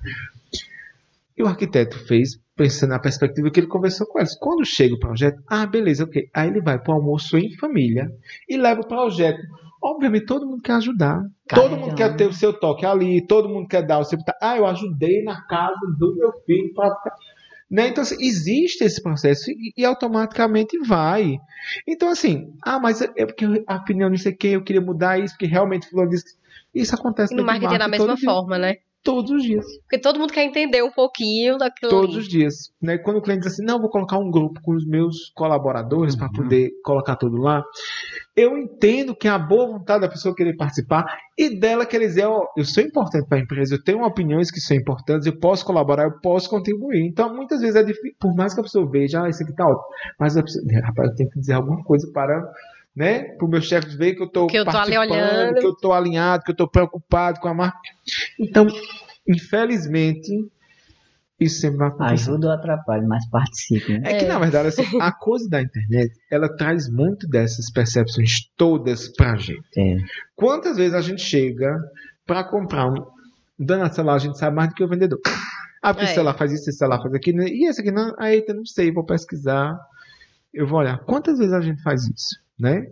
E 1.38 1.44
o 1.44 1.48
arquiteto 1.48 1.96
fez 2.08 2.40
pensando 2.56 2.90
na 2.90 3.00
perspectiva 3.00 3.52
que 3.52 3.60
ele 3.60 3.68
conversou 3.68 4.08
com 4.08 4.18
elas. 4.18 4.36
Quando 4.36 4.66
chega 4.66 4.96
o 4.96 5.00
projeto, 5.00 5.44
ah, 5.48 5.68
beleza, 5.68 6.06
ok. 6.06 6.28
Aí 6.34 6.50
ele 6.50 6.62
vai 6.62 6.80
para 6.80 6.94
o 6.94 6.96
almoço 6.96 7.38
em 7.38 7.56
família 7.58 8.10
e 8.50 8.58
leva 8.58 8.82
o 8.82 8.88
projeto. 8.88 9.42
Obviamente 9.84 10.25
todo 10.25 10.48
mundo 10.48 10.64
quer 10.64 10.74
ajudar. 10.74 11.22
Todo 11.48 11.78
mundo 11.78 11.94
quer 11.94 12.16
ter 12.16 12.25
o 12.28 12.34
seu 12.34 12.52
toque 12.52 12.84
ali, 12.84 13.24
todo 13.28 13.48
mundo 13.48 13.68
quer 13.68 13.86
dar 13.86 14.00
o 14.00 14.04
seu. 14.04 14.18
Ah, 14.42 14.58
eu 14.58 14.66
ajudei 14.66 15.24
na 15.24 15.46
casa 15.46 15.80
do 16.00 16.16
meu 16.16 16.32
filho. 16.48 16.74
Pra... 16.74 16.90
Né? 17.75 17.89
Então, 17.89 18.01
assim, 18.03 18.15
existe 18.20 18.84
esse 18.86 19.01
processo 19.03 19.51
e, 19.51 19.74
e 19.75 19.84
automaticamente 19.86 20.77
vai. 20.79 21.38
Então, 21.86 22.10
assim, 22.10 22.53
ah, 22.63 22.79
mas 22.79 23.01
é 23.01 23.25
porque 23.25 23.46
a 23.67 23.75
opinião 23.75 24.10
não 24.10 24.17
sei 24.17 24.32
o 24.32 24.38
que, 24.38 24.48
eu 24.48 24.63
queria 24.63 24.82
mudar 24.82 25.20
isso, 25.20 25.34
porque 25.34 25.46
realmente 25.46 25.88
disse. 26.10 26.24
que- 26.25 26.79
Isso 26.82 26.96
acontece 26.96 27.34
E 27.34 27.38
no 27.38 27.44
marketing 27.44 27.75
é 27.75 27.77
da 27.77 27.88
mesma 27.88 28.15
dia. 28.15 28.25
forma, 28.29 28.58
né? 28.58 28.77
Todos 29.06 29.30
os 29.30 29.44
dias. 29.44 29.64
Porque 29.82 30.00
todo 30.00 30.20
mundo 30.20 30.34
quer 30.34 30.44
entender 30.44 30.82
um 30.82 30.92
pouquinho 30.92 31.58
daquilo 31.60 31.92
Todos 31.92 32.16
ali. 32.16 32.24
os 32.24 32.28
dias. 32.28 32.56
Né? 32.82 32.98
Quando 32.98 33.18
o 33.18 33.22
cliente 33.22 33.44
diz 33.44 33.54
assim, 33.54 33.64
não, 33.64 33.80
vou 33.80 33.90
colocar 33.90 34.18
um 34.18 34.32
grupo 34.32 34.60
com 34.64 34.74
os 34.74 34.86
meus 34.86 35.32
colaboradores 35.36 36.16
para 36.16 36.28
poder 36.30 36.72
colocar 36.84 37.16
tudo 37.16 37.38
lá, 37.38 37.64
eu 38.36 38.58
entendo 38.58 39.16
que 39.16 39.28
é 39.28 39.32
a 39.32 39.38
boa 39.38 39.68
vontade 39.68 40.02
da 40.02 40.10
pessoa 40.10 40.34
querer 40.36 40.58
participar 40.58 41.06
e 41.38 41.58
dela 41.58 41.86
querer 41.86 42.08
dizer, 42.08 42.26
ó, 42.26 42.48
eu 42.58 42.66
sou 42.66 42.84
importante 42.84 43.28
para 43.30 43.38
a 43.38 43.42
empresa, 43.42 43.76
eu 43.76 43.84
tenho 43.84 44.04
opiniões 44.04 44.50
que 44.50 44.60
são 44.60 44.76
importantes, 44.76 45.28
eu 45.28 45.40
posso 45.40 45.64
colaborar, 45.64 46.06
eu 46.06 46.20
posso 46.20 46.50
contribuir. 46.50 47.08
Então, 47.08 47.34
muitas 47.34 47.62
vezes 47.62 47.76
é 47.76 47.84
difícil, 47.84 48.16
por 48.20 48.36
mais 48.36 48.56
que 48.56 48.60
a 48.60 48.64
pessoa 48.64 48.90
veja, 48.90 49.24
ah, 49.24 49.30
isso 49.30 49.44
aqui 49.44 49.54
tá 49.54 49.66
ótimo, 49.66 49.86
mas 50.20 50.36
a 50.36 50.42
pessoa, 50.42 50.66
rapaz, 50.84 51.10
eu 51.12 51.16
tenho 51.16 51.30
que 51.30 51.40
dizer 51.40 51.54
alguma 51.54 51.84
coisa 51.84 52.10
para 52.12 52.44
né, 52.96 53.24
para 53.36 53.46
o 53.46 53.50
meu 53.50 53.62
chefe 53.62 53.96
ver 53.98 54.16
que 54.16 54.22
eu 54.22 54.28
estou 54.28 54.48
Que 54.48 54.58
eu 54.58 54.64
olhando. 54.64 55.56
que 55.60 55.65
eu 55.65 55.72
estou 55.72 55.91
alinhado, 55.93 56.43
que 56.43 56.52
eu 56.52 56.54
estou 56.54 56.69
preocupado 56.69 57.39
com 57.39 57.48
a 57.50 57.54
marca. 57.54 57.78
Então, 58.39 58.65
infelizmente, 59.28 60.32
isso 61.39 61.60
sempre 61.60 61.78
vai 61.78 61.88
acontecer. 61.89 62.13
Ajuda 62.30 62.48
ou 62.48 62.54
atrapalha, 62.54 63.06
mas 63.08 63.28
participe. 63.30 64.00
Né? 64.00 64.12
É 64.12 64.17
que, 64.17 64.26
É. 64.26 64.28
na 64.28 64.39
verdade, 64.39 64.69
assim, 64.69 64.84
a 65.02 65.12
coisa 65.12 65.50
da 65.50 65.62
internet, 65.62 66.13
ela 66.32 66.48
traz 66.56 66.89
muito 66.89 67.28
dessas 67.28 67.69
percepções 67.72 68.32
todas 68.56 69.10
pra 69.10 69.36
gente. 69.36 69.60
É. 69.78 69.98
Quantas 70.36 70.78
vezes 70.78 70.93
a 70.93 71.02
gente 71.02 71.22
chega 71.22 71.78
pra 72.26 72.43
comprar 72.43 72.88
um 72.88 73.06
dano 73.60 73.91
celular, 73.93 74.15
a 74.15 74.19
gente 74.19 74.38
sabe 74.38 74.56
mais 74.56 74.69
do 74.69 74.76
que 74.76 74.84
o 74.84 74.88
vendedor. 74.88 75.19
Ah, 75.84 75.93
porque 75.93 76.02
É. 76.02 76.06
esse 76.06 76.13
celular 76.15 76.34
faz 76.36 76.52
isso, 76.52 76.69
esse 76.69 76.80
celular 76.80 77.02
faz 77.02 77.13
aquilo, 77.13 77.39
né? 77.39 77.48
e 77.48 77.67
esse 77.69 77.82
aqui 77.82 77.91
não, 77.91 78.13
ah, 78.17 78.32
eita, 78.34 78.54
não 78.54 78.65
sei, 78.65 78.91
vou 78.91 79.06
pesquisar, 79.06 79.78
eu 80.54 80.65
vou 80.65 80.80
olhar. 80.80 80.98
Quantas 81.00 81.38
vezes 81.38 81.54
a 81.54 81.62
gente 81.62 81.82
faz 81.84 82.04
isso, 82.08 82.36
né? 82.60 82.88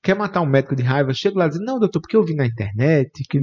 Quer 0.00 0.14
matar 0.14 0.40
um 0.40 0.46
médico 0.46 0.76
de 0.76 0.82
raiva, 0.82 1.12
chega 1.12 1.38
lá 1.38 1.46
e 1.46 1.50
diz, 1.50 1.60
não, 1.60 1.78
doutor, 1.78 2.00
porque 2.00 2.16
eu 2.16 2.24
vi 2.24 2.34
na 2.34 2.46
internet, 2.46 3.10
que, 3.28 3.40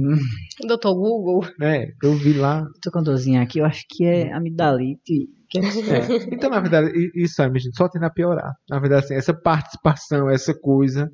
Doutor 0.66 0.94
Google. 0.94 1.46
né, 1.58 1.92
eu 2.02 2.14
vi 2.14 2.32
lá, 2.32 2.66
Tô 2.82 2.90
com 2.90 2.98
a 2.98 3.02
dorzinha 3.02 3.42
aqui, 3.42 3.58
eu 3.58 3.66
acho 3.66 3.84
que 3.88 4.04
é 4.04 4.32
amidalite. 4.32 5.28
Que 5.48 5.58
é 5.58 5.62
É. 5.62 6.28
Então, 6.32 6.50
na 6.50 6.58
verdade, 6.58 6.90
isso 7.14 7.40
aí, 7.40 7.50
gente, 7.58 7.76
só 7.76 7.88
tende 7.88 8.04
a 8.04 8.10
piorar. 8.10 8.54
Na 8.68 8.80
verdade, 8.80 9.04
assim, 9.04 9.14
essa 9.14 9.34
participação, 9.34 10.28
essa 10.30 10.52
coisa. 10.54 11.12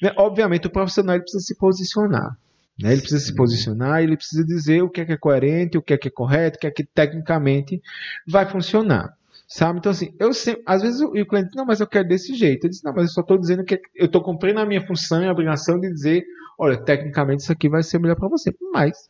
né, 0.00 0.12
Obviamente, 0.16 0.66
o 0.68 0.70
profissional 0.70 1.16
ele 1.16 1.22
precisa 1.24 1.44
se 1.44 1.56
posicionar. 1.58 2.36
né, 2.80 2.92
Ele 2.92 3.00
precisa 3.00 3.22
se 3.22 3.34
posicionar, 3.34 4.02
ele 4.02 4.16
precisa 4.16 4.44
dizer 4.44 4.82
o 4.82 4.88
que 4.88 5.00
é 5.02 5.04
que 5.04 5.12
é 5.12 5.16
coerente, 5.18 5.76
o 5.76 5.82
que 5.82 5.92
é 5.92 5.98
que 5.98 6.08
é 6.08 6.10
correto, 6.10 6.56
o 6.56 6.60
que 6.60 6.66
é 6.66 6.70
que 6.70 6.84
tecnicamente 6.84 7.82
vai 8.26 8.46
funcionar. 8.48 9.12
Sabe? 9.54 9.78
Então, 9.78 9.92
assim, 9.92 10.12
eu 10.18 10.32
sempre. 10.34 10.64
Às 10.66 10.82
vezes 10.82 11.00
o, 11.00 11.10
o 11.10 11.26
cliente 11.26 11.46
diz, 11.46 11.54
não, 11.54 11.64
mas 11.64 11.78
eu 11.78 11.86
quero 11.86 12.08
desse 12.08 12.34
jeito. 12.34 12.64
Eu 12.66 12.70
disse, 12.70 12.84
não, 12.84 12.92
mas 12.92 13.04
eu 13.04 13.10
só 13.12 13.20
estou 13.20 13.38
dizendo 13.38 13.64
que 13.64 13.80
eu 13.94 14.06
estou 14.06 14.20
cumprindo 14.20 14.58
a 14.58 14.66
minha 14.66 14.84
função 14.84 15.22
e 15.22 15.28
a 15.28 15.30
obrigação 15.30 15.78
de 15.78 15.88
dizer, 15.92 16.24
olha, 16.58 16.76
tecnicamente 16.76 17.44
isso 17.44 17.52
aqui 17.52 17.68
vai 17.68 17.80
ser 17.84 18.00
melhor 18.00 18.16
para 18.16 18.26
você. 18.28 18.52
Mas. 18.72 19.08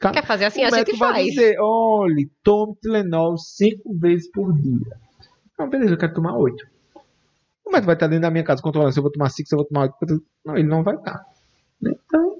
Cara, 0.00 0.14
Quer 0.14 0.26
fazer 0.26 0.46
assim? 0.46 0.62
o 0.62 0.64
A 0.64 0.70
gente 0.70 0.76
médico 0.78 0.96
vai 0.96 1.12
faz. 1.12 1.26
dizer, 1.26 1.56
olhe, 1.60 2.30
tome 2.42 2.74
Tilenol 2.80 3.36
cinco 3.36 3.94
vezes 3.98 4.30
por 4.30 4.50
dia. 4.58 4.96
Não, 5.58 5.68
beleza, 5.68 5.92
eu 5.92 5.98
quero 5.98 6.14
tomar 6.14 6.34
oito. 6.38 6.64
O 7.66 7.70
médico 7.70 7.86
vai 7.88 7.96
estar 7.96 8.06
dentro 8.06 8.22
da 8.22 8.30
minha 8.30 8.44
casa 8.44 8.62
controlando 8.62 8.94
se 8.94 8.98
eu 8.98 9.02
vou 9.02 9.12
tomar 9.12 9.28
cinco, 9.28 9.46
se 9.46 9.54
eu 9.54 9.58
vou 9.58 9.66
tomar 9.66 9.82
oito. 9.82 10.24
Não, 10.42 10.56
ele 10.56 10.66
não 10.68 10.82
vai 10.82 10.94
estar. 10.94 11.22
Então, 11.82 12.36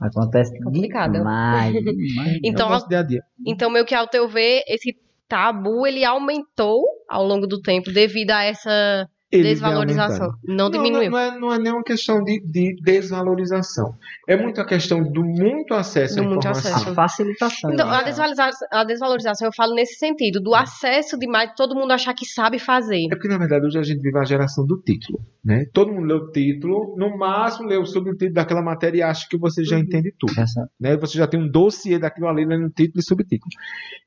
Acontece 0.00 0.58
Complicado. 0.64 1.12
demais, 1.12 1.72
demais. 1.84 2.40
Então, 2.42 2.66
é 2.66 2.70
o 2.70 2.72
nosso 2.72 2.88
dia 2.88 2.98
a 2.98 3.02
dia. 3.04 3.22
Então, 3.46 3.70
meio 3.70 3.84
que 3.86 3.94
ao 3.94 4.08
teu 4.08 4.26
ver, 4.28 4.64
esse 4.66 4.98
tabu, 5.30 5.86
ele 5.86 6.04
aumentou 6.04 6.84
ao 7.08 7.24
longo 7.24 7.46
do 7.46 7.62
tempo 7.62 7.92
devido 7.92 8.32
a 8.32 8.42
essa 8.42 9.08
desvalorização. 9.30 10.32
Não, 10.44 10.56
Não, 10.64 10.70
diminuiu. 10.70 11.10
Não, 11.10 11.18
é, 11.18 11.38
não 11.38 11.52
é 11.52 11.58
nenhuma 11.58 11.82
questão 11.84 12.22
de, 12.22 12.40
de 12.40 12.74
desvalorização. 12.82 13.94
É 14.28 14.36
muito 14.36 14.60
a 14.60 14.64
questão 14.66 15.02
do 15.02 15.22
muito 15.24 15.72
acesso 15.74 16.16
Do 16.16 16.22
à 16.22 16.24
muito 16.24 16.38
informação. 16.40 16.70
acesso. 16.72 16.90
A 16.90 16.94
facilitação. 16.94 17.72
Então, 17.72 17.88
né? 17.88 17.96
a 17.96 18.02
desvalorização, 18.02 18.68
a 18.72 18.84
desvalorização, 18.84 19.48
eu 19.48 19.52
falo 19.54 19.74
nesse 19.74 19.94
sentido, 19.98 20.40
do 20.40 20.54
acesso 20.54 21.18
demais, 21.18 21.52
todo 21.56 21.74
mundo 21.74 21.92
achar 21.92 22.14
que 22.14 22.26
sabe 22.26 22.58
fazer. 22.58 23.04
É 23.06 23.08
porque, 23.14 23.28
na 23.28 23.38
verdade, 23.38 23.66
hoje 23.66 23.78
a 23.78 23.82
gente 23.82 24.00
vive 24.00 24.18
a 24.18 24.24
geração 24.24 24.66
do 24.66 24.76
título. 24.80 25.20
Né? 25.44 25.64
Todo 25.72 25.92
mundo 25.92 26.06
lê 26.06 26.14
o 26.14 26.30
título, 26.30 26.94
no 26.98 27.16
máximo 27.16 27.68
lê 27.68 27.76
o 27.76 27.86
subtítulo 27.86 28.32
daquela 28.32 28.62
matéria 28.62 28.98
e 28.98 29.02
acha 29.02 29.26
que 29.28 29.38
você 29.38 29.64
já 29.64 29.78
entende 29.78 30.12
tudo. 30.18 30.38
Essa- 30.38 30.68
né? 30.78 30.96
Você 30.96 31.16
já 31.16 31.26
tem 31.26 31.40
um 31.40 31.48
dossiê 31.48 31.98
daquilo 31.98 32.28
ali 32.28 32.44
lendo 32.44 32.68
título 32.70 33.00
e 33.00 33.02
subtítulo. 33.02 33.50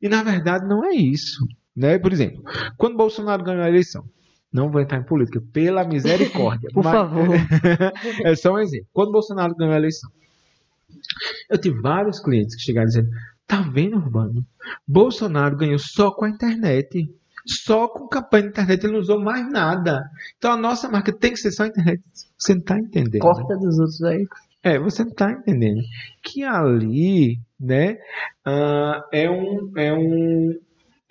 E 0.01 0.09
na 0.09 0.21
verdade 0.23 0.67
não 0.67 0.83
é 0.86 0.93
isso, 0.93 1.38
né? 1.75 1.97
Por 1.97 2.12
exemplo, 2.12 2.43
quando 2.77 2.97
Bolsonaro 2.97 3.43
ganhou 3.43 3.63
a 3.63 3.69
eleição, 3.69 4.03
não 4.53 4.69
vou 4.69 4.81
entrar 4.81 4.99
em 4.99 5.03
política, 5.03 5.41
pela 5.51 5.83
misericórdia. 5.83 6.69
Por 6.73 6.83
mas- 6.83 6.93
favor. 6.93 7.27
é 8.23 8.35
só 8.35 8.53
um 8.53 8.59
exemplo. 8.59 8.87
Quando 8.93 9.11
Bolsonaro 9.11 9.55
ganhou 9.55 9.73
a 9.73 9.77
eleição, 9.77 10.09
eu 11.49 11.57
tive 11.57 11.81
vários 11.81 12.19
clientes 12.19 12.55
que 12.55 12.61
chegaram 12.61 12.87
dizendo: 12.87 13.09
"Tá 13.47 13.61
vendo, 13.61 13.97
Urbano? 13.97 14.45
Bolsonaro 14.87 15.57
ganhou 15.57 15.79
só 15.79 16.11
com 16.11 16.25
a 16.25 16.29
internet." 16.29 17.09
Só 17.45 17.89
com 17.89 18.07
campanha 18.07 18.45
na 18.45 18.49
internet, 18.51 18.83
ele 18.85 18.93
não 18.93 19.01
usou 19.01 19.19
mais 19.19 19.45
nada. 19.51 20.09
Então 20.37 20.53
a 20.53 20.55
nossa 20.55 20.89
marca 20.89 21.11
tem 21.11 21.31
que 21.31 21.39
ser 21.39 21.51
só 21.51 21.63
a 21.63 21.67
internet. 21.67 22.01
Você 22.37 22.53
não 22.53 22.61
está 22.61 22.79
entendendo. 22.79 23.19
Corta 23.19 23.57
dos 23.57 23.79
outros 23.79 24.01
aí. 24.01 24.25
É, 24.63 24.79
você 24.79 25.03
não 25.03 25.11
está 25.11 25.29
entendendo 25.29 25.81
que 26.23 26.41
ali, 26.45 27.37
né, 27.59 27.97
ah, 28.45 29.03
é 29.11 29.29
um 29.29 29.71
é 29.75 29.93
um 29.93 30.57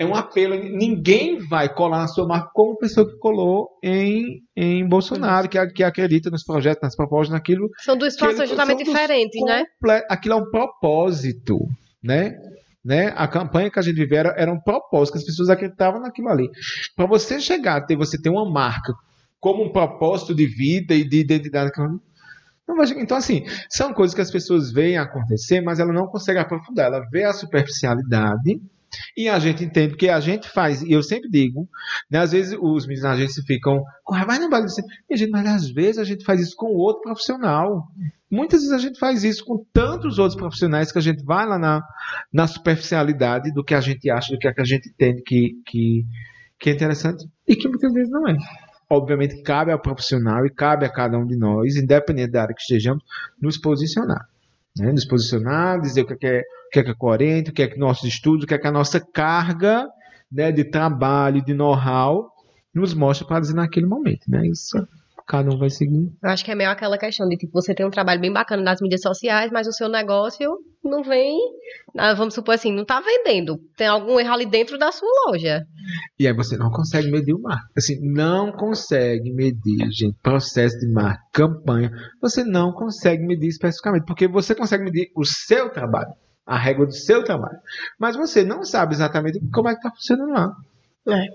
é 0.03 0.07
um 0.07 0.15
apelo. 0.15 0.55
Ninguém 0.55 1.39
vai 1.39 1.73
colar 1.73 1.99
na 1.99 2.09
sua 2.09 2.27
marca 2.27 2.51
como 2.53 2.75
a 2.75 2.79
pessoa 2.79 3.09
que 3.09 3.17
colou 3.19 3.69
em, 3.83 4.43
em 4.57 4.87
Bolsonaro, 4.87 5.49
que, 5.49 5.65
que 5.69 5.83
acredita 5.83 6.31
nos 6.31 6.45
projetos, 6.45 6.83
nas 6.83 6.97
propostas, 6.97 7.33
naquilo. 7.33 7.69
São 7.79 7.97
duas 7.97 8.13
situações 8.13 8.51
totalmente 8.51 8.85
diferentes, 8.85 9.41
né? 9.43 9.65
Aquilo 10.09 10.35
é 10.35 10.37
um 10.39 10.51
propósito, 10.51 11.59
né? 12.03 12.37
Né? 12.85 13.13
A 13.17 13.29
campanha 13.29 13.71
que 13.71 13.79
a 13.79 13.83
gente 13.83 13.95
viveu 13.95 14.19
era, 14.19 14.35
era 14.37 14.53
um 14.53 14.59
propósito, 14.59 15.13
que 15.13 15.19
as 15.21 15.25
pessoas 15.25 15.49
acreditavam 15.49 16.01
naquilo 16.01 16.29
ali. 16.29 16.51
Para 16.97 17.07
você 17.07 17.39
chegar 17.41 17.77
a 17.77 17.81
ter, 17.81 17.97
você 17.97 18.21
ter 18.21 18.29
uma 18.29 18.49
marca 18.51 18.93
como 19.39 19.63
um 19.63 19.73
propósito 19.73 20.35
de 20.35 20.47
vida 20.47 20.93
e 20.93 21.09
de 21.09 21.21
identidade, 21.21 21.71
então, 22.97 23.17
assim, 23.17 23.45
são 23.69 23.93
coisas 23.93 24.15
que 24.15 24.21
as 24.21 24.31
pessoas 24.31 24.73
veem 24.73 24.97
acontecer, 24.97 25.61
mas 25.61 25.79
ela 25.79 25.93
não 25.93 26.07
consegue 26.07 26.39
aprofundar. 26.39 26.87
Ela 26.87 27.07
vê 27.11 27.25
a 27.25 27.33
superficialidade 27.33 28.61
e 29.17 29.29
a 29.29 29.39
gente 29.39 29.65
entende 29.65 29.97
que 29.97 30.09
a 30.09 30.21
gente 30.21 30.49
faz, 30.49 30.83
e 30.83 30.93
eu 30.93 31.03
sempre 31.03 31.29
digo, 31.31 31.69
né, 32.11 32.19
às 32.19 32.33
vezes 32.33 32.57
os 32.61 32.87
meninos 32.87 33.05
na 33.05 33.13
agência 33.13 33.43
ficam, 33.47 33.83
vai 34.09 34.39
não 34.39 34.51
vai 34.51 34.63
e 34.63 35.15
a 35.15 35.17
gente, 35.17 35.31
mas 35.31 35.47
às 35.47 35.71
vezes 35.71 35.99
a 35.99 36.05
gente 36.05 36.25
faz 36.25 36.41
isso 36.41 36.55
com 36.57 36.67
outro 36.67 37.03
profissional. 37.03 37.87
Muitas 38.31 38.61
vezes 38.61 38.75
a 38.75 38.79
gente 38.79 38.99
faz 38.99 39.25
isso 39.25 39.45
com 39.45 39.65
tantos 39.73 40.19
outros 40.19 40.37
profissionais 40.37 40.91
que 40.91 40.99
a 40.99 41.03
gente 41.03 41.23
vai 41.25 41.47
lá 41.47 41.59
na, 41.59 41.83
na 42.33 42.47
superficialidade 42.47 43.53
do 43.53 43.65
que 43.65 43.75
a 43.75 43.81
gente 43.81 44.11
acha, 44.11 44.33
do 44.33 44.39
que, 44.39 44.49
é 44.49 44.55
que 44.55 44.61
a 44.61 44.65
gente 44.65 44.89
entende 44.89 45.23
que, 45.23 45.55
que, 45.67 46.05
que 46.59 46.71
é 46.71 46.73
interessante 46.73 47.27
e 47.47 47.55
que 47.55 47.69
muitas 47.69 47.93
vezes 47.93 48.11
não 48.11 48.27
é. 48.27 48.37
Obviamente 48.89 49.43
cabe 49.43 49.73
ao 49.73 49.81
profissional 49.81 50.45
e 50.47 50.51
cabe 50.51 50.85
a 50.85 50.91
cada 50.91 51.19
um 51.19 51.27
de 51.27 51.37
nós, 51.37 51.77
independente 51.77 52.33
da 52.33 52.43
área 52.43 52.55
que 52.55 52.61
estejamos, 52.61 53.03
nos 53.41 53.59
posicionar 53.59 54.29
né, 54.79 54.93
nos 54.93 55.05
posicionar, 55.05 55.81
dizer 55.81 56.03
o 56.03 56.07
que 56.07 56.27
é, 56.27 56.39
o 56.41 56.45
que 56.73 56.81
é, 56.81 56.83
que 56.83 56.91
é 56.91 56.95
coerente, 56.95 57.51
o 57.51 57.53
que 57.53 57.63
é 57.63 57.69
que 57.69 57.79
nossos 57.79 58.09
estudos, 58.09 58.45
o 58.45 58.47
que 58.47 58.55
é 58.55 58.59
que 58.59 58.67
a 58.67 58.73
nossa 58.73 58.99
carga 58.99 59.87
né, 60.31 60.51
de 60.51 60.65
trabalho, 60.65 61.45
de 61.45 61.53
know-how, 61.53 62.31
nos 62.75 62.95
mostra 62.95 63.27
para 63.27 63.41
dizer 63.41 63.55
naquele 63.55 63.87
momento. 63.87 64.25
Né? 64.29 64.47
Isso 64.47 64.79
cada 65.27 65.55
um 65.55 65.59
vai 65.59 65.71
seguir. 65.71 66.11
Eu 66.23 66.31
acho 66.31 66.45
que 66.45 66.51
é 66.51 66.55
meio 66.55 66.71
aquela 66.71 66.99
questão 66.99 67.29
de 67.29 67.37
tipo, 67.37 67.53
você 67.53 67.75
tem 67.75 67.87
um 67.87 67.91
trabalho 67.91 68.21
bem 68.21 68.33
bacana 68.33 68.63
nas 68.63 68.81
mídias 68.81 69.03
sociais, 69.03 69.51
mas 69.53 69.67
o 69.67 69.73
seu 69.73 69.89
negócio 69.89 70.59
não 70.85 71.03
vem, 71.03 71.39
ah, 71.97 72.15
vamos 72.15 72.35
supor 72.35 72.55
assim, 72.55 72.73
não 72.73 72.83
está 72.83 73.01
vendendo. 73.01 73.59
Tem 73.77 73.87
algum 73.87 74.19
erro 74.19 74.33
ali 74.33 74.47
dentro 74.47 74.79
da 74.79 74.91
sua 74.91 75.09
loja. 75.27 75.65
E 76.19 76.27
aí 76.27 76.35
você 76.35 76.57
não 76.57 76.71
consegue 76.71 77.11
medir 77.11 77.35
o 77.35 77.41
marketing. 77.41 77.73
Assim, 77.77 77.99
não 78.01 78.53
consegue 78.53 79.33
medir, 79.33 79.91
gente, 79.93 80.17
processo 80.23 80.79
de 80.79 80.93
marketing, 80.93 81.31
campanha. 81.33 81.91
Você 82.21 82.45
não 82.45 82.73
consegue 82.73 83.25
medir 83.25 83.49
especificamente, 83.49 84.05
porque 84.05 84.27
você 84.27 84.55
consegue 84.55 84.85
medir 84.85 85.11
o 85.17 85.25
seu 85.25 85.71
trabalho, 85.71 86.13
a 86.53 86.59
régua 86.59 86.85
do 86.85 86.93
seu 86.93 87.25
trabalho. 87.25 87.59
Mas 87.99 88.15
você 88.15 88.45
não 88.45 88.63
sabe 88.63 88.95
exatamente 88.95 89.41
como 89.53 89.69
é 89.69 89.73
que 89.73 89.79
está 89.79 89.91
funcionando 89.91 90.33
lá. 90.33 90.55
É. 91.09 91.27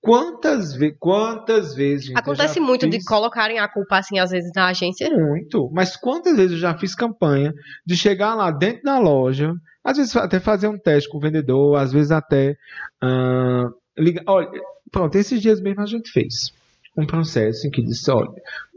Quantas, 0.00 0.74
ve 0.74 0.92
quantas 0.92 1.74
vezes. 1.74 2.06
Gente, 2.06 2.18
Acontece 2.18 2.60
muito 2.60 2.86
fiz... 2.86 2.98
de 2.98 3.04
colocarem 3.04 3.58
a 3.58 3.68
culpa, 3.68 3.98
assim, 3.98 4.20
às 4.20 4.30
vezes, 4.30 4.52
na 4.54 4.68
agência. 4.68 5.10
Muito. 5.10 5.68
Mas 5.72 5.96
quantas 5.96 6.36
vezes 6.36 6.52
eu 6.52 6.58
já 6.58 6.78
fiz 6.78 6.94
campanha 6.94 7.52
de 7.84 7.96
chegar 7.96 8.34
lá 8.34 8.52
dentro 8.52 8.82
da 8.84 8.98
loja, 8.98 9.52
às 9.84 9.96
vezes 9.96 10.14
até 10.16 10.38
fazer 10.38 10.68
um 10.68 10.78
teste 10.78 11.10
com 11.10 11.18
o 11.18 11.20
vendedor, 11.20 11.76
às 11.76 11.92
vezes 11.92 12.12
até. 12.12 12.56
Uh, 13.02 13.72
ligar. 13.98 14.22
Olha, 14.26 14.48
pronto, 14.92 15.16
esses 15.16 15.40
dias 15.40 15.60
mesmo 15.60 15.82
a 15.82 15.86
gente 15.86 16.10
fez 16.10 16.52
um 16.96 17.06
processo 17.06 17.66
em 17.66 17.70
que 17.70 17.82
disse: 17.82 18.10
olha, 18.12 18.30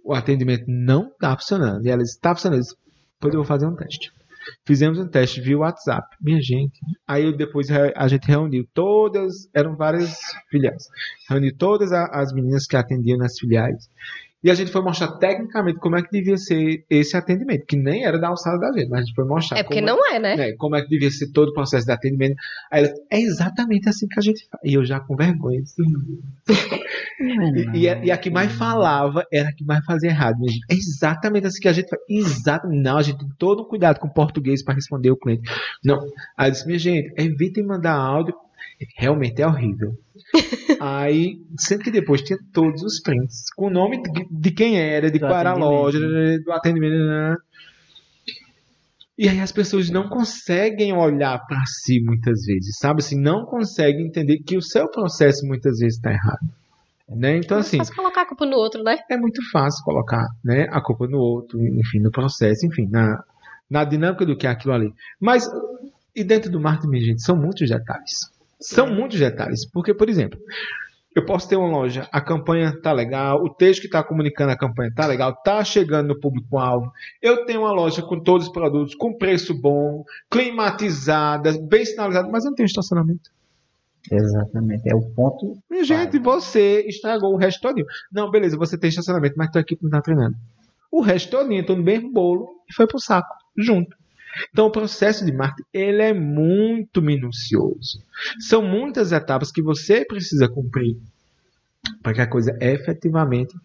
o 0.04 0.14
atendimento 0.14 0.66
não 0.68 1.10
está 1.10 1.36
funcionando. 1.36 1.86
E 1.86 1.90
ela 1.90 2.02
está 2.02 2.34
funcionando. 2.34 2.62
Disse, 2.62 2.76
depois 3.16 3.34
eu 3.34 3.40
vou 3.40 3.48
fazer 3.48 3.68
um 3.68 3.76
teste. 3.76 4.12
Fizemos 4.66 4.98
um 4.98 5.08
teste 5.08 5.42
via 5.42 5.58
WhatsApp. 5.58 6.08
Minha 6.20 6.42
gente. 6.42 6.80
Aí 7.08 7.36
depois 7.36 7.68
a 7.72 8.08
gente 8.08 8.28
reuniu 8.28 8.68
todas, 8.74 9.48
eram 9.54 9.76
várias 9.76 10.18
filiais. 10.50 10.88
Reuni 11.30 11.52
todas 11.52 11.92
as 11.92 12.34
meninas 12.34 12.66
que 12.66 12.76
atendiam 12.76 13.18
nas 13.18 13.38
filiais 13.38 13.88
e 14.46 14.52
a 14.52 14.54
gente 14.54 14.72
foi 14.72 14.84
mostrar 14.84 15.08
tecnicamente 15.14 15.80
como 15.80 15.98
é 15.98 16.04
que 16.04 16.12
devia 16.12 16.38
ser 16.38 16.86
esse 16.88 17.18
atendimento, 17.18 17.66
que 17.66 17.76
nem 17.76 18.06
era 18.06 18.20
da 18.20 18.28
alçada 18.28 18.60
da 18.60 18.72
gente, 18.72 18.88
mas 18.90 19.00
a 19.00 19.04
gente 19.04 19.16
foi 19.16 19.26
mostrar. 19.26 19.58
É 19.58 19.64
porque 19.64 19.82
não 19.82 19.98
é, 20.08 20.20
né? 20.20 20.50
É, 20.50 20.56
como 20.56 20.76
é 20.76 20.84
que 20.84 20.88
devia 20.88 21.10
ser 21.10 21.32
todo 21.32 21.50
o 21.50 21.54
processo 21.54 21.88
de 21.88 21.92
atendimento. 21.92 22.36
Aí 22.72 22.84
ela, 22.84 22.94
é 23.12 23.20
exatamente 23.22 23.90
assim 23.90 24.08
que 24.08 24.20
a 24.20 24.22
gente 24.22 24.48
faz. 24.48 24.62
E 24.64 24.76
eu 24.76 24.86
já 24.86 25.00
com 25.00 25.16
vergonha. 25.16 25.64
E, 27.20 27.86
e, 27.86 28.06
e, 28.06 28.12
a 28.12 28.18
que 28.18 28.30
mais 28.30 28.52
falava 28.52 29.24
era 29.32 29.50
a 29.50 29.54
que 29.54 29.64
mais 29.64 29.84
fazia 29.86 30.10
errado. 30.10 30.38
É 30.70 30.74
exatamente 30.74 31.48
assim 31.48 31.62
que 31.62 31.68
a 31.68 31.74
gente 31.74 31.88
faz. 31.88 32.02
Exatamente. 32.10 32.84
Não, 32.84 32.98
a 32.98 33.02
gente 33.02 33.20
tem 33.20 33.30
todo 33.38 33.64
um 33.64 33.68
cuidado 33.68 34.00
com 34.00 34.08
o 34.08 34.14
português 34.14 34.64
para 34.64 34.76
responder 34.76 35.12
o 35.12 35.18
cliente. 35.18 35.50
Não. 35.84 36.00
Aí 36.38 36.50
eu 36.50 36.52
disse, 36.52 36.66
minha 36.66 36.80
gente, 36.80 37.14
evitem 37.18 37.66
mandar 37.66 37.94
áudio. 37.94 38.36
Realmente 38.98 39.42
é 39.42 39.48
horrível. 39.48 39.98
Aí, 40.82 41.38
sendo 41.58 41.84
que 41.84 41.92
depois 41.92 42.22
tinha 42.22 42.38
todos 42.52 42.84
os 42.84 43.00
prints, 43.00 43.46
com 43.56 43.68
o 43.68 43.70
nome 43.70 44.02
de, 44.02 44.28
de 44.30 44.52
quem 44.52 44.78
era, 44.78 45.10
de 45.10 45.18
do 45.18 45.26
qual 45.26 45.40
era 45.40 45.52
a 45.52 45.56
loja, 45.56 46.00
do 46.00 46.52
atendimento. 46.52 46.98
Né? 46.98 47.36
E 49.18 49.30
aí 49.30 49.40
as 49.40 49.52
pessoas 49.52 49.90
não 49.90 50.10
conseguem 50.10 50.94
olhar 50.94 51.40
para 51.48 51.64
si 51.66 52.02
muitas 52.02 52.46
vezes, 52.46 52.78
sabe? 52.78 53.00
Assim, 53.00 53.20
não 53.20 53.46
conseguem 53.46 54.08
entender 54.08 54.40
que 54.40 54.58
o 54.58 54.62
seu 54.62 54.90
processo 54.92 55.48
muitas 55.48 55.80
vezes 55.80 55.96
está 55.96 56.12
errado. 56.12 56.50
Né? 57.08 57.38
Então, 57.38 57.58
é 57.58 57.62
assim. 57.62 57.78
É 57.78 57.80
fácil 57.80 57.96
colocar 57.96 58.22
a 58.22 58.26
culpa 58.26 58.46
no 58.46 58.58
outro, 58.58 58.84
né? 58.84 58.98
É 59.10 59.18
muito 59.18 59.42
fácil 59.52 59.84
colocar 59.84 60.26
né, 60.44 60.68
a 60.72 60.82
culpa 60.82 61.08
no 61.08 61.20
outro, 61.20 61.60
enfim, 61.62 62.00
no 62.00 62.12
processo, 62.12 62.66
enfim, 62.66 62.88
na, 62.90 63.24
na 63.70 63.84
dinâmica 63.84 64.26
do 64.26 64.36
que 64.36 64.48
é 64.48 64.50
aquilo 64.50 64.74
ali. 64.74 64.92
Mas, 65.20 65.48
e 66.16 66.24
dentro 66.24 66.52
do 66.52 66.60
marketing, 66.60 67.00
gente, 67.00 67.22
são 67.22 67.36
muitos 67.36 67.70
detalhes. 67.70 68.32
São 68.60 68.88
muitos 68.88 69.20
detalhes. 69.20 69.70
Porque, 69.70 69.94
por 69.94 70.10
exemplo, 70.10 70.40
eu 71.16 71.24
posso 71.24 71.48
ter 71.48 71.56
uma 71.56 71.70
loja, 71.70 72.10
a 72.12 72.20
campanha 72.20 72.78
tá 72.82 72.92
legal, 72.92 73.42
o 73.42 73.50
texto 73.50 73.80
que 73.80 73.88
está 73.88 74.04
comunicando 74.04 74.52
a 74.52 74.58
campanha 74.58 74.92
tá 74.94 75.06
legal, 75.06 75.34
tá 75.34 75.64
chegando 75.64 76.10
no 76.10 76.20
público-alvo. 76.20 76.92
Eu 77.22 77.46
tenho 77.46 77.62
uma 77.62 77.72
loja 77.72 78.02
com 78.02 78.20
todos 78.20 78.48
os 78.48 78.52
produtos, 78.52 78.96
com 78.96 79.18
preço 79.18 79.54
bom, 79.54 80.04
climatizada, 80.30 81.54
bem 81.70 81.86
sinalizada, 81.86 82.28
mas 82.30 82.44
eu 82.44 82.50
não 82.50 82.56
tenho 82.56 82.68
estacionamento. 82.68 83.32
Exatamente, 84.12 84.90
é 84.90 84.96
o 84.96 85.02
ponto. 85.02 85.58
Gente, 85.84 86.20
você 86.20 86.86
estragou 86.88 87.34
o 87.34 87.38
resto 87.38 87.62
todo. 87.62 87.84
Não, 88.12 88.30
beleza, 88.30 88.58
você 88.58 88.78
tem 88.78 88.90
estacionamento, 88.90 89.36
mas 89.38 89.52
tua 89.52 89.62
equipe 89.62 89.82
não 89.84 89.90
está 89.90 90.02
treinando. 90.02 90.36
O 90.92 91.02
resto 91.02 91.32
todo 91.32 91.52
entrou 91.52 91.78
no 91.78 91.84
mesmo 91.84 92.12
bolo 92.12 92.48
e 92.70 92.74
foi 92.74 92.88
pro 92.88 93.00
saco, 93.00 93.36
junto. 93.58 93.96
Então, 94.52 94.68
o 94.68 94.72
processo 94.72 95.26
de 95.26 95.32
marketing 95.32 95.68
ele 95.74 96.02
é 96.02 96.14
muito 96.14 97.02
minucioso. 97.02 98.04
São 98.40 98.62
muitas 98.62 99.12
etapas 99.12 99.52
que 99.52 99.62
você 99.62 100.06
precisa 100.06 100.48
cumprir 100.48 100.98
para 102.02 102.14
que 102.14 102.22
a 102.22 102.28
coisa 102.28 102.58
efetivamente 102.62 103.56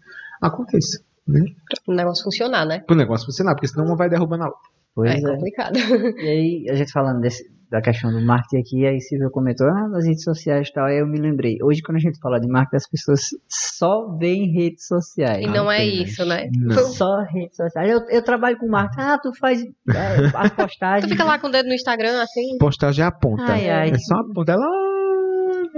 aconteça. 0.40 1.02
Né? 1.26 1.44
Para 1.84 1.92
o 1.92 1.96
negócio 1.96 2.24
funcionar, 2.24 2.66
né? 2.66 2.80
Para 2.80 2.94
o 2.94 2.96
negócio 2.96 3.26
funcionar, 3.26 3.54
porque 3.54 3.68
senão 3.68 3.86
uma 3.86 3.96
vai 3.96 4.08
derrubando 4.08 4.44
a 4.44 4.46
outra. 4.46 4.70
Pois 4.94 5.10
é, 5.10 5.18
é 5.18 5.20
complicado. 5.20 5.78
E 6.18 6.28
aí, 6.28 6.66
a 6.70 6.74
gente 6.74 6.92
falando 6.92 7.20
desse, 7.20 7.50
da 7.70 7.80
questão 7.80 8.10
do 8.10 8.20
marketing 8.20 8.60
aqui, 8.60 8.86
aí 8.86 9.00
Silvio 9.00 9.30
comentou, 9.30 9.68
ah, 9.68 9.88
nas 9.88 10.04
redes 10.04 10.24
sociais 10.24 10.68
e 10.68 10.72
tal, 10.72 10.86
aí 10.86 10.98
eu 10.98 11.06
me 11.06 11.20
lembrei. 11.20 11.56
Hoje, 11.62 11.80
quando 11.82 11.96
a 11.96 12.00
gente 12.00 12.18
fala 12.18 12.40
de 12.40 12.48
marketing, 12.48 12.76
as 12.76 12.88
pessoas 12.88 13.20
só 13.48 14.16
veem 14.18 14.52
redes 14.52 14.86
sociais. 14.86 15.44
E 15.44 15.48
não, 15.48 15.70
é 15.70 15.84
isso, 15.84 16.24
né? 16.24 16.48
Não. 16.52 16.76
Só 16.76 17.22
redes 17.22 17.56
sociais. 17.56 17.90
Eu, 17.90 18.00
eu 18.08 18.22
trabalho 18.22 18.58
com 18.58 18.68
marketing, 18.68 19.02
ah, 19.02 19.18
tu 19.22 19.32
faz 19.38 19.62
é, 19.62 20.30
as 20.34 20.50
postagens. 20.50 21.06
tu 21.08 21.10
fica 21.10 21.24
lá 21.24 21.38
com 21.38 21.46
o 21.46 21.50
dedo 21.50 21.68
no 21.68 21.74
Instagram, 21.74 22.20
assim? 22.20 22.58
Postagem 22.58 23.04
é 23.04 23.08
a 23.08 23.12
ponta. 23.12 23.44
Ai, 23.44 23.70
ai, 23.70 23.90
é 23.90 23.98
só 23.98 24.16
a 24.16 24.24
ponta. 24.34 24.52
Ela 24.52 24.99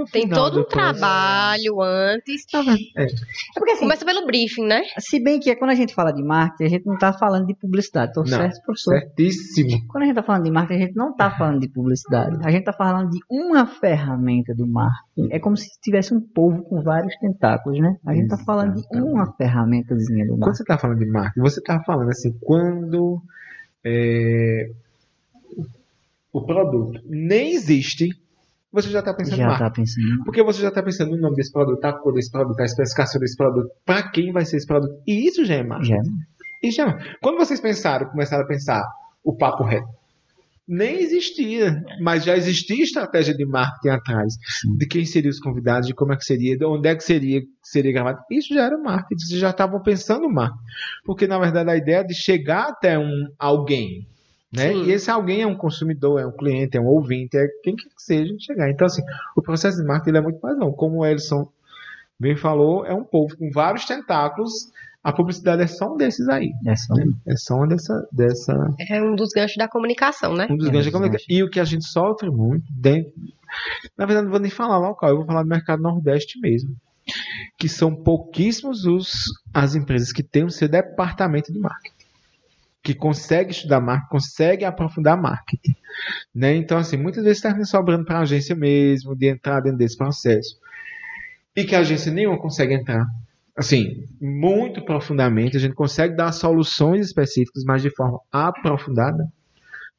tem 0.04 0.28
todo 0.28 0.60
um 0.60 0.64
trabalho 0.64 1.80
antes. 1.80 2.44
É. 2.54 3.02
é. 3.02 3.06
porque 3.54 3.72
assim, 3.72 3.80
começa 3.80 4.04
pelo 4.04 4.26
briefing, 4.26 4.64
né? 4.64 4.82
Se 4.98 5.22
bem 5.22 5.38
que 5.38 5.50
é 5.50 5.54
quando 5.54 5.70
a 5.70 5.74
gente 5.74 5.94
fala 5.94 6.12
de 6.12 6.22
marketing, 6.22 6.64
a 6.64 6.68
gente 6.68 6.86
não 6.86 6.94
está 6.94 7.12
falando 7.12 7.46
de 7.46 7.54
publicidade. 7.54 8.12
Tô 8.12 8.20
não, 8.20 8.28
certo, 8.28 8.62
professor? 8.64 8.98
Certíssimo. 8.98 9.86
Quando 9.88 10.02
a 10.02 10.06
gente 10.06 10.18
está 10.18 10.22
falando 10.22 10.44
de 10.44 10.50
marketing, 10.50 10.82
a 10.82 10.86
gente 10.86 10.96
não 10.96 11.10
está 11.10 11.30
falando 11.30 11.60
de 11.60 11.68
publicidade. 11.68 12.38
A 12.44 12.50
gente 12.50 12.60
está 12.60 12.72
falando 12.72 13.10
de 13.10 13.18
uma 13.30 13.66
ferramenta 13.66 14.54
do 14.54 14.66
marketing. 14.66 15.28
É 15.30 15.38
como 15.38 15.56
se 15.56 15.68
tivesse 15.80 16.14
um 16.14 16.20
povo 16.20 16.62
com 16.64 16.82
vários 16.82 17.14
tentáculos, 17.16 17.78
né? 17.80 17.96
A 18.06 18.14
gente 18.14 18.24
está 18.24 18.38
falando 18.38 18.74
de 18.74 19.00
uma 19.00 19.32
ferramentazinha 19.34 20.26
do 20.26 20.36
marketing. 20.36 20.40
Quando 20.40 20.56
você 20.56 20.62
está 20.62 20.78
falando 20.78 20.98
de 20.98 21.06
marketing, 21.06 21.40
você 21.40 21.60
está 21.60 21.82
falando 21.84 22.08
assim, 22.10 22.32
quando 22.40 23.22
é, 23.84 24.70
o 26.32 26.40
produto 26.40 27.00
nem 27.04 27.52
existe 27.52 28.08
você 28.72 28.88
já 28.88 29.00
está 29.00 29.12
pensando 29.12 29.36
já 29.36 29.46
marca. 29.46 29.64
Tá 29.64 29.70
pensando. 29.70 30.24
Porque 30.24 30.42
você 30.42 30.62
já 30.62 30.68
está 30.68 30.82
pensando 30.82 31.10
no 31.10 31.20
nome 31.20 31.36
desse 31.36 31.52
produto, 31.52 31.84
a 31.84 31.92
cor 31.92 32.14
desse 32.14 32.30
produto, 32.30 32.58
a 32.58 32.64
especificação 32.64 33.20
desse 33.20 33.36
produto, 33.36 33.70
para 33.84 34.08
quem 34.10 34.32
vai 34.32 34.44
ser 34.44 34.56
esse 34.56 34.66
produto. 34.66 35.02
E 35.06 35.26
isso 35.26 35.44
já 35.44 35.54
é 35.54 35.62
marca. 35.62 35.84
Já. 35.84 35.96
Isso 36.62 36.76
já 36.76 36.88
é 36.88 37.16
Quando 37.20 37.36
vocês 37.36 37.60
pensaram, 37.60 38.08
começaram 38.08 38.44
a 38.44 38.46
pensar 38.46 38.82
o 39.22 39.36
papo 39.36 39.62
reto, 39.64 39.86
nem 40.66 41.00
existia, 41.00 41.82
mas 42.00 42.24
já 42.24 42.36
existia 42.36 42.82
estratégia 42.82 43.34
de 43.34 43.44
marketing 43.44 43.88
atrás, 43.88 44.34
Sim. 44.60 44.76
de 44.76 44.86
quem 44.86 45.04
seriam 45.04 45.30
os 45.30 45.40
convidados, 45.40 45.86
de 45.86 45.94
como 45.94 46.12
é 46.12 46.16
que 46.16 46.24
seria, 46.24 46.56
de 46.56 46.64
onde 46.64 46.88
é 46.88 46.94
que 46.94 47.02
seria, 47.02 47.42
seria 47.62 47.92
gravado. 47.92 48.20
Isso 48.30 48.54
já 48.54 48.64
era 48.64 48.78
marketing, 48.78 49.20
vocês 49.22 49.40
já 49.40 49.50
estavam 49.50 49.82
pensando 49.82 50.30
marketing. 50.30 50.62
Porque, 51.04 51.26
na 51.26 51.38
verdade, 51.38 51.68
a 51.68 51.76
ideia 51.76 52.04
de 52.04 52.14
chegar 52.14 52.68
até 52.68 52.98
um 52.98 53.26
alguém 53.38 54.06
Né? 54.52 54.72
Sim. 54.72 54.84
E 54.84 54.92
esse 54.92 55.10
alguém 55.10 55.40
é 55.40 55.46
um 55.46 55.56
consumidor, 55.56 56.20
é 56.20 56.26
um 56.26 56.32
cliente, 56.32 56.76
é 56.76 56.80
um 56.80 56.86
ouvinte, 56.86 57.36
é 57.36 57.46
quem 57.62 57.74
quer 57.74 57.88
que 57.88 58.02
seja 58.02 58.34
chegar. 58.38 58.70
Então, 58.70 58.86
assim, 58.86 59.02
o 59.34 59.40
processo 59.40 59.78
de 59.78 59.84
marketing 59.84 60.18
é 60.18 60.20
muito 60.20 60.40
mais 60.42 60.58
longo. 60.58 60.76
Como 60.76 60.98
o 60.98 61.06
Elson 61.06 61.48
bem 62.20 62.36
falou, 62.36 62.84
é 62.84 62.92
um 62.92 63.04
povo 63.04 63.36
com 63.36 63.50
vários 63.50 63.86
tentáculos. 63.86 64.52
A 65.02 65.12
publicidade 65.12 65.62
é 65.62 65.66
só 65.66 65.92
um 65.92 65.96
desses 65.96 66.28
aí. 66.28 66.52
É 66.66 66.76
só 66.76 66.94
É 67.26 67.36
só 67.36 67.54
uma 67.56 67.66
dessa, 67.66 68.08
dessa 68.12 68.54
É 68.88 69.02
um 69.02 69.16
dos 69.16 69.30
ganchos 69.30 69.56
da 69.56 69.66
comunicação, 69.66 70.34
né? 70.34 70.46
um 70.48 70.56
dos 70.56 70.68
É, 70.68 70.70
ganchos 70.70 70.86
eu 70.86 70.92
comunicação. 70.92 71.26
E 71.28 71.42
o 71.42 71.50
que 71.50 71.58
a 71.58 71.64
gente 71.64 71.86
sofre 71.86 72.30
muito 72.30 72.64
dentro. 72.70 73.12
Na 73.98 74.06
verdade, 74.06 74.26
não 74.26 74.30
vou 74.30 74.40
nem 74.40 74.50
falar 74.50 74.78
local, 74.78 75.10
eu 75.10 75.16
vou 75.16 75.26
falar 75.26 75.42
do 75.42 75.48
mercado 75.48 75.82
nordeste 75.82 76.38
mesmo. 76.40 76.76
Que 77.58 77.68
são 77.68 77.94
pouquíssimos 77.94 78.84
os, 78.84 79.12
as 79.52 79.74
empresas 79.74 80.12
que 80.12 80.22
têm 80.22 80.44
o 80.44 80.50
seu 80.50 80.68
departamento 80.68 81.52
de 81.52 81.58
marketing. 81.58 82.01
Que 82.82 82.94
consegue 82.94 83.52
estudar 83.52 83.80
marketing, 83.80 84.10
consegue 84.10 84.64
aprofundar 84.64 85.20
marketing. 85.20 85.76
Né? 86.34 86.56
Então, 86.56 86.78
assim, 86.78 86.96
muitas 86.96 87.22
vezes 87.22 87.40
termina 87.40 87.64
sobrando 87.64 88.04
para 88.04 88.18
a 88.18 88.22
agência 88.22 88.56
mesmo, 88.56 89.14
de 89.14 89.28
entrar 89.28 89.60
dentro 89.60 89.78
desse 89.78 89.96
processo. 89.96 90.58
E 91.54 91.64
que 91.64 91.74
a 91.74 91.80
agência 91.80 92.10
nenhuma 92.10 92.38
consegue 92.38 92.74
entrar. 92.74 93.06
Assim, 93.54 94.06
muito 94.20 94.82
profundamente, 94.82 95.56
a 95.56 95.60
gente 95.60 95.74
consegue 95.74 96.16
dar 96.16 96.32
soluções 96.32 97.06
específicas, 97.06 97.64
mas 97.64 97.82
de 97.82 97.90
forma 97.90 98.18
aprofundada. 98.32 99.30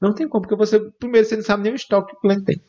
Não 0.02 0.14
tem 0.14 0.28
como, 0.28 0.42
porque 0.42 0.56
você, 0.56 0.80
primeiro, 1.00 1.26
você 1.26 1.36
não 1.36 1.44
sabe 1.44 1.64
nem 1.64 1.72
o 1.72 1.76
estoque 1.76 2.12
que 2.12 2.18
o 2.18 2.20
cliente 2.20 2.44
tem. 2.44 2.62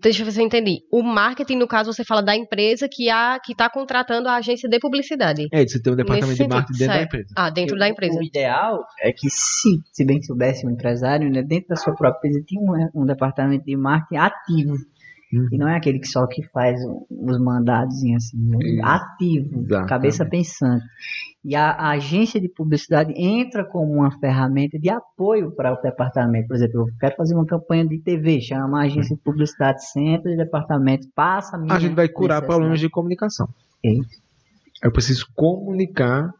Deixa 0.00 0.22
eu 0.22 0.26
ver 0.26 0.32
se 0.32 0.40
eu 0.40 0.46
entendi. 0.46 0.80
O 0.90 1.02
marketing, 1.02 1.56
no 1.56 1.66
caso, 1.66 1.92
você 1.92 2.04
fala 2.04 2.22
da 2.22 2.36
empresa 2.36 2.88
que 2.90 3.08
a, 3.08 3.38
que 3.38 3.52
está 3.52 3.68
contratando 3.70 4.28
a 4.28 4.36
agência 4.36 4.68
de 4.68 4.78
publicidade. 4.78 5.48
É, 5.52 5.66
você 5.66 5.80
tem 5.80 5.92
um 5.92 5.96
departamento 5.96 6.30
Nesse 6.30 6.42
de 6.42 6.48
marketing 6.48 6.78
dentro 6.78 6.86
da 6.86 6.94
certo. 6.94 7.06
empresa. 7.06 7.34
Ah, 7.36 7.50
dentro 7.50 7.78
da 7.78 7.88
empresa. 7.88 8.18
O 8.18 8.22
ideal 8.22 8.84
é 9.00 9.12
que 9.12 9.28
se, 9.30 9.68
se 9.92 10.04
bem 10.04 10.22
soubesse 10.22 10.66
um 10.66 10.70
empresário, 10.70 11.30
né, 11.30 11.42
dentro 11.42 11.68
da 11.68 11.76
sua 11.76 11.94
própria 11.94 12.28
empresa 12.28 12.44
tem 12.46 12.58
um, 12.58 13.02
um 13.02 13.06
departamento 13.06 13.64
de 13.64 13.76
marketing 13.76 14.16
ativo. 14.16 14.74
Uhum. 15.32 15.48
E 15.50 15.56
não 15.58 15.68
é 15.68 15.76
aquele 15.76 15.98
que 15.98 16.06
só 16.08 16.26
que 16.26 16.42
faz 16.48 16.78
os 17.10 17.38
mandados 17.40 17.96
assim? 17.96 18.14
Isso. 18.16 18.36
ativo, 18.82 19.60
Exatamente. 19.60 19.88
cabeça 19.88 20.26
pensante. 20.26 20.84
E 21.44 21.56
a, 21.56 21.70
a 21.70 21.90
agência 21.92 22.40
de 22.40 22.48
publicidade 22.48 23.12
entra 23.16 23.64
como 23.64 23.94
uma 23.94 24.10
ferramenta 24.20 24.78
de 24.78 24.90
apoio 24.90 25.50
para 25.50 25.72
o 25.72 25.80
departamento. 25.80 26.46
Por 26.48 26.56
exemplo, 26.56 26.82
eu 26.82 26.86
quero 27.00 27.16
fazer 27.16 27.34
uma 27.34 27.46
campanha 27.46 27.86
de 27.86 27.98
TV, 27.98 28.40
chama 28.40 28.80
a 28.80 28.84
agência 28.84 29.16
de 29.16 29.22
publicidade, 29.22 29.84
centro 29.86 30.30
de 30.30 30.36
departamento, 30.36 31.08
passa 31.14 31.56
a 31.56 31.74
A 31.74 31.78
gente 31.78 31.94
vai 31.94 32.08
curar 32.08 32.36
necessidade. 32.36 32.46
problemas 32.46 32.80
de 32.80 32.88
comunicação. 32.90 33.48
É. 33.84 33.90
Eu 34.84 34.92
preciso 34.92 35.26
comunicar 35.34 36.32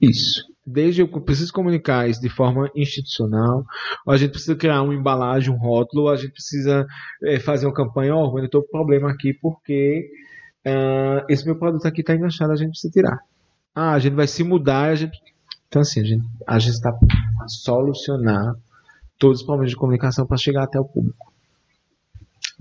isso. 0.00 0.42
Desde 0.72 1.02
eu 1.02 1.08
preciso 1.08 1.52
comunicar 1.52 2.08
isso 2.08 2.20
de 2.20 2.28
forma 2.28 2.70
institucional, 2.74 3.64
a 4.06 4.16
gente 4.16 4.30
precisa 4.30 4.54
criar 4.54 4.82
uma 4.82 4.94
embalagem, 4.94 5.52
um 5.52 5.58
rótulo, 5.58 6.08
a 6.08 6.16
gente 6.16 6.32
precisa 6.32 6.86
eh, 7.24 7.40
fazer 7.40 7.66
uma 7.66 7.74
campanha, 7.74 8.14
ó, 8.14 8.38
eu 8.38 8.44
estou 8.44 8.62
com 8.62 8.70
problema 8.70 9.10
aqui 9.10 9.34
porque 9.34 10.08
ah, 10.66 11.24
esse 11.28 11.44
meu 11.44 11.58
produto 11.58 11.86
aqui 11.86 12.00
está 12.00 12.14
enganchado, 12.14 12.52
a 12.52 12.56
gente 12.56 12.70
precisa 12.70 12.92
tirar. 12.92 13.18
Ah, 13.74 13.92
a 13.92 13.98
gente 13.98 14.14
vai 14.14 14.26
se 14.26 14.42
mudar, 14.42 14.90
a 14.90 14.94
gente... 14.94 15.18
Então 15.68 15.82
assim, 15.82 16.00
a 16.00 16.04
gente 16.04 16.24
a 16.46 16.58
gente 16.58 16.74
está 16.74 16.90
a 16.90 17.48
solucionar 17.48 18.54
todos 19.18 19.40
os 19.40 19.46
problemas 19.46 19.70
de 19.70 19.76
comunicação 19.76 20.26
para 20.26 20.36
chegar 20.36 20.64
até 20.64 20.78
o 20.80 20.84
público. 20.84 21.29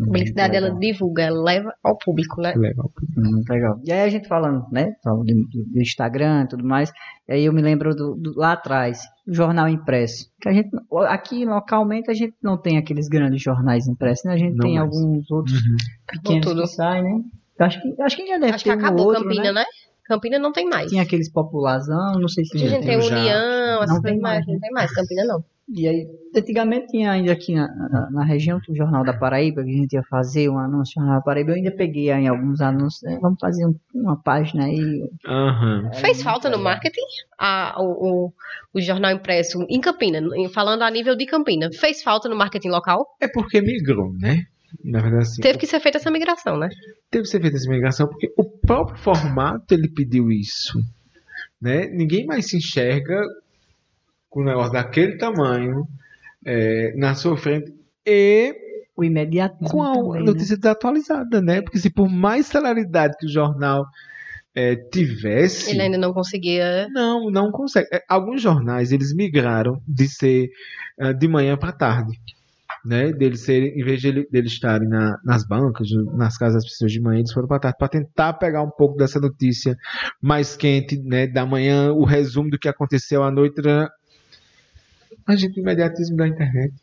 A 0.01 0.05
publicidade, 0.05 0.55
ela 0.55 0.67
Legal. 0.67 0.79
divulga, 0.79 1.23
ela 1.23 1.41
leva 1.43 1.73
ao 1.83 1.97
público, 1.97 2.41
né? 2.41 2.53
Legal. 2.55 2.89
Muito 3.17 3.49
legal. 3.49 3.79
E 3.85 3.91
aí 3.91 4.01
a 4.01 4.09
gente 4.09 4.27
falando, 4.27 4.65
né? 4.71 4.93
falando 5.03 5.25
do, 5.25 5.81
Instagram 5.81 6.43
e 6.43 6.47
tudo 6.47 6.63
mais. 6.63 6.91
E 7.27 7.33
aí 7.33 7.45
eu 7.45 7.51
me 7.53 7.61
lembro 7.61 7.93
do, 7.95 8.15
do- 8.15 8.33
lá 8.37 8.53
atrás, 8.53 9.01
o 9.27 9.33
jornal 9.33 9.67
impresso. 9.67 10.27
Que 10.39 10.47
a 10.49 10.53
gente, 10.53 10.69
aqui 11.07 11.43
localmente 11.45 12.09
a 12.09 12.13
gente 12.13 12.33
não 12.41 12.57
tem 12.57 12.77
aqueles 12.77 13.07
grandes 13.07 13.41
jornais 13.41 13.87
impressos, 13.87 14.23
né? 14.25 14.33
A 14.33 14.37
gente 14.37 14.55
Não 14.55 14.59
tem 14.65 14.75
mais. 14.79 14.85
alguns 14.89 15.29
outros 15.31 15.55
Uhum. 15.55 15.75
pequenos 16.07 16.45
tudo. 16.45 16.61
que 16.61 16.67
saem, 16.67 17.03
né? 17.03 17.21
Acho 17.59 17.81
que, 17.81 18.01
acho 18.01 18.15
que 18.15 18.25
já 18.27 18.37
deve 18.37 18.53
Acho 18.53 18.63
que 18.63 18.69
ter 18.69 18.75
um 18.77 18.79
acabou 18.79 19.07
outro, 19.07 19.23
Campina, 19.23 19.43
né? 19.43 19.51
né? 19.53 19.65
Campina 20.05 20.39
não 20.39 20.51
tem 20.53 20.65
mais. 20.67 20.89
Tinha 20.89 21.03
aqueles 21.03 21.29
popularzão, 21.29 22.13
não 22.19 22.27
sei 22.29 22.45
se 22.45 22.55
A 22.55 22.59
gente 22.61 22.69
já 22.71 22.79
tem 22.79 23.01
já- 23.01 23.15
União, 23.17 23.83
essas 23.83 23.95
Não 23.95 24.01
tem 24.01 24.13
tem 24.13 24.21
mais, 24.21 24.37
mais, 24.37 24.47
né? 24.47 24.53
não 24.53 24.59
tem 24.61 24.71
mais. 24.71 24.91
Campina 24.93 25.23
não. 25.25 25.43
E 25.71 25.87
aí, 25.87 26.07
antigamente 26.35 26.87
tinha 26.87 27.11
ainda 27.11 27.31
aqui 27.31 27.53
na, 27.53 27.67
na, 27.67 28.09
na 28.11 28.23
região, 28.25 28.59
tinha 28.59 28.73
o 28.73 28.77
Jornal 28.77 29.03
da 29.03 29.13
Paraíba, 29.13 29.63
que 29.63 29.69
a 29.69 29.73
gente 29.73 29.93
ia 29.93 30.03
fazer 30.09 30.49
um 30.49 30.57
anúncio 30.57 30.99
no 30.99 31.03
Jornal 31.05 31.19
da 31.19 31.23
Paraíba. 31.23 31.51
Eu 31.51 31.55
ainda 31.57 31.71
peguei 31.71 32.09
aí 32.09 32.27
alguns 32.27 32.59
anúncios, 32.59 33.03
né? 33.03 33.19
vamos 33.21 33.39
fazer 33.39 33.65
um- 33.67 33.75
uma 33.93 34.19
página 34.21 34.65
aí. 34.65 35.07
Aham. 35.27 35.91
Fez 35.93 36.23
falta 36.23 36.49
no 36.49 36.57
marketing 36.57 37.01
a, 37.37 37.75
o, 37.77 37.85
o, 38.27 38.33
o 38.73 38.81
jornal 38.81 39.11
impresso 39.11 39.63
em 39.69 39.79
Campina, 39.79 40.19
falando 40.53 40.81
a 40.81 40.89
nível 40.89 41.15
de 41.15 41.25
Campina. 41.27 41.69
Fez 41.71 42.01
falta 42.01 42.27
no 42.27 42.35
marketing 42.35 42.69
local? 42.69 43.05
É 43.21 43.27
porque 43.27 43.61
migrou, 43.61 44.11
né? 44.19 44.45
Na 44.83 45.01
verdade, 45.01 45.23
assim, 45.23 45.41
Teve 45.41 45.57
que 45.59 45.67
ser 45.67 45.79
feita 45.79 45.97
essa 45.97 46.11
migração, 46.11 46.57
né? 46.57 46.69
teve 47.11 47.23
que 47.23 47.29
ser 47.29 47.41
feita 47.41 47.57
essa 47.57 47.69
migração 47.69 48.07
porque 48.07 48.31
o 48.37 48.43
próprio 48.43 48.97
formato 48.99 49.73
ele 49.73 49.87
pediu 49.89 50.31
isso, 50.31 50.79
né? 51.61 51.87
Ninguém 51.87 52.25
mais 52.25 52.47
se 52.47 52.57
enxerga 52.57 53.19
com 54.29 54.41
um 54.41 54.45
negócio 54.45 54.71
daquele 54.73 55.17
tamanho 55.17 55.85
é, 56.45 56.93
na 56.95 57.13
sua 57.15 57.35
frente 57.37 57.73
e 58.05 58.55
O 58.95 59.03
imediatismo 59.03 59.67
com 59.69 59.81
a 59.83 59.93
também, 59.93 60.11
né? 60.13 60.19
notícia 60.31 60.55
desatualizada, 60.57 61.41
né? 61.41 61.61
Porque 61.61 61.79
se 61.79 61.89
por 61.89 62.07
mais 62.09 62.45
celeridade 62.47 63.15
que 63.19 63.25
o 63.25 63.29
jornal 63.29 63.85
é, 64.55 64.75
tivesse, 64.75 65.71
Ele 65.71 65.81
ainda 65.83 65.97
não 65.97 66.13
conseguia. 66.13 66.87
não, 66.91 67.29
não 67.29 67.51
consegue. 67.51 67.87
É, 67.93 68.01
Alguns 68.09 68.41
jornais 68.41 68.91
eles 68.91 69.13
migraram 69.15 69.81
de 69.87 70.07
ser 70.07 70.49
ah, 70.99 71.13
de 71.13 71.27
manhã 71.27 71.55
para 71.57 71.71
tarde. 71.71 72.17
Né, 72.85 73.11
deles 73.11 73.41
serem, 73.41 73.77
em 73.77 73.83
vez 73.83 73.99
de 73.99 74.07
ele- 74.07 74.27
deles 74.31 74.53
estarem 74.53 74.87
na- 74.87 75.17
nas 75.25 75.45
bancas, 75.45 75.85
nas 76.15 76.37
casas 76.37 76.63
das 76.63 76.71
pessoas 76.71 76.93
de 76.93 77.01
manhã, 77.01 77.19
eles 77.19 77.33
foram 77.33 77.45
para 77.45 77.59
tarde 77.59 77.77
para 77.77 77.89
tentar 77.89 78.33
pegar 78.33 78.61
um 78.63 78.69
pouco 78.69 78.95
dessa 78.95 79.19
notícia 79.19 79.75
mais 80.21 80.55
quente, 80.55 80.97
né, 81.03 81.27
da 81.27 81.45
manhã, 81.45 81.91
o 81.91 82.05
resumo 82.05 82.49
do 82.49 82.57
que 82.57 82.69
aconteceu 82.69 83.21
à 83.21 83.29
noite. 83.29 83.61
A 85.29 85.35
gente, 85.35 85.59
o 85.59 85.61
imediatismo 85.61 86.17
da 86.17 86.27
internet. 86.27 86.73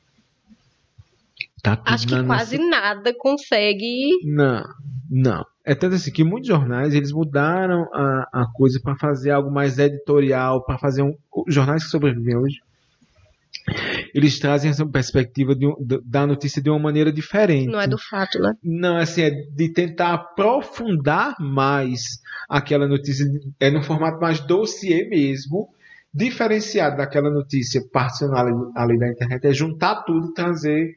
Tá 1.62 1.74
tudo 1.76 1.92
Acho 1.92 2.06
que 2.06 2.14
na 2.14 2.24
quase 2.24 2.58
nossa- 2.58 2.70
nada 2.70 3.14
consegue. 3.18 4.08
não, 4.24 4.62
não. 5.10 5.44
É 5.64 5.74
tanto 5.74 5.96
assim 5.96 6.12
que 6.12 6.22
muitos 6.22 6.46
jornais 6.48 6.94
eles 6.94 7.10
mudaram 7.10 7.82
a, 7.92 8.28
a 8.32 8.46
coisa 8.54 8.78
para 8.80 8.94
fazer 8.96 9.32
algo 9.32 9.50
mais 9.50 9.78
editorial, 9.78 10.64
para 10.64 10.78
fazer 10.78 11.02
um. 11.02 11.12
Os 11.34 11.52
jornais 11.52 11.82
que 11.82 11.90
sobrevivem 11.90 12.36
hoje, 12.36 12.60
eles 14.14 14.38
trazem 14.38 14.70
essa 14.70 14.86
perspectiva 14.86 15.56
de 15.56 15.66
da- 15.80 15.98
da 16.04 16.26
notícia 16.26 16.62
de 16.62 16.70
uma 16.70 16.78
maneira 16.78 17.10
diferente. 17.12 17.66
Não 17.66 17.80
é 17.80 17.88
do 17.88 17.98
fato, 17.98 18.38
né? 18.38 18.54
Não, 18.62 18.96
assim, 18.96 19.22
é 19.22 19.30
de 19.30 19.68
tentar 19.72 20.14
aprofundar 20.14 21.34
mais 21.40 22.20
aquela 22.48 22.86
notícia, 22.86 23.24
é 23.58 23.68
no 23.68 23.82
formato 23.82 24.20
mais 24.20 24.38
dossiê 24.38 25.08
mesmo, 25.08 25.68
diferenciado 26.16 26.96
daquela 26.96 27.30
notícia 27.30 27.80
particional 27.92 28.46
ali, 28.46 28.54
ali 28.74 28.98
da 28.98 29.08
internet, 29.10 29.44
é 29.46 29.52
juntar 29.52 30.02
tudo 30.04 30.28
e 30.30 30.34
trazer 30.34 30.94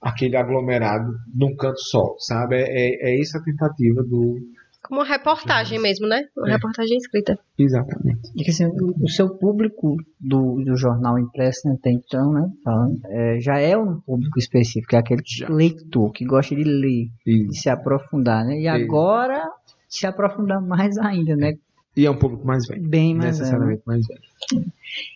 aquele 0.00 0.36
aglomerado 0.36 1.10
num 1.34 1.56
canto 1.56 1.80
só, 1.80 2.14
sabe? 2.18 2.56
É, 2.56 2.62
é, 2.68 3.10
é 3.16 3.20
essa 3.20 3.38
a 3.38 3.42
tentativa 3.42 4.02
do. 4.02 4.36
Como 4.82 5.00
uma 5.00 5.06
reportagem 5.06 5.78
mesmo, 5.80 6.06
né? 6.06 6.22
Uma 6.36 6.48
É. 6.48 6.52
reportagem 6.52 6.96
escrita. 6.96 7.36
Exatamente. 7.58 8.30
E 8.36 8.44
que, 8.44 8.50
assim, 8.50 8.66
o, 8.66 9.08
seu 9.08 9.36
público 9.36 9.96
do, 10.20 10.62
do 10.64 10.76
jornal 10.76 11.18
impresso 11.18 11.68
né, 11.68 11.74
até 11.78 11.90
então, 11.90 12.32
né, 12.32 12.48
falando, 12.64 12.98
é, 13.06 13.40
já 13.40 13.58
é 13.58 13.76
um 13.76 14.00
público 14.00 14.38
específico, 14.38 14.94
é 14.94 14.98
aquele 14.98 15.22
Já. 15.26 15.48
leitor 15.48 16.12
que 16.12 16.24
gosta 16.24 16.54
de 16.54 16.62
ler, 16.64 17.08
de 17.26 17.46
Isso. 17.50 17.62
se 17.62 17.68
aprofundar, 17.68 18.44
né? 18.46 18.54
E 18.54 18.66
Isso. 18.66 18.84
agora 18.84 19.42
se 19.88 20.06
aprofundar 20.06 20.60
mais 20.62 20.96
ainda, 20.98 21.34
né? 21.36 21.54
E 21.98 22.06
é 22.06 22.10
um 22.10 22.16
público 22.16 22.46
mais 22.46 22.64
velho. 22.66 22.80
Bem 22.88 23.14
mais 23.14 23.24
velho. 23.24 23.38
necessariamente 23.38 23.82
mais 23.84 24.06
velho. 24.06 24.20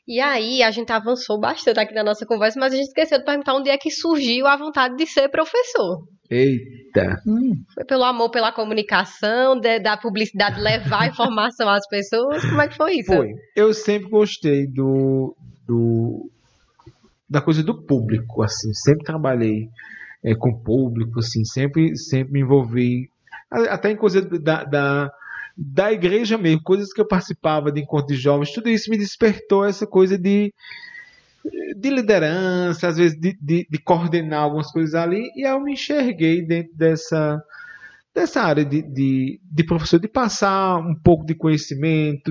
E 0.06 0.20
aí, 0.20 0.62
a 0.62 0.70
gente 0.72 0.90
avançou 0.92 1.38
bastante 1.38 1.78
aqui 1.78 1.94
na 1.94 2.02
nossa 2.02 2.26
conversa, 2.26 2.58
mas 2.58 2.72
a 2.72 2.76
gente 2.76 2.88
esqueceu 2.88 3.18
de 3.18 3.24
perguntar 3.24 3.54
onde 3.54 3.70
é 3.70 3.78
que 3.78 3.90
surgiu 3.90 4.46
a 4.48 4.56
vontade 4.56 4.96
de 4.96 5.06
ser 5.06 5.28
professor. 5.28 6.04
Eita! 6.28 7.22
Hum, 7.26 7.52
Foi 7.74 7.84
pelo 7.84 8.02
amor 8.04 8.30
pela 8.30 8.50
comunicação, 8.52 9.58
de- 9.60 9.78
da 9.78 9.96
publicidade 9.96 10.60
levar 10.60 11.08
informação 11.08 11.68
às 11.68 11.86
pessoas? 11.88 12.42
Como 12.44 12.60
é 12.60 12.66
que 12.68 12.76
foi 12.76 12.94
isso? 12.96 13.12
Foi. 13.12 13.28
Eu 13.54 13.72
sempre 13.72 14.08
gostei 14.10 14.66
do, 14.66 15.36
do 15.66 16.28
da 17.30 17.40
coisa 17.40 17.62
do 17.62 17.80
público, 17.84 18.42
assim. 18.42 18.72
Sempre 18.74 19.04
trabalhei 19.04 19.68
é, 20.24 20.34
com 20.34 20.52
público, 20.62 21.20
assim. 21.20 21.44
Sempre, 21.44 21.96
sempre 21.96 22.32
me 22.32 22.40
envolvi 22.40 23.08
até 23.50 23.90
em 23.90 23.96
coisas 23.96 24.24
da, 24.42 24.64
da 24.64 25.10
da 25.56 25.92
igreja 25.92 26.38
mesmo, 26.38 26.62
coisas 26.62 26.92
que 26.92 27.00
eu 27.00 27.06
participava 27.06 27.70
de 27.70 27.80
encontros 27.80 28.16
de 28.16 28.22
jovens, 28.22 28.52
tudo 28.52 28.68
isso 28.68 28.90
me 28.90 28.98
despertou 28.98 29.64
essa 29.64 29.86
coisa 29.86 30.18
de 30.18 30.52
de 31.76 31.90
liderança, 31.90 32.86
às 32.86 32.96
vezes 32.96 33.18
de, 33.18 33.36
de, 33.40 33.66
de 33.68 33.78
coordenar 33.78 34.44
algumas 34.44 34.70
coisas 34.70 34.94
ali, 34.94 35.28
e 35.34 35.42
eu 35.42 35.60
me 35.60 35.72
enxerguei 35.72 36.40
dentro 36.40 36.72
dessa 36.76 37.42
dessa 38.14 38.42
área 38.42 38.64
de, 38.64 38.82
de, 38.82 39.40
de 39.42 39.64
professor, 39.64 39.98
de 39.98 40.06
passar 40.06 40.76
um 40.76 40.94
pouco 40.94 41.24
de 41.24 41.34
conhecimento, 41.34 42.30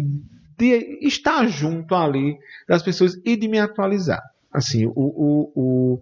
de 0.57 0.99
estar 1.01 1.47
junto 1.47 1.95
ali 1.95 2.38
das 2.67 2.84
pessoas 2.84 3.19
e 3.25 3.36
de 3.36 3.47
me 3.47 3.60
atualizar. 3.60 4.21
Assim, 4.53 4.86
o, 4.86 4.91
o, 4.95 5.51
o 5.55 6.01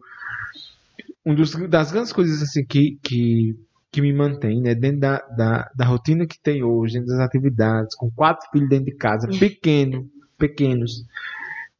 um 1.25 1.34
dos, 1.34 1.55
das 1.69 1.91
grandes 1.91 2.12
coisas 2.12 2.41
assim 2.41 2.65
que, 2.65 2.99
que, 3.01 3.55
que 3.91 4.02
me 4.02 4.13
mantém, 4.13 4.62
né, 4.62 4.75
dentro 4.75 4.99
da, 4.99 5.17
da, 5.36 5.71
da 5.75 5.86
rotina 5.86 6.28
que 6.28 6.39
tem 6.39 6.63
hoje, 6.63 6.95
dentro 6.95 7.10
das 7.10 7.19
atividades, 7.19 7.95
com 7.95 8.12
quatro 8.12 8.47
filhos 8.52 8.69
dentro 8.69 8.86
de 8.86 8.95
casa, 8.95 9.28
pequeno, 9.39 10.08
pequenos, 10.38 11.04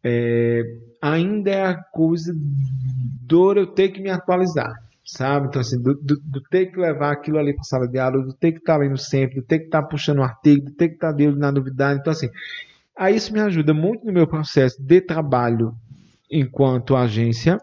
é, 0.04 0.64
ainda 1.02 1.50
é 1.52 1.66
a 1.66 1.76
coisa 1.76 2.34
do 2.36 3.54
eu 3.54 3.68
ter 3.68 3.90
que 3.90 4.02
me 4.02 4.10
atualizar, 4.10 4.74
sabe? 5.06 5.48
Então, 5.48 5.62
assim, 5.62 5.80
do, 5.80 5.94
do, 5.96 6.20
do 6.24 6.42
ter 6.50 6.68
que 6.68 6.80
levar 6.80 7.12
aquilo 7.12 7.38
ali 7.38 7.54
para 7.54 7.62
a 7.62 7.66
sala 7.66 7.88
de 7.88 8.00
aula, 8.00 8.24
do 8.24 8.34
ter 8.34 8.54
que 8.54 8.60
estar 8.60 8.78
lendo 8.78 8.98
sempre, 8.98 9.36
do 9.36 9.44
ter 9.44 9.60
que 9.60 9.66
estar 9.66 9.84
puxando 9.84 10.20
um 10.20 10.24
artigo, 10.24 10.66
do 10.66 10.72
ter 10.72 10.90
que 10.90 10.96
estar 10.96 11.12
dentro 11.12 11.38
na 11.38 11.52
novidade. 11.52 12.00
Então, 12.00 12.12
assim, 12.12 12.30
aí 12.98 13.16
isso 13.16 13.32
me 13.32 13.40
ajuda 13.40 13.74
muito 13.74 14.06
no 14.06 14.12
meu 14.12 14.26
processo 14.26 14.82
de 14.82 15.02
trabalho 15.02 15.76
enquanto 16.32 16.96
agência, 16.96 17.60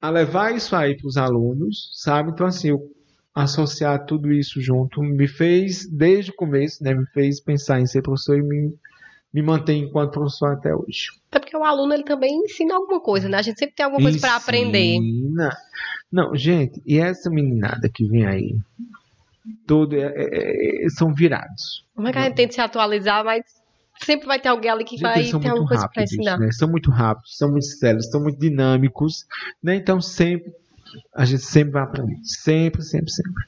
a 0.00 0.10
levar 0.10 0.54
isso 0.54 0.74
aí 0.74 0.96
para 0.96 1.06
os 1.06 1.16
alunos, 1.16 1.90
sabe? 1.94 2.30
Então, 2.30 2.46
assim, 2.46 2.68
eu 2.68 2.80
associar 3.34 4.04
tudo 4.06 4.32
isso 4.32 4.60
junto 4.60 5.02
me 5.02 5.28
fez, 5.28 5.88
desde 5.88 6.30
o 6.30 6.34
começo, 6.34 6.82
né, 6.82 6.94
me 6.94 7.06
fez 7.06 7.40
pensar 7.40 7.80
em 7.80 7.86
ser 7.86 8.02
professor 8.02 8.36
e 8.36 8.42
me, 8.42 8.74
me 9.32 9.42
mantém 9.42 9.84
enquanto 9.84 10.12
professor 10.12 10.52
até 10.52 10.74
hoje. 10.74 11.08
Até 11.30 11.38
porque 11.38 11.56
o 11.56 11.64
aluno 11.64 11.94
ele 11.94 12.02
também 12.02 12.34
ensina 12.44 12.74
alguma 12.74 13.00
coisa, 13.00 13.28
né? 13.28 13.38
A 13.38 13.42
gente 13.42 13.58
sempre 13.58 13.74
tem 13.74 13.84
alguma 13.84 14.02
coisa 14.02 14.18
para 14.18 14.36
aprender. 14.36 14.98
Não, 16.10 16.34
gente, 16.34 16.82
e 16.84 16.98
essa 16.98 17.30
meninada 17.30 17.88
que 17.88 18.04
vem 18.08 18.26
aí, 18.26 18.56
todo 19.66 19.94
é, 19.94 20.12
é, 20.16 20.86
é 20.86 20.88
são 20.88 21.14
virados. 21.14 21.86
Como 21.94 22.08
é 22.08 22.12
que 22.12 22.18
a 22.18 22.24
gente 22.24 22.34
tenta 22.34 22.54
se 22.54 22.60
atualizar, 22.60 23.24
mas 23.24 23.44
sempre 24.04 24.26
vai 24.26 24.40
ter 24.40 24.48
alguém 24.48 24.70
ali 24.70 24.84
que 24.84 24.96
Gente, 24.96 25.02
vai 25.02 25.22
ter 25.22 25.48
alguma 25.48 25.68
coisa 25.68 25.88
para 25.88 26.02
ensinar. 26.02 26.38
né? 26.38 26.50
São 26.52 26.68
muito 26.70 26.90
rápidos, 26.90 27.36
são 27.36 27.50
muito 27.50 27.66
sérios, 27.66 28.08
são 28.10 28.20
muito 28.22 28.38
dinâmicos, 28.38 29.24
né? 29.62 29.76
Então 29.76 30.00
sempre 30.00 30.52
a 31.14 31.24
gente 31.24 31.42
sempre 31.42 31.72
vai 31.72 31.82
aprender, 31.82 32.16
sempre, 32.24 32.82
sempre, 32.82 33.10
sempre. 33.10 33.42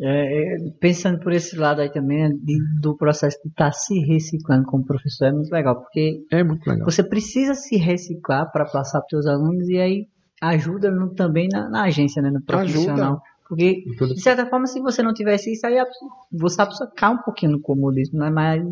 É, 0.00 0.56
é, 0.56 0.70
pensando 0.80 1.20
por 1.20 1.32
esse 1.32 1.56
lado 1.56 1.80
aí 1.80 1.90
também, 1.90 2.28
né, 2.28 2.34
de- 2.42 2.80
do 2.80 2.96
processo 2.96 3.38
de 3.44 3.48
estar 3.48 3.72
se 3.72 3.98
reciclando 4.00 4.64
como 4.66 4.84
professor, 4.84 5.26
é 5.28 5.32
muito 5.32 5.50
legal, 5.52 5.80
porque 5.80 6.20
É 6.32 6.42
muito 6.42 6.68
legal. 6.68 6.84
você 6.84 7.02
precisa 7.02 7.54
se 7.54 7.76
reciclar 7.76 8.50
para 8.50 8.64
passar 8.64 8.98
para 9.00 9.06
os 9.16 9.24
seus 9.24 9.26
alunos 9.26 9.68
e 9.68 9.78
aí 9.78 10.06
ajuda 10.42 10.90
no- 10.90 11.14
também 11.14 11.48
na, 11.48 11.70
na 11.70 11.84
agência, 11.84 12.20
né, 12.20 12.28
no 12.30 12.42
profissional. 12.42 13.22
Porque, 13.54 14.14
de 14.14 14.20
certa 14.20 14.46
forma, 14.46 14.66
se 14.66 14.80
você 14.80 15.02
não 15.02 15.12
tivesse 15.14 15.52
isso, 15.52 15.66
aí 15.66 15.78
a 15.78 15.86
você 16.32 16.60
a 16.62 16.66
pessoa 16.66 16.90
cai 16.96 17.12
um 17.14 17.18
pouquinho 17.18 17.52
no 17.52 17.60
comodismo, 17.60 18.18
né? 18.18 18.30
mas 18.30 18.62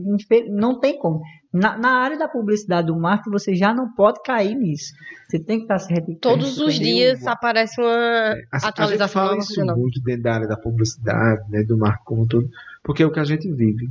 não 0.50 0.78
tem 0.80 0.98
como. 0.98 1.20
Na, 1.52 1.76
na 1.76 1.90
área 1.98 2.18
da 2.18 2.26
publicidade 2.28 2.86
do 2.86 2.96
marketing, 2.98 3.30
você 3.30 3.54
já 3.54 3.74
não 3.74 3.92
pode 3.94 4.22
cair 4.22 4.54
nisso. 4.54 4.92
Você 5.28 5.38
tem 5.38 5.58
que 5.58 5.64
estar 5.64 5.78
se 5.78 5.88
reciclando. 5.90 6.18
Todos 6.20 6.58
os 6.58 6.74
dias 6.74 7.26
aparece 7.26 7.80
uma 7.80 7.90
A, 7.90 8.30
a 8.30 8.58
gente 8.58 8.68
atualização 8.68 9.22
fala 9.28 9.38
isso 9.38 9.64
nova. 9.64 9.78
muito 9.78 10.00
dentro 10.02 10.22
da 10.22 10.34
área 10.34 10.48
da 10.48 10.56
publicidade, 10.56 11.42
né, 11.50 11.62
do 11.62 11.76
marketing 11.76 12.04
como 12.04 12.22
um 12.22 12.26
todo, 12.26 12.48
porque 12.82 13.02
é 13.02 13.06
o 13.06 13.12
que 13.12 13.20
a 13.20 13.24
gente 13.24 13.50
vive. 13.52 13.88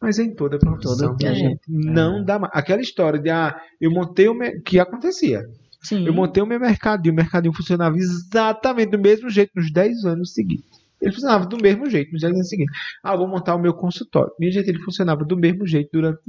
Mas 0.00 0.18
em 0.18 0.34
toda 0.34 0.56
a 0.56 0.58
profissão, 0.58 1.16
Toda- 1.16 1.28
é. 1.30 1.34
gente, 1.34 1.60
não 1.68 2.24
dá 2.24 2.38
mais. 2.38 2.50
Aquela 2.54 2.80
história 2.82 3.20
de, 3.20 3.30
ah, 3.30 3.54
eu 3.80 3.90
montei 3.92 4.26
o... 4.28 4.34
me- 4.34 4.60
que 4.60 4.80
acontecia. 4.80 5.42
Sim. 5.82 6.06
Eu 6.06 6.14
montei 6.14 6.42
o 6.42 6.46
meu 6.46 6.60
mercadinho, 6.60 7.12
o 7.12 7.16
mercadinho 7.16 7.52
funcionava 7.54 7.96
exatamente 7.96 8.90
do 8.90 8.98
mesmo 8.98 9.28
jeito 9.28 9.50
nos 9.56 9.72
10 9.72 10.04
anos 10.04 10.32
seguintes. 10.32 10.80
Ele 11.00 11.12
funcionava 11.12 11.44
do 11.46 11.56
mesmo 11.60 11.90
jeito 11.90 12.12
nos 12.12 12.20
10 12.20 12.32
anos 12.34 12.48
seguintes. 12.48 12.72
Ah, 13.02 13.14
eu 13.14 13.18
vou 13.18 13.26
montar 13.26 13.56
o 13.56 13.58
meu 13.58 13.74
consultório. 13.74 14.32
Minha 14.38 14.52
gente, 14.52 14.68
ele 14.68 14.78
funcionava 14.78 15.24
do 15.24 15.36
mesmo 15.36 15.66
jeito 15.66 15.90
durante 15.92 16.20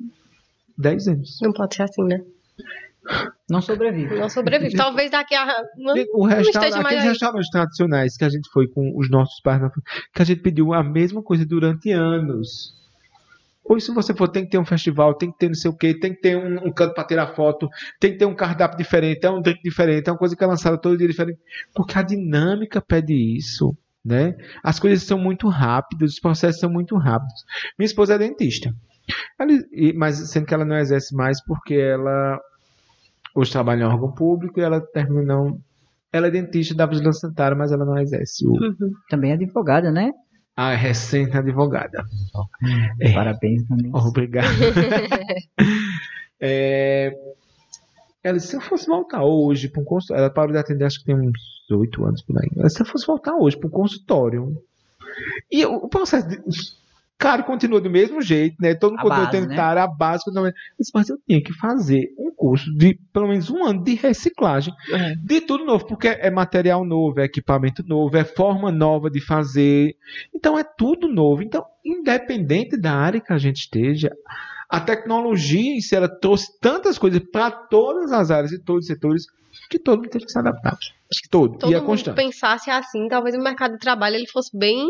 10 0.78 1.08
anos. 1.08 1.38
Não 1.42 1.54
pode 1.54 1.76
ser 1.76 1.84
assim, 1.84 2.04
né? 2.04 2.20
Não 3.50 3.62
sobrevive. 3.62 4.16
Não 4.18 4.30
sobrevive. 4.30 4.76
Talvez 4.76 5.12
daqui 5.12 5.36
a. 5.36 5.46
Não, 5.78 5.94
O 6.14 6.24
restaurante, 6.26 6.72
mais 6.76 6.86
aqueles 6.86 7.04
restaurantes 7.04 7.50
tradicionais 7.50 8.18
que 8.18 8.24
a 8.24 8.30
gente 8.30 8.50
foi 8.52 8.68
com 8.68 8.98
os 8.98 9.10
nossos 9.10 9.40
pais, 9.42 9.62
na- 9.62 9.70
que 9.70 10.22
a 10.22 10.26
gente 10.26 10.42
pediu 10.42 10.74
a 10.74 10.82
mesma 10.82 11.22
coisa 11.22 11.46
durante 11.46 11.92
anos. 11.92 12.74
Hoje, 13.66 13.86
se 13.86 13.94
você 13.94 14.14
for, 14.14 14.28
tem 14.28 14.44
que 14.44 14.52
ter 14.52 14.58
um 14.58 14.66
festival, 14.66 15.14
tem 15.14 15.32
que 15.32 15.38
ter 15.38 15.48
não 15.48 15.56
sei 15.56 15.72
o 15.72 15.76
quê, 15.76 15.98
tem 15.98 16.14
que 16.14 16.20
ter 16.22 16.36
um, 16.38 16.68
um 16.68 16.72
canto 16.72 16.94
para 16.94 17.06
tirar 17.06 17.28
foto, 17.28 17.70
tem 18.00 18.12
que 18.12 18.18
ter 18.18 18.26
um 18.26 18.36
cardápio 18.36 18.78
diferente, 18.78 19.26
é 19.26 19.30
um 19.32 19.42
drink 19.42 19.62
diferente, 19.64 20.10
é 20.10 20.12
uma 20.12 20.18
coisa 20.18 20.36
que 20.36 20.44
é 20.44 20.48
lançada 20.48 20.78
todo 20.78 20.98
dia 20.98 21.08
diferente. 21.08 21.40
Porque 21.74 21.98
a 21.98 22.02
dinâmica 22.02 22.82
pede 22.82 23.14
isso, 23.14 23.76
né? 24.04 24.36
As 24.62 24.80
coisas 24.80 25.04
são 25.04 25.18
muito 25.18 25.48
rápidas, 25.48 26.14
os 26.14 26.20
processos 26.20 26.60
são 26.60 26.70
muito 26.70 26.98
rápidos. 26.98 27.44
Minha 27.80 27.86
esposa 27.86 28.16
é 28.16 28.18
dentista. 28.18 28.74
Ela- 29.40 29.52
mas 29.96 30.18
sendo 30.30 30.46
que 30.46 30.54
ela 30.54 30.66
não 30.66 30.78
exerce 30.78 31.16
mais 31.16 31.44
porque 31.44 31.74
ela 31.76 32.40
hoje 33.36 33.52
trabalha 33.52 33.82
em 33.84 33.86
órgão 33.86 34.12
público 34.12 34.60
e 34.60 34.64
ela 34.64 34.80
terminou. 34.82 35.58
Ela 36.12 36.28
é 36.28 36.32
dentista 36.32 36.76
da 36.76 36.86
vigilância 36.86 37.22
sanitária, 37.22 37.58
mas 37.58 37.72
ela 37.72 37.86
não 37.86 37.98
exerce 37.98 38.46
o. 38.48 38.54
Também 39.10 39.32
é 39.32 39.34
advogada, 39.34 39.92
né? 39.92 40.12
A 40.56 40.76
recente 40.76 41.36
advogada. 41.36 42.06
É. 43.02 43.14
Parabéns 43.14 43.68
também. 43.68 43.92
Obrigado. 43.94 44.48
É, 46.46 47.18
Ela 48.22 48.38
disse, 48.38 48.50
se 48.50 48.56
eu 48.58 48.60
fosse 48.60 48.86
voltar 48.86 49.24
hoje 49.24 49.70
para 49.70 49.82
um 49.82 49.86
consultório. 49.86 50.22
Ela 50.24 50.30
parou 50.30 50.52
de 50.52 50.58
atender, 50.58 50.84
acho 50.84 51.00
que 51.00 51.06
tem 51.06 51.16
uns 51.16 51.40
oito 51.72 52.04
anos 52.04 52.22
por 52.22 52.38
aí. 52.38 52.50
Ela 52.54 52.66
disse, 52.66 52.76
se 52.76 52.84
eu 52.84 52.88
fosse 52.88 53.08
voltar 53.08 53.34
hoje 53.36 53.56
para 53.56 53.68
um 53.68 53.72
consultório. 53.72 54.62
E 55.50 55.66
o, 55.66 55.76
o 55.76 55.88
processo. 55.88 56.28
De... 56.28 56.42
Cara, 57.18 57.42
continua 57.44 57.80
do 57.80 57.90
mesmo 57.90 58.22
jeito, 58.22 58.58
né? 58.60 58.76
Todo 58.76 58.92
mundo 58.92 59.00
A 59.00 59.04
continua 59.04 59.26
base, 59.26 59.32
tendo 59.32 59.48
né? 59.50 59.56
cara, 59.56 59.84
a 59.84 59.88
base. 59.88 60.26
continua- 60.26 60.52
disse, 60.78 60.92
mas 60.94 61.08
eu 61.08 61.18
tinha 61.26 61.42
que 61.42 61.54
fazer 61.54 62.10
um 62.18 62.32
curso 62.36 62.70
de 62.76 63.00
pelo 63.14 63.28
menos 63.30 63.50
um 63.50 63.64
ano 63.64 63.82
de 63.84 63.94
reciclagem 63.96 64.74
É. 64.92 65.16
de 65.16 65.40
tudo 65.42 65.64
novo, 65.64 65.86
porque 65.88 66.08
é 66.10 66.30
material 66.30 66.84
novo, 66.84 67.22
é 67.22 67.24
equipamento 67.26 67.82
novo, 67.88 68.18
é 68.18 68.26
forma 68.26 68.72
nova 68.72 69.10
de 69.10 69.22
fazer. 69.22 69.96
Então 70.36 70.60
é 70.60 70.64
tudo 70.64 71.08
novo. 71.08 71.42
Então, 71.42 71.64
independente 71.86 72.76
da 72.76 72.94
área 72.94 73.22
que 73.22 73.32
a 73.32 73.38
gente 73.38 73.58
esteja, 73.62 74.12
a 74.70 74.82
tecnologia 74.82 75.76
em 75.78 75.80
si 75.80 75.96
ela 75.96 76.10
trouxe 76.10 76.60
tantas 76.60 76.98
coisas 76.98 77.22
para 77.32 77.52
todas 77.52 78.12
as 78.12 78.32
áreas 78.32 78.52
e 78.52 78.60
todos 78.62 78.82
os 78.82 78.88
setores 78.88 79.26
que 79.70 79.80
todo 79.80 80.00
mundo 80.00 80.10
teve 80.10 80.26
que 80.26 80.32
se 80.32 80.40
adaptar. 80.40 80.74
Acho 80.74 81.22
que 81.22 81.30
todo. 81.30 81.58
todo 81.58 81.72
e 81.72 81.74
é 81.74 81.78
mundo 81.78 81.88
constante. 81.88 82.16
pensasse 82.16 82.70
assim, 82.70 83.08
talvez 83.08 83.36
o 83.36 83.40
mercado 83.40 83.74
de 83.74 83.80
trabalho 83.80 84.16
ele 84.16 84.28
fosse 84.28 84.58
bem 84.58 84.88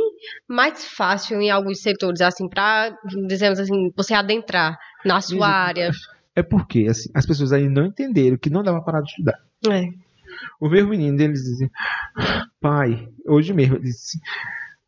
mais 0.47 0.85
fácil 0.85 1.41
em 1.41 1.51
alguns 1.51 1.81
setores, 1.81 2.21
assim, 2.21 2.47
para, 2.47 2.97
dizemos 3.27 3.59
assim, 3.59 3.91
você 3.95 4.13
adentrar 4.13 4.77
na 5.03 5.21
sua 5.21 5.47
área. 5.47 5.91
É 6.35 6.41
porque 6.41 6.87
assim, 6.89 7.09
as 7.13 7.25
pessoas 7.25 7.51
aí 7.51 7.67
não 7.67 7.85
entenderam 7.85 8.37
que 8.37 8.49
não 8.49 8.63
dava 8.63 8.77
para 8.77 8.93
parar 8.93 9.01
de 9.01 9.09
estudar. 9.09 9.39
É. 9.69 9.83
O 10.59 10.69
meu 10.69 10.87
menino, 10.87 11.21
eles 11.21 11.43
dizem, 11.43 11.69
pai, 12.59 13.07
hoje 13.25 13.53
mesmo, 13.53 13.75
ele 13.75 13.83
disse, 13.83 14.17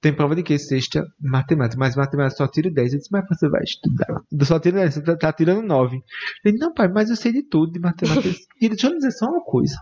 tem 0.06 0.13
prova 0.13 0.36
de 0.36 0.44
que 0.44 0.56
sexta 0.60 1.04
matemática, 1.20 1.80
mas 1.80 1.96
matemática 1.96 2.38
só 2.38 2.48
tiro 2.48 2.72
10. 2.72 2.94
Eu 2.94 3.00
disse, 3.00 3.12
mas 3.12 3.28
você 3.28 3.50
vai 3.50 3.63
estudar. 3.63 4.22
Eu 4.32 4.46
só 4.46 4.60
tiro 4.60 4.76
10, 4.76 4.94
você 4.94 5.02
tá, 5.02 5.18
tá 5.18 5.34
tirando 5.34 5.63
9. 5.63 6.00
Ele, 6.46 6.58
não, 6.60 6.72
pai, 6.72 6.88
mas 6.88 7.10
eu 7.10 7.15
sei 7.15 7.34
de 7.34 7.41
tudo 7.41 7.72
de 7.72 7.80
matemática. 7.80 8.30
e 8.62 8.65
ele, 8.65 8.76
deixa 8.76 8.86
eu 8.86 8.94
dizer 8.94 9.10
só 9.10 9.26
uma 9.26 9.44
coisa. 9.44 9.76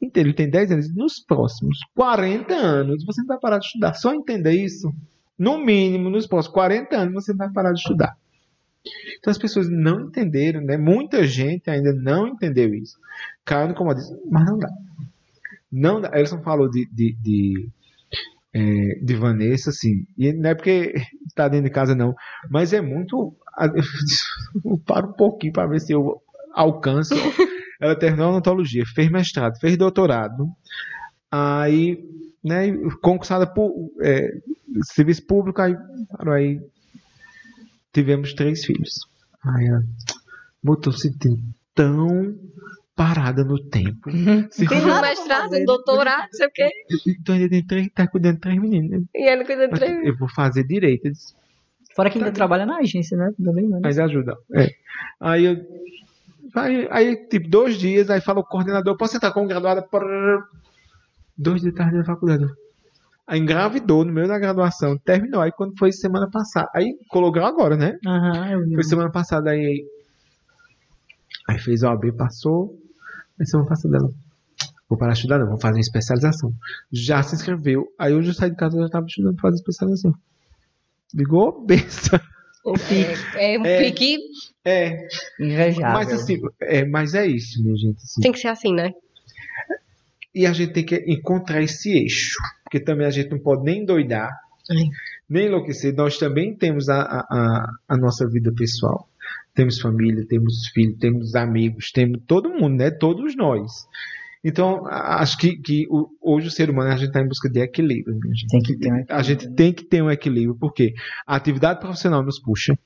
Ele 0.00 0.32
tem 0.32 0.48
10 0.48 0.72
anos. 0.72 0.94
Nos 0.94 1.20
próximos 1.20 1.76
40 1.94 2.54
anos, 2.54 3.04
você 3.04 3.20
não 3.20 3.28
vai 3.28 3.38
parar 3.38 3.58
de 3.58 3.66
estudar. 3.66 3.92
Só 3.92 4.14
entenda 4.14 4.50
isso. 4.50 4.90
No 5.38 5.62
mínimo, 5.62 6.08
nos 6.08 6.26
próximos 6.26 6.54
40 6.54 6.96
anos, 6.96 7.12
você 7.12 7.32
não 7.32 7.38
vai 7.38 7.52
parar 7.52 7.72
de 7.72 7.80
estudar. 7.80 8.16
Então 9.18 9.30
as 9.30 9.36
pessoas 9.36 9.68
não 9.68 10.06
entenderam, 10.06 10.62
né? 10.62 10.78
Muita 10.78 11.26
gente 11.26 11.68
ainda 11.68 11.92
não 11.92 12.28
entendeu 12.28 12.72
isso. 12.72 12.96
Caiu 13.44 13.68
no 13.68 13.74
comodismo, 13.74 14.18
mas 14.30 14.46
não 14.46 14.58
dá. 14.58 14.68
Não 15.70 16.00
dá. 16.00 16.18
Elson 16.18 16.40
falou 16.40 16.70
de, 16.70 16.88
de, 16.90 17.14
de, 17.20 17.68
é, 18.54 18.98
de 19.02 19.14
Vanessa, 19.14 19.70
assim, 19.70 20.04
e 20.16 20.32
não 20.32 20.50
é 20.50 20.54
porque 20.54 20.94
está 21.26 21.48
dentro 21.48 21.66
de 21.66 21.74
casa, 21.74 21.94
não, 21.94 22.14
mas 22.50 22.72
é 22.72 22.80
muito. 22.80 23.36
Eu 24.64 24.78
paro 24.86 25.08
um 25.08 25.12
pouquinho 25.12 25.52
para 25.52 25.68
ver 25.68 25.80
se 25.80 25.92
eu 25.92 26.20
alcanço. 26.54 27.14
Ela 27.80 27.96
terminou 27.96 28.26
a 28.26 28.30
odontologia, 28.30 28.84
fez 28.86 29.10
mestrado, 29.10 29.58
fez 29.60 29.76
doutorado, 29.76 30.48
aí, 31.30 31.96
né, 32.42 32.72
concursada 33.00 33.46
por 33.46 33.72
é, 34.02 34.28
serviço 34.82 35.24
público, 35.24 35.62
aí, 35.62 35.76
aí 36.26 36.60
tivemos 37.92 38.34
três 38.34 38.64
filhos. 38.64 39.06
Ela 39.44 39.82
botou 40.62 40.92
se 40.92 41.08
sentindo 41.08 41.40
tão 41.72 42.34
parada 42.98 43.44
no 43.44 43.62
tempo. 43.62 44.10
Se 44.50 44.66
Tem 44.66 44.84
um 44.84 45.00
mestrado, 45.00 45.54
um 45.54 45.64
doutorado, 45.64 46.24
não 46.24 46.32
sei 46.32 46.46
o 46.48 46.50
quê. 46.50 46.68
Então 47.06 47.36
ainda 47.36 47.48
tem 47.48 47.64
três, 47.64 47.88
tá 47.94 48.08
cuidando 48.08 48.34
de 48.34 48.40
três 48.40 48.60
meninas. 48.60 49.04
E 49.14 49.30
ele 49.30 49.44
cuida 49.44 49.68
de 49.68 49.74
três. 49.74 50.04
Eu 50.04 50.16
vou 50.18 50.28
fazer 50.28 50.64
direito. 50.64 51.08
Disse, 51.08 51.32
Fora 51.94 52.10
que 52.10 52.18
ainda 52.18 52.32
trabalha 52.32 52.66
na 52.66 52.78
agência, 52.78 53.16
né? 53.16 53.32
Também, 53.42 53.68
né? 53.68 53.78
Mas 53.80 54.00
ajuda. 54.00 54.36
É. 54.52 54.68
Aí 55.20 55.44
eu. 55.44 55.56
Aí, 56.54 56.88
aí, 56.90 57.16
tipo, 57.28 57.48
dois 57.48 57.76
dias, 57.76 58.10
aí 58.10 58.20
fala 58.20 58.40
o 58.40 58.44
coordenador, 58.44 58.96
posso 58.96 59.12
sentar 59.12 59.32
como 59.32 59.46
graduada? 59.46 59.80
Prrr. 59.82 60.42
Dois 61.36 61.60
dias 61.62 61.74
tarde 61.74 61.98
da 61.98 62.04
faculdade. 62.04 62.46
Aí 63.28 63.38
engravidou 63.38 64.04
no 64.04 64.12
meio 64.12 64.26
da 64.26 64.38
graduação, 64.38 64.98
terminou. 64.98 65.40
Aí 65.40 65.52
quando 65.52 65.78
foi 65.78 65.92
semana 65.92 66.28
passada. 66.28 66.68
Aí 66.74 66.96
colocou 67.08 67.44
agora, 67.44 67.76
né? 67.76 67.96
Aham, 68.04 68.50
eu 68.50 68.64
vi. 68.64 68.74
Foi 68.74 68.82
semana 68.82 69.10
passada 69.10 69.50
aí. 69.50 69.84
Aí 71.48 71.58
fez 71.58 71.82
o 71.82 71.88
AB, 71.88 72.12
passou. 72.12 72.87
Aí 73.40 73.46
você 73.46 73.56
não 73.56 73.66
passa 73.66 73.88
dela. 73.88 74.10
Vou 74.88 74.98
parar 74.98 75.12
de 75.12 75.18
estudar, 75.18 75.38
não, 75.38 75.48
vou 75.48 75.60
fazer 75.60 75.74
uma 75.74 75.80
especialização. 75.80 76.52
Já 76.90 77.22
se 77.22 77.34
inscreveu. 77.34 77.86
Aí 77.98 78.14
hoje 78.14 78.28
eu 78.30 78.34
saí 78.34 78.50
de 78.50 78.56
casa 78.56 78.76
e 78.76 78.80
já 78.80 78.86
estava 78.86 79.06
estudando 79.06 79.34
para 79.34 79.42
fazer 79.42 79.56
especialização. 79.56 80.14
Ligou, 81.14 81.60
besta. 81.66 82.22
O 82.64 82.72
pique 82.72 83.36
É, 83.36 83.54
é 83.54 83.58
um 83.58 83.64
É. 83.66 83.78
pique. 83.82 84.16
É, 84.64 85.06
invejável. 85.40 85.92
mas 85.98 86.12
assim, 86.12 86.38
é, 86.60 86.84
mas 86.84 87.14
é 87.14 87.26
isso, 87.26 87.62
minha 87.62 87.76
gente. 87.76 87.96
assim. 88.02 88.20
Tem 88.20 88.32
que 88.32 88.38
ser 88.38 88.48
assim, 88.48 88.74
né? 88.74 88.92
E 90.34 90.46
a 90.46 90.52
gente 90.52 90.72
tem 90.72 90.84
que 90.84 90.96
encontrar 91.06 91.62
esse 91.62 91.90
eixo. 91.90 92.36
Porque 92.64 92.80
também 92.80 93.06
a 93.06 93.10
gente 93.10 93.30
não 93.30 93.38
pode 93.38 93.62
nem 93.64 93.84
doidar, 93.84 94.30
nem 95.28 95.46
enlouquecer. 95.46 95.94
Nós 95.94 96.18
também 96.18 96.54
temos 96.54 96.88
a, 96.90 97.00
a, 97.02 97.66
a 97.88 97.96
nossa 97.96 98.28
vida 98.28 98.52
pessoal. 98.54 99.07
Temos 99.58 99.80
família, 99.80 100.24
temos 100.24 100.68
filhos, 100.72 100.96
temos 101.00 101.34
amigos, 101.34 101.90
temos 101.90 102.20
todo 102.28 102.48
mundo, 102.48 102.76
né? 102.76 102.92
Todos 102.92 103.34
nós. 103.34 103.88
Então, 104.44 104.86
a- 104.86 105.20
acho 105.20 105.36
que, 105.36 105.56
que 105.56 105.84
o- 105.90 106.06
hoje 106.22 106.46
o 106.46 106.50
ser 106.52 106.70
humano 106.70 106.90
a 106.92 106.96
gente 106.96 107.08
está 107.08 107.20
em 107.20 107.26
busca 107.26 107.50
de 107.50 107.58
equilíbrio. 107.58 108.16
minha 108.22 108.32
gente. 108.36 108.46
Tem 108.52 108.62
que 108.62 108.76
ter 108.76 108.88
um 108.88 108.94
A 108.94 108.98
equilíbrio, 109.00 109.24
gente 109.24 109.48
né? 109.48 109.54
tem 109.56 109.72
que 109.72 109.84
ter 109.84 110.00
um 110.00 110.08
equilíbrio, 110.12 110.54
porque 110.60 110.94
a 111.26 111.34
atividade 111.34 111.80
profissional 111.80 112.22
nos 112.22 112.38
puxa, 112.40 112.78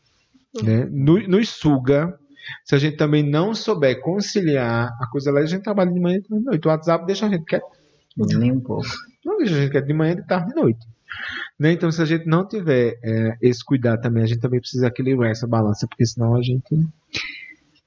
né? 0.63 0.87
nos, 0.91 1.29
nos 1.29 1.49
suga. 1.51 2.19
Se 2.65 2.75
a 2.75 2.79
gente 2.79 2.97
também 2.97 3.23
não 3.23 3.55
souber 3.55 4.01
conciliar 4.01 4.89
a 4.99 5.07
coisa 5.09 5.31
lá, 5.31 5.41
a 5.41 5.47
gente 5.47 5.63
trabalha 5.63 5.93
de 5.93 6.01
manhã 6.01 6.17
e 6.17 6.23
de 6.23 6.43
noite. 6.43 6.67
O 6.67 6.71
WhatsApp 6.71 7.05
deixa 7.07 7.27
a 7.27 7.29
gente 7.29 7.45
quieto. 7.45 7.67
Nem 8.17 8.51
um 8.51 8.61
pouco. 8.61 8.87
Não 9.23 9.37
deixa 9.37 9.55
a 9.57 9.61
gente 9.61 9.71
quieto 9.73 9.87
de 9.87 9.93
manhã, 9.93 10.17
de 10.17 10.27
tarde 10.27 10.51
e 10.51 10.55
de 10.55 10.61
noite. 10.61 10.81
Né? 11.63 11.75
Então, 11.75 11.93
se 11.93 12.03
a 12.03 12.05
gente 12.05 12.27
não 12.27 12.45
tiver 12.45 12.99
é, 13.05 13.37
esse 13.41 13.65
cuidado 13.65 14.03
também, 14.03 14.25
a 14.25 14.27
gente 14.27 14.41
também 14.41 14.59
precisa 14.59 14.89
equilibrar 14.89 15.31
essa 15.31 15.47
balança, 15.47 15.87
porque 15.87 16.05
senão 16.05 16.35
a 16.35 16.43
gente. 16.43 16.75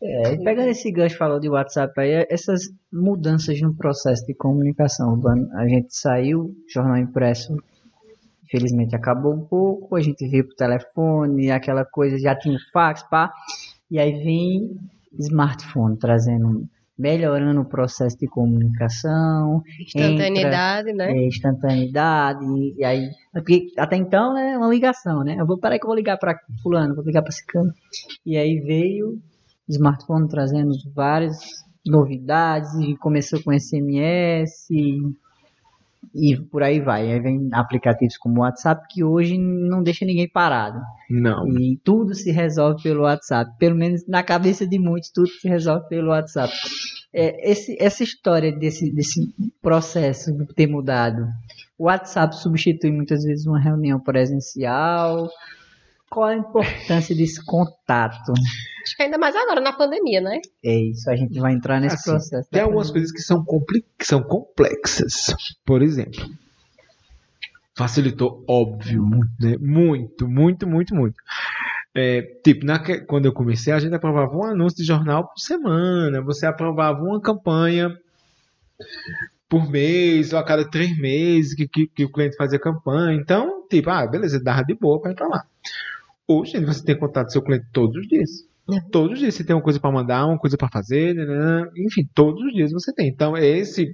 É, 0.02 0.38
pegando 0.38 0.70
esse 0.70 0.90
gancho 0.90 1.18
falou 1.18 1.42
de 1.42 1.50
WhatsApp 1.50 1.92
aí, 2.00 2.26
essas 2.30 2.72
mudanças 2.90 3.60
no 3.60 3.76
processo 3.76 4.26
de 4.26 4.34
comunicação 4.34 5.22
a 5.56 5.68
gente 5.68 5.94
saiu, 5.94 6.56
jornal 6.74 6.96
impresso, 6.98 7.62
infelizmente 8.46 8.96
acabou 8.96 9.34
um 9.34 9.46
pouco, 9.46 9.98
a 9.98 10.02
gente 10.02 10.26
veio 10.26 10.48
pro 10.48 10.56
telefone, 10.56 11.52
aquela 11.52 11.84
coisa, 11.84 12.18
já 12.18 12.34
tinha 12.34 12.58
fax, 12.72 13.04
pá, 13.10 13.30
e 13.92 14.00
aí 14.00 14.24
vem 14.24 14.80
smartphone 15.20 15.98
trazendo, 15.98 16.66
melhorando 16.98 17.62
o 17.62 17.66
processo 17.66 18.18
de 18.18 18.28
comunicação, 18.28 19.62
Instantaneidade, 19.80 20.94
né? 20.94 21.12
é, 21.12 21.28
instantaneidade, 21.28 22.46
e, 22.78 22.84
aí, 22.84 23.10
porque 23.34 23.68
até 23.78 23.98
então, 23.98 24.38
é 24.38 24.58
uma 24.58 24.70
ligação, 24.70 25.24
né, 25.24 25.36
eu 25.38 25.46
vou, 25.46 25.58
peraí 25.58 25.78
que 25.78 25.86
eu 25.86 25.90
vou 25.90 25.96
ligar 25.96 26.18
para 26.18 26.40
fulano, 26.64 26.96
vou 26.96 27.04
ligar 27.04 27.22
para 27.22 27.32
ciclano, 27.32 27.74
e 28.26 28.38
aí 28.38 28.60
veio 28.60 29.20
o 29.68 29.72
smartphone 29.72 30.28
trazendo 30.28 30.74
várias 30.94 31.38
novidades, 31.86 32.74
e 32.76 32.96
começou 32.96 33.42
com 33.44 33.52
SMS, 33.52 34.70
e, 36.14 36.36
por 36.38 36.62
aí 36.64 36.80
vai, 36.80 37.12
aí 37.12 37.20
vem 37.20 37.50
aplicativos 37.54 38.18
como 38.18 38.38
o 38.40 38.42
WhatsApp, 38.44 38.86
que 38.90 39.04
hoje 39.04 39.38
não 39.38 39.82
deixa 39.84 40.06
ninguém 40.06 40.30
parado, 40.30 40.80
Não. 41.10 41.48
e 41.58 41.80
tudo 41.84 42.14
se 42.14 42.32
resolve 42.32 42.84
pelo 42.84 43.04
WhatsApp. 43.04 43.52
Pelo 43.58 43.76
menos 43.76 44.08
na 44.08 44.22
cabeça 44.24 44.68
de 44.68 44.78
muitos, 44.80 45.10
tudo 45.12 45.28
se 45.28 45.48
resolve 45.48 45.88
pelo 45.88 46.10
WhatsApp. 46.10 46.54
É, 47.14 47.50
esse- 47.52 47.78
essa 47.80 48.04
história 48.04 48.52
desse, 48.52 48.92
desse 48.94 49.34
processo 49.62 50.32
de 50.38 50.46
ter 50.54 50.68
mudado, 50.68 51.26
o 51.78 51.86
WhatsApp 51.86 52.36
substitui 52.36 52.92
muitas 52.92 53.24
vezes 53.24 53.46
uma 53.46 53.60
reunião 53.60 54.00
presencial. 54.00 55.30
Qual 56.16 56.28
a 56.30 56.36
importância 56.38 57.14
desse 57.14 57.44
contato? 57.46 58.32
Acho 58.32 58.96
que 58.96 59.04
ainda 59.04 59.18
mais 59.18 59.36
agora 59.36 59.60
na 59.60 59.74
pandemia, 59.74 60.22
né? 60.22 60.40
É 60.64 60.74
isso, 60.78 61.10
a 61.10 61.16
gente 61.18 61.38
vai 61.42 61.52
entrar 61.54 61.82
nesse 61.82 61.96
Assim, 61.96 62.12
processo. 62.12 62.50
Tem 62.50 62.62
algumas 62.62 62.88
pandemia. 62.88 63.10
coisas 63.10 63.12
que 63.12 63.22
são, 63.28 63.44
que 64.00 64.06
são 64.06 64.24
complexas. 64.24 65.36
Por 65.66 65.82
exemplo, 65.82 66.24
facilitou, 67.78 68.44
óbvio, 68.48 69.04
né? 69.42 69.58
muito, 69.60 70.26
muito, 70.28 70.66
muito, 70.66 70.96
muito. 70.96 71.16
É, 71.94 72.22
tipo, 72.44 72.66
naque- 72.66 73.02
quando 73.06 73.26
eu 73.26 73.34
comecei, 73.34 73.74
a 73.74 73.80
gente 73.80 73.94
aprovava 73.96 74.36
um 74.36 74.46
anúncio 74.46 74.78
de 74.78 74.86
jornal 74.86 75.28
por 75.28 75.40
semana, 75.40 76.22
você 76.22 76.46
aprovava 76.46 77.02
uma 77.02 77.20
campanha 77.22 77.90
por 79.50 79.70
mês, 79.70 80.32
ou 80.34 80.40
a 80.40 80.44
cada 80.46 80.70
três 80.70 80.98
meses 80.98 81.54
que, 81.54 81.68
que, 81.68 81.88
que 81.88 82.06
o 82.06 82.12
cliente 82.12 82.36
fazia 82.38 82.60
campanha. 82.60 83.20
Então, 83.20 83.66
tipo, 83.70 83.90
ah, 83.90 84.06
beleza, 84.08 84.42
dava 84.42 84.64
de 84.64 84.74
boa 84.76 85.02
para 85.02 85.12
entrar 85.12 85.28
lá. 85.28 85.46
Hoje, 86.28 86.60
você 86.60 86.84
tem 86.84 86.98
contato 86.98 87.26
com 87.26 87.32
seu 87.32 87.42
cliente 87.42 87.68
todos 87.72 87.96
os 87.98 88.08
dias. 88.08 88.30
Todos 88.92 89.14
os 89.14 89.20
dias 89.20 89.36
você 89.36 89.44
tem 89.44 89.56
uma 89.56 89.62
coisa 89.62 89.80
para 89.80 89.92
mandar, 89.92 90.26
uma 90.26 90.40
coisa 90.40 90.58
para 90.58 90.70
fazer, 90.70 91.14
né? 91.14 91.70
enfim, 91.78 92.08
todos 92.16 92.44
os 92.44 92.52
dias 92.52 92.72
você 92.72 92.92
tem. 92.92 93.08
Então, 93.08 93.38
esse 93.38 93.94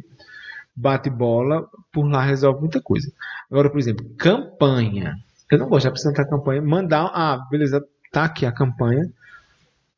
bate-bola 0.74 1.68
por 1.92 2.08
lá 2.08 2.24
resolve 2.24 2.62
muita 2.62 2.82
coisa. 2.82 3.12
Agora, 3.50 3.70
por 3.70 3.80
exemplo, 3.80 4.06
campanha. 4.18 5.16
Eu 5.52 5.58
não 5.58 5.68
gosto 5.68 5.84
de 5.84 5.90
apresentar 5.90 6.26
campanha, 6.26 6.62
mandar, 6.62 7.12
ah, 7.14 7.46
beleza, 7.52 7.84
tá 8.12 8.24
aqui 8.24 8.46
a 8.46 8.52
campanha. 8.52 9.12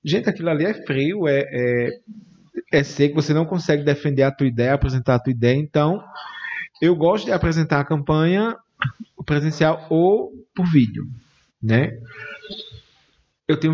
Gente, 0.04 0.28
aquilo 0.28 0.50
ali 0.50 0.66
é 0.66 0.74
frio, 0.74 1.28
é, 1.28 1.44
é, 1.52 2.00
é 2.72 2.84
seco, 2.84 3.22
você 3.22 3.34
não 3.34 3.46
consegue 3.46 3.84
defender 3.84 4.24
a 4.24 4.32
tua 4.32 4.48
ideia, 4.48 4.74
apresentar 4.74 5.16
a 5.16 5.20
tua 5.20 5.32
ideia. 5.32 5.56
Então, 5.56 6.04
eu 6.82 6.96
gosto 6.96 7.26
de 7.26 7.32
apresentar 7.32 7.80
a 7.80 7.86
campanha 7.86 8.58
presencial 9.24 9.86
ou 9.90 10.32
por 10.56 10.66
vídeo, 10.66 11.06
né? 11.64 11.98
Eu 13.48 13.58
tenho, 13.58 13.74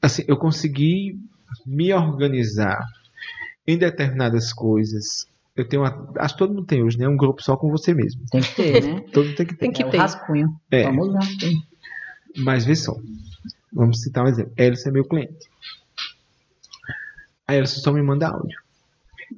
assim, 0.00 0.24
eu 0.28 0.36
consegui 0.36 1.18
me 1.66 1.92
organizar 1.92 2.80
em 3.66 3.76
determinadas 3.76 4.52
coisas. 4.52 5.26
Eu 5.56 5.68
tenho, 5.68 5.82
uma, 5.82 6.12
acho 6.18 6.34
que 6.34 6.38
todo 6.38 6.54
mundo 6.54 6.66
tem 6.66 6.82
hoje, 6.82 6.98
né? 6.98 7.08
Um 7.08 7.16
grupo 7.16 7.42
só 7.42 7.56
com 7.56 7.70
você 7.70 7.92
mesmo. 7.92 8.22
Tem 8.30 8.40
que 8.40 8.54
ter, 8.54 8.82
né? 8.82 9.00
Todo 9.12 9.26
mundo 9.26 9.36
tem 9.36 9.46
que 9.46 9.54
ter. 9.54 9.58
Tem 9.58 9.72
que 9.72 9.82
é 9.82 9.90
ter. 9.90 9.98
rascunho. 9.98 10.48
É. 10.70 10.82
O 10.82 10.84
famoso 10.84 11.12
rascunho. 11.12 11.62
Mas 12.38 12.64
vê 12.64 12.74
só. 12.74 12.94
Vamos 13.72 14.00
citar 14.00 14.24
um 14.24 14.28
exemplo. 14.28 14.52
Elson 14.56 14.88
é 14.88 14.92
meu 14.92 15.04
cliente. 15.04 15.50
A 17.46 17.54
Elson 17.54 17.80
só 17.80 17.92
me 17.92 18.02
manda 18.02 18.28
áudio. 18.28 18.58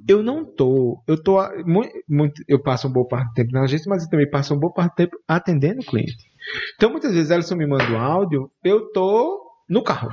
Eu 0.07 0.23
não 0.23 0.45
tô. 0.45 1.01
Eu 1.07 1.21
tô. 1.21 1.39
Muito, 1.65 1.93
muito, 2.09 2.45
eu 2.47 2.61
passo 2.61 2.89
um 2.89 2.93
boa 2.93 3.07
parte 3.07 3.29
do 3.29 3.35
tempo 3.35 3.53
na 3.53 3.63
agência, 3.63 3.89
mas 3.89 4.05
eu 4.05 4.11
também 4.11 4.29
passo 4.29 4.55
uma 4.55 4.61
boa 4.61 4.73
parte 4.73 4.93
do 4.93 4.97
tempo 4.97 5.17
atendendo 5.27 5.81
o 5.81 5.85
cliente. 5.85 6.34
Então, 6.77 6.91
muitas 6.91 7.13
vezes, 7.15 7.31
Elson 7.31 7.57
me 7.57 7.67
manda 7.67 7.85
um 7.85 7.99
áudio, 7.99 8.51
eu 8.63 8.93
tô 8.93 9.51
no 9.69 9.83
carro. 9.83 10.11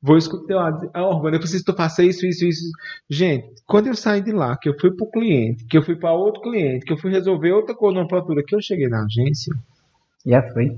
Vou 0.00 0.16
escutar 0.16 0.46
teu 0.46 0.58
áudio. 0.60 0.90
Ah, 0.94 1.06
Orlando, 1.06 1.36
eu 1.36 1.40
preciso 1.40 1.64
que 1.64 1.72
tu 1.72 1.76
faça 1.76 2.04
isso, 2.04 2.24
isso, 2.24 2.44
isso. 2.44 2.70
Gente, 3.10 3.48
quando 3.66 3.88
eu 3.88 3.94
saí 3.94 4.20
de 4.20 4.30
lá, 4.30 4.56
que 4.56 4.68
eu 4.68 4.78
fui 4.78 4.94
pro 4.94 5.10
cliente, 5.10 5.64
que 5.64 5.76
eu 5.76 5.82
fui 5.82 5.96
para 5.96 6.12
outro 6.12 6.40
cliente, 6.40 6.84
que 6.84 6.92
eu 6.92 6.96
fui 6.96 7.10
resolver 7.10 7.52
outra 7.52 7.74
coisa 7.74 7.98
numa 7.98 8.08
fatura, 8.08 8.44
que 8.44 8.54
eu 8.54 8.62
cheguei 8.62 8.88
na 8.88 9.04
agência, 9.04 9.52
Já 10.24 10.42
foi. 10.52 10.76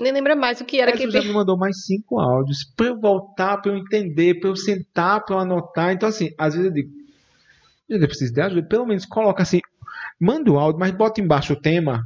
Nem 0.00 0.12
lembra 0.12 0.34
mais 0.34 0.60
o 0.60 0.64
que 0.64 0.80
era 0.80 0.92
que 0.92 1.08
já 1.08 1.22
me 1.22 1.32
mandou 1.32 1.56
mais 1.56 1.84
cinco 1.84 2.18
áudios 2.18 2.64
para 2.76 2.86
eu 2.86 2.98
voltar, 2.98 3.58
para 3.58 3.70
eu 3.70 3.76
entender, 3.76 4.40
para 4.40 4.50
eu 4.50 4.56
sentar, 4.56 5.24
para 5.24 5.36
eu 5.36 5.40
anotar. 5.40 5.92
Então, 5.92 6.08
assim, 6.08 6.34
às 6.36 6.54
vezes 6.54 6.66
eu 6.66 6.72
digo, 6.72 6.90
eu 7.88 8.00
preciso 8.00 8.32
de 8.32 8.40
ajuda. 8.40 8.66
Pelo 8.66 8.86
menos 8.86 9.06
coloca 9.06 9.42
assim, 9.42 9.60
manda 10.18 10.50
o 10.50 10.58
áudio, 10.58 10.80
mas 10.80 10.90
bota 10.90 11.20
embaixo 11.20 11.52
o 11.52 11.60
tema. 11.60 12.04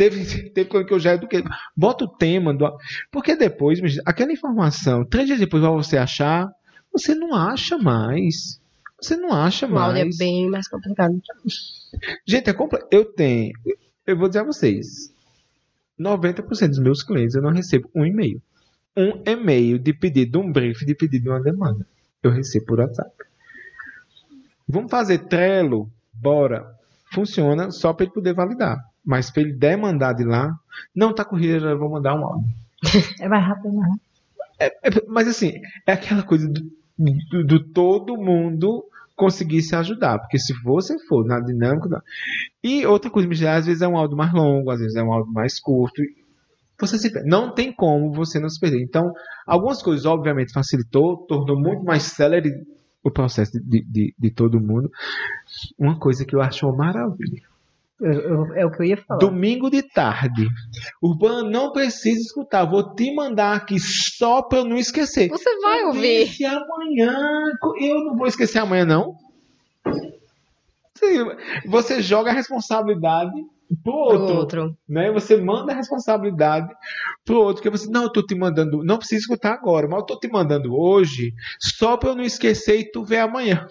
Teve, 0.00 0.48
teve 0.48 0.70
coisa 0.70 0.86
que 0.86 0.94
eu 0.94 0.98
já 0.98 1.12
eduquei. 1.12 1.44
Bota 1.76 2.06
o 2.06 2.08
tema 2.08 2.54
do. 2.54 2.74
Porque 3.12 3.36
depois, 3.36 3.78
aquela 4.06 4.32
informação, 4.32 5.04
três 5.04 5.26
dias 5.26 5.38
depois 5.38 5.62
vai 5.62 5.70
você 5.72 5.98
achar, 5.98 6.50
você 6.90 7.14
não 7.14 7.34
acha 7.34 7.76
mais. 7.76 8.58
Você 8.98 9.14
não 9.14 9.30
acha 9.30 9.66
o 9.66 9.76
áudio 9.76 10.00
é 10.00 10.04
mais. 10.04 10.16
bem 10.16 10.48
mais 10.48 10.66
complicado. 10.68 11.20
Gente, 12.26 12.48
é 12.48 12.52
completo. 12.54 12.88
Eu 12.90 13.12
tenho. 13.12 13.52
Eu 14.06 14.16
vou 14.16 14.28
dizer 14.28 14.40
a 14.40 14.44
vocês. 14.44 15.14
90% 16.00 16.68
dos 16.68 16.78
meus 16.78 17.02
clientes 17.02 17.34
eu 17.34 17.42
não 17.42 17.50
recebo 17.50 17.90
um 17.94 18.06
e-mail. 18.06 18.40
Um 18.96 19.22
e-mail 19.26 19.78
de 19.78 19.92
pedido 19.92 20.32
de 20.32 20.38
um 20.38 20.50
brief, 20.50 20.82
de 20.82 20.94
pedido 20.94 21.24
de 21.24 21.28
uma 21.28 21.42
demanda. 21.42 21.86
Eu 22.22 22.30
recebo 22.30 22.64
por 22.64 22.80
WhatsApp. 22.80 23.12
Vamos 24.66 24.90
fazer 24.90 25.18
Trello? 25.18 25.90
Bora. 26.10 26.74
Funciona 27.12 27.70
só 27.70 27.92
para 27.92 28.04
ele 28.04 28.14
poder 28.14 28.32
validar. 28.32 28.89
Mas 29.10 29.28
para 29.30 29.42
ele 29.42 29.52
demandar 29.52 30.12
de 30.14 30.22
lá, 30.24 30.54
não 30.94 31.12
tá 31.12 31.24
corrida, 31.24 31.58
já 31.58 31.74
vou 31.74 31.90
mandar 31.90 32.14
um 32.14 32.24
áudio. 32.24 32.48
É 33.20 33.28
mais 33.28 33.44
rápido, 33.44 33.68
é 33.68 33.72
mais 33.72 33.88
rápido. 33.90 34.00
É, 34.60 34.70
mas 35.08 35.26
assim, 35.26 35.54
é 35.86 35.92
aquela 35.92 36.22
coisa 36.22 36.46
do, 36.48 36.60
do- 37.30 37.44
do 37.44 37.64
todo 37.72 38.16
mundo 38.16 38.84
conseguir 39.16 39.62
se 39.62 39.74
ajudar. 39.74 40.18
Porque 40.20 40.38
se 40.38 40.52
você 40.62 40.96
for 41.08 41.26
na 41.26 41.40
dinâmica. 41.40 41.88
da- 41.88 42.02
E 42.62 42.86
outra 42.86 43.10
coisa, 43.10 43.28
às 43.52 43.66
vezes 43.66 43.82
é 43.82 43.88
um 43.88 43.96
áudio 43.96 44.16
mais 44.16 44.32
longo, 44.32 44.70
às 44.70 44.78
vezes 44.80 44.94
é 44.94 45.02
um 45.02 45.12
áudio 45.12 45.32
mais 45.32 45.58
curto. 45.58 46.00
Você 46.78 46.98
se 46.98 47.12
perde. 47.12 47.28
Não 47.28 47.52
tem 47.52 47.72
como 47.72 48.12
você 48.12 48.38
não 48.38 48.48
se 48.48 48.60
perder. 48.60 48.80
Então, 48.82 49.12
algumas 49.46 49.82
coisas, 49.82 50.06
obviamente, 50.06 50.52
facilitou, 50.52 51.16
tornou 51.26 51.58
muito 51.58 51.82
mais 51.84 52.04
célere 52.04 52.52
o 53.02 53.10
processo 53.10 53.52
de, 53.60 53.82
de, 53.82 54.14
de 54.18 54.30
todo 54.30 54.60
mundo. 54.60 54.90
Uma 55.78 55.98
coisa 55.98 56.24
que 56.24 56.34
eu 56.34 56.40
acho 56.40 56.66
uma 56.66 56.76
maravilha. 56.76 57.42
Eu- 58.00 58.12
eu- 58.20 58.54
é 58.56 58.64
o 58.66 58.70
que 58.70 58.80
eu 58.80 58.86
ia 58.86 58.96
falar. 58.96 59.18
Domingo 59.20 59.68
de 59.70 59.82
tarde. 59.82 60.46
Urbano, 61.02 61.50
não 61.50 61.72
precisa 61.72 62.20
escutar. 62.20 62.64
Vou 62.64 62.94
te 62.94 63.14
mandar 63.14 63.54
aqui 63.56 63.78
só 63.78 64.40
pra 64.42 64.58
eu 64.60 64.64
não 64.64 64.76
esquecer. 64.76 65.28
Você 65.28 65.58
vai 65.60 65.84
ouvir. 65.84 66.26
Se 66.28 66.44
amanhã. 66.44 67.14
Eu 67.80 68.04
não 68.04 68.16
vou 68.16 68.26
esquecer 68.26 68.58
amanhã, 68.58 68.84
não. 68.84 69.16
Sim, 70.96 71.18
Você 71.66 72.02
joga 72.02 72.30
a 72.30 72.34
responsabilidade 72.34 73.32
pro 73.82 73.92
Pro 74.08 74.20
outro. 74.20 74.36
outro. 74.36 74.76
Né? 74.88 75.10
Você 75.12 75.36
manda 75.36 75.72
a 75.72 75.76
responsabilidade 75.76 76.68
pro 77.24 77.38
outro. 77.40 77.62
Que 77.62 77.70
você, 77.70 77.88
não, 77.90 78.04
eu 78.04 78.12
tô 78.12 78.22
te 78.24 78.34
mandando. 78.34 78.82
Não 78.84 78.98
precisa 78.98 79.20
escutar 79.20 79.52
agora, 79.54 79.88
mas 79.88 80.00
eu 80.00 80.06
tô 80.06 80.18
te 80.18 80.28
mandando 80.28 80.74
hoje 80.78 81.32
só 81.58 81.96
pra 81.96 82.10
eu 82.10 82.16
não 82.16 82.24
esquecer 82.24 82.80
e 82.80 82.90
tu 82.90 83.04
ver 83.04 83.18
amanhã. 83.18 83.66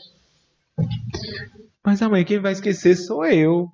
Mas 1.86 2.02
amanhã 2.02 2.24
quem 2.24 2.40
vai 2.40 2.52
esquecer 2.54 2.96
sou 2.96 3.26
eu. 3.26 3.68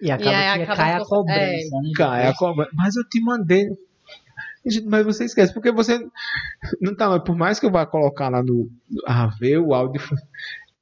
E 0.00 0.10
acaba 0.10 0.30
E 0.30 0.34
aí 0.34 0.56
que 0.58 0.62
acaba 0.64 0.76
cai 0.76 0.94
a 0.94 1.04
cobrança, 1.04 1.76
né? 1.82 1.90
Cai 1.96 2.26
a 2.28 2.34
cobra- 2.34 2.68
Mas 2.72 2.96
eu 2.96 3.04
te 3.08 3.20
mandei. 3.20 3.66
Mas 4.86 5.04
você 5.04 5.24
esquece, 5.24 5.52
porque 5.54 5.72
você. 5.72 5.98
Não 6.80 6.94
tá, 6.94 7.08
mas 7.08 7.22
por 7.22 7.36
mais 7.36 7.58
que 7.58 7.66
eu 7.66 7.70
vá 7.70 7.86
colocar 7.86 8.28
lá 8.28 8.42
no. 8.42 8.68
Ah, 9.06 9.28
ver 9.40 9.58
o 9.58 9.72
áudio. 9.74 10.00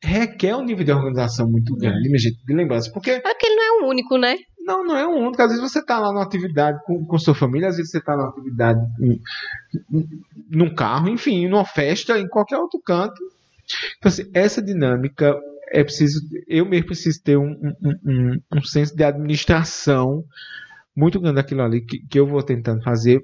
Requer 0.03 0.55
um 0.57 0.65
nível 0.65 0.85
de 0.85 0.93
organização 0.93 1.49
muito 1.51 1.75
grande, 1.77 2.07
minha 2.09 2.19
gente, 2.19 2.39
de 2.45 2.55
lembrança. 2.55 2.91
Porque 2.93 3.11
É 3.13 3.21
porque 3.21 3.47
ele 3.47 3.57
não 3.57 3.65
é 3.65 3.83
o 3.85 3.89
único, 3.89 4.19
né? 4.19 4.37
não, 4.61 4.85
não 4.85 4.97
é 4.97 5.07
um 5.07 5.27
único. 5.29 5.41
Às 5.41 5.49
vezes 5.53 5.63
você 5.63 5.83
tá 5.85 5.99
lá 5.99 6.13
numa 6.13 6.25
atividade 6.25 6.79
com, 6.85 7.05
com 7.07 7.19
sua 7.19 7.35
família, 7.35 7.69
às 7.69 7.77
vezes 7.77 7.91
você 7.93 8.01
tá 8.01 8.17
numa 8.17 8.29
atividade 8.31 8.81
em- 9.01 9.21
em- 9.93 10.09
num 10.51 10.75
carro, 10.75 11.09
enfim, 11.09 11.49
numa 11.49 11.65
festa, 11.65 12.19
em 12.19 12.27
qualquer 12.29 12.59
outro 12.59 12.81
canto. 12.85 13.15
Então, 13.99 14.09
assim, 14.11 14.29
essa 14.35 14.61
dinâmica 14.61 15.35
é 15.71 15.83
preciso. 15.85 16.21
Eu 16.47 16.67
mesmo 16.67 16.87
preciso 16.87 17.23
ter 17.23 17.37
um, 17.37 17.51
um, 17.51 17.95
um, 18.05 18.41
um 18.59 18.63
senso 18.63 18.95
de 18.97 19.03
administração 19.05 20.25
muito 20.95 21.21
grande 21.21 21.37
daquilo 21.37 21.63
ali 21.63 21.81
que, 21.81 21.99
que 22.07 22.19
eu 22.19 22.27
vou 22.27 22.43
tentando 22.43 22.83
fazer. 22.83 23.21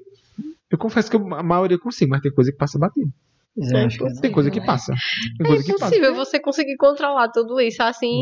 Eu 0.69 0.77
confesso 0.77 1.09
que 1.09 1.15
eu- 1.15 1.33
a 1.35 1.43
maioria 1.43 1.75
eu 1.75 1.81
consigo, 1.81 2.11
mas 2.11 2.21
tem 2.21 2.31
coisa 2.31 2.51
que 2.51 2.57
passa 2.57 2.79
batido. 2.79 3.11
Que 3.55 4.21
Tem 4.21 4.31
coisa 4.31 4.49
que 4.49 4.59
é. 4.59 4.65
passa. 4.65 4.93
Tem 5.37 5.45
É 5.45 5.47
coisa 5.47 5.63
que 5.63 5.71
passa. 5.73 5.85
impossível 5.95 6.15
você 6.15 6.39
conseguir 6.39 6.75
controlar 6.75 7.29
tudo 7.29 7.61
isso 7.61 7.83
assim 7.83 8.21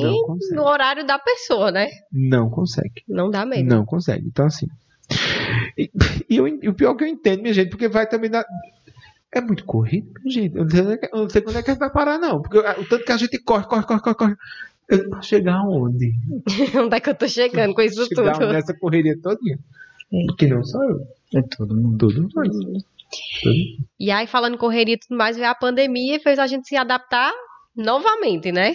no 0.51 0.63
horário 0.63 1.05
da 1.07 1.17
pessoa, 1.17 1.71
né? 1.71 1.87
Não 2.11 2.49
consegue. 2.49 3.01
Não 3.07 3.29
dá 3.29 3.45
mesmo. 3.45 3.69
Não 3.69 3.85
consegue. 3.85 4.27
Então, 4.27 4.45
assim. 4.45 4.67
E, 5.77 5.89
e 6.29 6.35
eu, 6.35 6.47
e 6.47 6.67
o 6.67 6.73
pior 6.73 6.95
que 6.95 7.05
eu 7.05 7.07
entendo, 7.07 7.41
minha 7.41 7.53
gente, 7.53 7.69
porque 7.69 7.87
vai 7.87 8.07
também 8.07 8.29
dar. 8.29 8.45
É 9.33 9.39
muito 9.41 9.63
corrido, 9.65 10.11
gente. 10.25 10.55
Eu 10.55 10.63
não 10.63 10.69
sei, 10.69 10.81
é 10.81 11.09
eu 11.13 11.17
não 11.19 11.29
sei 11.29 11.41
quando 11.41 11.57
é 11.57 11.63
que 11.63 11.73
vai 11.75 11.89
parar, 11.91 12.17
não. 12.19 12.41
Porque 12.41 12.57
o 12.57 12.87
tanto 12.89 13.05
que 13.05 13.11
a 13.11 13.17
gente 13.17 13.37
corre, 13.39 13.65
corre, 13.65 13.83
corre, 13.85 14.01
corre, 14.01 14.15
corre. 14.15 14.35
Chegar 15.21 15.55
aonde? 15.55 16.11
Onde 16.77 16.95
é 16.95 16.99
que 16.99 17.09
eu 17.09 17.15
tô 17.15 17.27
chegando 17.27 17.73
com 17.73 17.81
isso 17.81 18.05
chegar 18.07 18.33
tudo? 18.37 18.51
nessa 18.51 18.73
correria 18.77 19.17
todinha. 19.21 19.57
Porque 20.27 20.47
não 20.47 20.61
só 20.65 20.83
eu. 20.83 20.99
É 21.33 21.41
todo 21.55 21.73
mundo. 21.73 21.97
Todo 21.97 22.21
mundo. 22.21 22.83
E 23.97 24.11
aí, 24.11 24.27
falando 24.27 24.55
em 24.55 24.57
correria 24.57 24.95
e 24.95 24.99
tudo 24.99 25.17
mais, 25.17 25.37
veio 25.37 25.49
a 25.49 25.55
pandemia 25.55 26.17
e 26.17 26.19
fez 26.19 26.37
a 26.39 26.47
gente 26.47 26.67
se 26.67 26.75
adaptar 26.75 27.31
novamente, 27.75 28.51
né? 28.51 28.73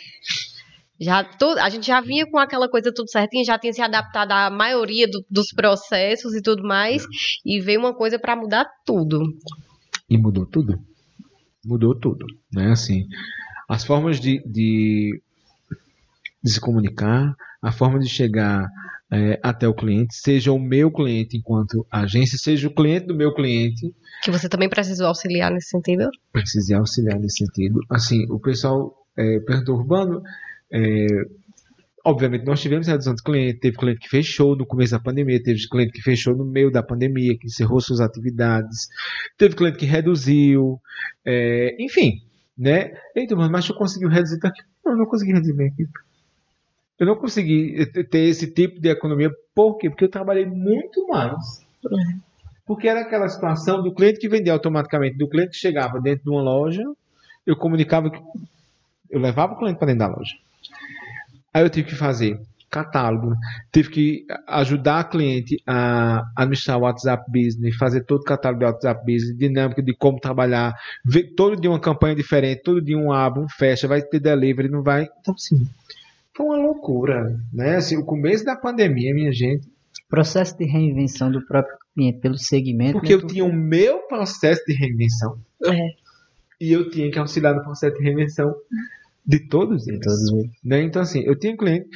Já 0.98 1.22
tudo, 1.22 1.58
a 1.58 1.68
gente 1.68 1.86
já 1.86 2.00
vinha 2.00 2.26
com 2.26 2.38
aquela 2.38 2.68
coisa 2.70 2.90
tudo 2.94 3.10
certinho, 3.10 3.44
já 3.44 3.58
tinha 3.58 3.72
se 3.74 3.82
adaptado 3.82 4.32
à 4.32 4.48
maioria 4.48 5.06
do- 5.06 5.22
dos 5.30 5.48
processos 5.54 6.34
e 6.34 6.40
tudo 6.40 6.62
mais, 6.66 7.04
e 7.44 7.60
veio 7.60 7.78
uma 7.80 7.92
coisa 7.94 8.18
pra 8.18 8.34
mudar 8.34 8.66
tudo. 8.86 9.22
E 10.08 10.16
mudou 10.16 10.46
tudo. 10.46 10.78
Mudou 11.64 11.94
tudo. 11.94 12.26
Né? 12.52 12.70
Assim, 12.70 13.06
as 13.68 13.84
formas 13.84 14.20
de, 14.20 14.42
de, 14.46 15.20
de 16.42 16.50
se 16.50 16.60
comunicar, 16.60 17.34
a 17.60 17.72
forma 17.72 17.98
de 17.98 18.08
chegar 18.08 18.68
é, 19.10 19.38
até 19.42 19.68
o 19.68 19.74
cliente, 19.74 20.14
seja 20.14 20.52
o 20.52 20.58
meu 20.58 20.90
cliente 20.90 21.36
enquanto 21.36 21.86
agência, 21.90 22.38
seja 22.38 22.68
o 22.68 22.74
cliente 22.74 23.06
do 23.06 23.14
meu 23.14 23.32
cliente, 23.34 23.94
Que 24.22 24.30
você 24.30 24.48
também 24.48 24.68
precisou 24.68 25.06
auxiliar 25.06 25.50
nesse 25.50 25.70
sentido? 25.70 26.08
precisei 26.32 26.76
auxiliar 26.76 27.18
nesse 27.18 27.38
sentido. 27.38 27.80
Assim, 27.90 28.24
o 28.30 28.38
pessoal 28.38 28.94
é, 29.16 29.40
perguntou, 29.40 29.76
Urbano, 29.76 30.22
é, 30.72 31.06
obviamente 32.06 32.44
nós 32.44 32.60
tivemos 32.60 32.86
redução 32.86 33.14
de 33.14 33.22
cliente, 33.22 33.58
teve 33.58 33.76
cliente 33.76 33.98
que 33.98 34.08
fechou 34.08 34.54
no 34.56 34.64
começo 34.64 34.92
da 34.92 35.00
pandemia, 35.00 35.42
teve 35.42 35.68
cliente 35.68 35.92
que 35.92 36.00
fechou 36.00 36.36
no 36.36 36.44
meio 36.44 36.70
da 36.70 36.80
pandemia, 36.80 37.36
que 37.36 37.46
encerrou 37.46 37.80
suas 37.80 38.00
atividades, 38.00 38.86
teve 39.36 39.56
cliente 39.56 39.76
que 39.76 39.86
reduziu, 39.86 40.80
é, 41.24 41.74
enfim, 41.80 42.22
né? 42.56 42.92
Então, 43.16 43.36
mas 43.50 43.66
tu 43.66 43.74
conseguiu 43.74 44.08
reduzir 44.08 44.38
tua 44.38 44.50
equipe? 44.50 44.68
Não, 44.84 44.92
eu 44.92 44.98
não 44.98 45.06
consegui 45.06 45.32
reduzir 45.32 45.52
minha 45.52 45.68
equipe. 45.68 45.92
Eu 46.98 47.06
não 47.08 47.16
consegui 47.16 47.84
ter 48.04 48.20
esse 48.20 48.54
tipo 48.54 48.80
de 48.80 48.88
economia. 48.88 49.30
Por 49.52 49.76
quê? 49.76 49.90
Porque 49.90 50.04
eu 50.04 50.10
trabalhei 50.10 50.46
muito 50.46 51.06
mais. 51.08 51.66
Porque 52.64 52.88
era 52.88 53.00
aquela 53.00 53.28
situação 53.28 53.82
do 53.82 53.92
cliente 53.92 54.20
que 54.20 54.28
vendia 54.28 54.52
automaticamente, 54.52 55.18
do 55.18 55.28
cliente 55.28 55.50
que 55.50 55.56
chegava 55.56 56.00
dentro 56.00 56.24
de 56.24 56.30
uma 56.30 56.42
loja, 56.42 56.82
eu 57.44 57.56
comunicava 57.56 58.10
que 58.10 58.18
eu 59.10 59.20
levava 59.20 59.54
o 59.54 59.58
cliente 59.58 59.78
para 59.78 59.88
dentro 59.88 60.06
da 60.06 60.16
loja. 60.16 60.34
Aí 61.56 61.62
eu 61.62 61.70
tive 61.70 61.88
que 61.88 61.94
fazer 61.94 62.38
catálogo, 62.70 63.34
tive 63.72 63.88
que 63.88 64.26
ajudar 64.46 65.00
a 65.00 65.04
cliente 65.04 65.56
a 65.66 66.22
administrar 66.36 66.76
o 66.76 66.82
WhatsApp 66.82 67.24
Business, 67.32 67.76
fazer 67.76 68.04
todo 68.04 68.20
o 68.20 68.24
catálogo 68.24 68.60
do 68.60 68.66
WhatsApp 68.66 69.00
Business, 69.00 69.38
dinâmica 69.38 69.82
de 69.82 69.94
como 69.96 70.20
trabalhar, 70.20 70.74
ver 71.02 71.32
todo 71.34 71.58
dia 71.58 71.70
uma 71.70 71.80
campanha 71.80 72.14
diferente, 72.14 72.60
todo 72.62 72.84
dia 72.84 72.98
um 72.98 73.10
abre, 73.10 73.40
um 73.42 73.48
fecha, 73.48 73.88
vai 73.88 74.02
ter 74.02 74.20
delivery, 74.20 74.68
não 74.68 74.82
vai. 74.82 75.08
Então, 75.20 75.32
assim, 75.32 75.66
foi 76.36 76.44
uma 76.44 76.58
loucura, 76.58 77.40
né? 77.50 77.76
Assim, 77.76 77.96
o 77.96 78.04
começo 78.04 78.44
da 78.44 78.54
pandemia, 78.54 79.14
minha 79.14 79.32
gente, 79.32 79.66
Processo 80.10 80.58
de 80.58 80.66
reinvenção 80.66 81.32
do 81.32 81.40
próprio 81.46 81.74
cliente 81.94 82.18
pelo 82.18 82.36
segmento. 82.36 82.92
porque 82.92 83.16
né? 83.16 83.22
eu 83.22 83.26
tinha 83.26 83.44
o 83.46 83.52
meu 83.52 84.00
processo 84.00 84.62
de 84.66 84.74
reinvenção 84.74 85.38
É. 85.64 85.88
e 86.60 86.70
eu 86.70 86.90
tinha 86.90 87.10
que 87.10 87.18
auxiliar 87.18 87.54
no 87.54 87.62
processo 87.62 87.96
de 87.96 88.02
reinvenção 88.04 88.54
de 89.26 89.40
todos 89.40 89.86
eles. 89.88 90.00
Todos 90.00 90.32
eles. 90.32 90.50
né? 90.64 90.82
Então, 90.82 91.02
assim, 91.02 91.20
eu 91.24 91.38
tinha 91.38 91.52
um 91.52 91.56
cliente, 91.56 91.88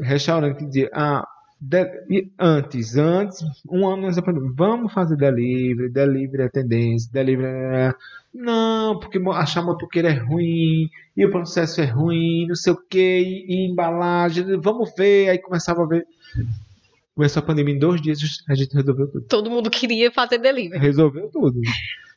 restaurante, 0.00 0.58
que 0.58 0.66
dizia, 0.66 0.90
ah, 0.92 1.26
de- 1.60 2.28
antes, 2.38 2.96
antes, 2.96 3.42
um 3.70 3.86
ano 3.86 4.04
antes 4.04 4.16
da 4.16 4.22
pandemia, 4.22 4.52
vamos 4.54 4.92
fazer 4.92 5.16
delivery, 5.16 5.90
delivery 5.90 6.42
é 6.44 6.48
tendência, 6.48 7.10
delivery 7.12 7.46
é... 7.48 7.94
Não, 8.34 8.98
porque 8.98 9.18
achar 9.32 9.62
motoqueiro 9.62 10.08
é 10.08 10.12
ruim, 10.12 10.90
e 11.16 11.24
o 11.24 11.30
processo 11.30 11.80
é 11.80 11.84
ruim, 11.84 12.46
não 12.48 12.56
sei 12.56 12.72
o 12.72 12.76
que, 12.76 12.98
e, 12.98 13.46
e 13.48 13.70
embalagem, 13.70 14.44
vamos 14.60 14.92
ver, 14.96 15.28
aí 15.28 15.38
começava 15.38 15.84
a 15.84 15.86
ver. 15.86 16.04
Começou 17.14 17.40
a 17.40 17.46
pandemia 17.46 17.72
em 17.74 17.78
dois 17.78 18.02
dias, 18.02 18.18
a 18.48 18.54
gente 18.56 18.74
resolveu 18.74 19.06
tudo. 19.06 19.24
Todo 19.28 19.48
mundo 19.48 19.70
queria 19.70 20.10
fazer 20.10 20.38
delivery. 20.38 20.80
Resolveu 20.80 21.28
tudo. 21.30 21.60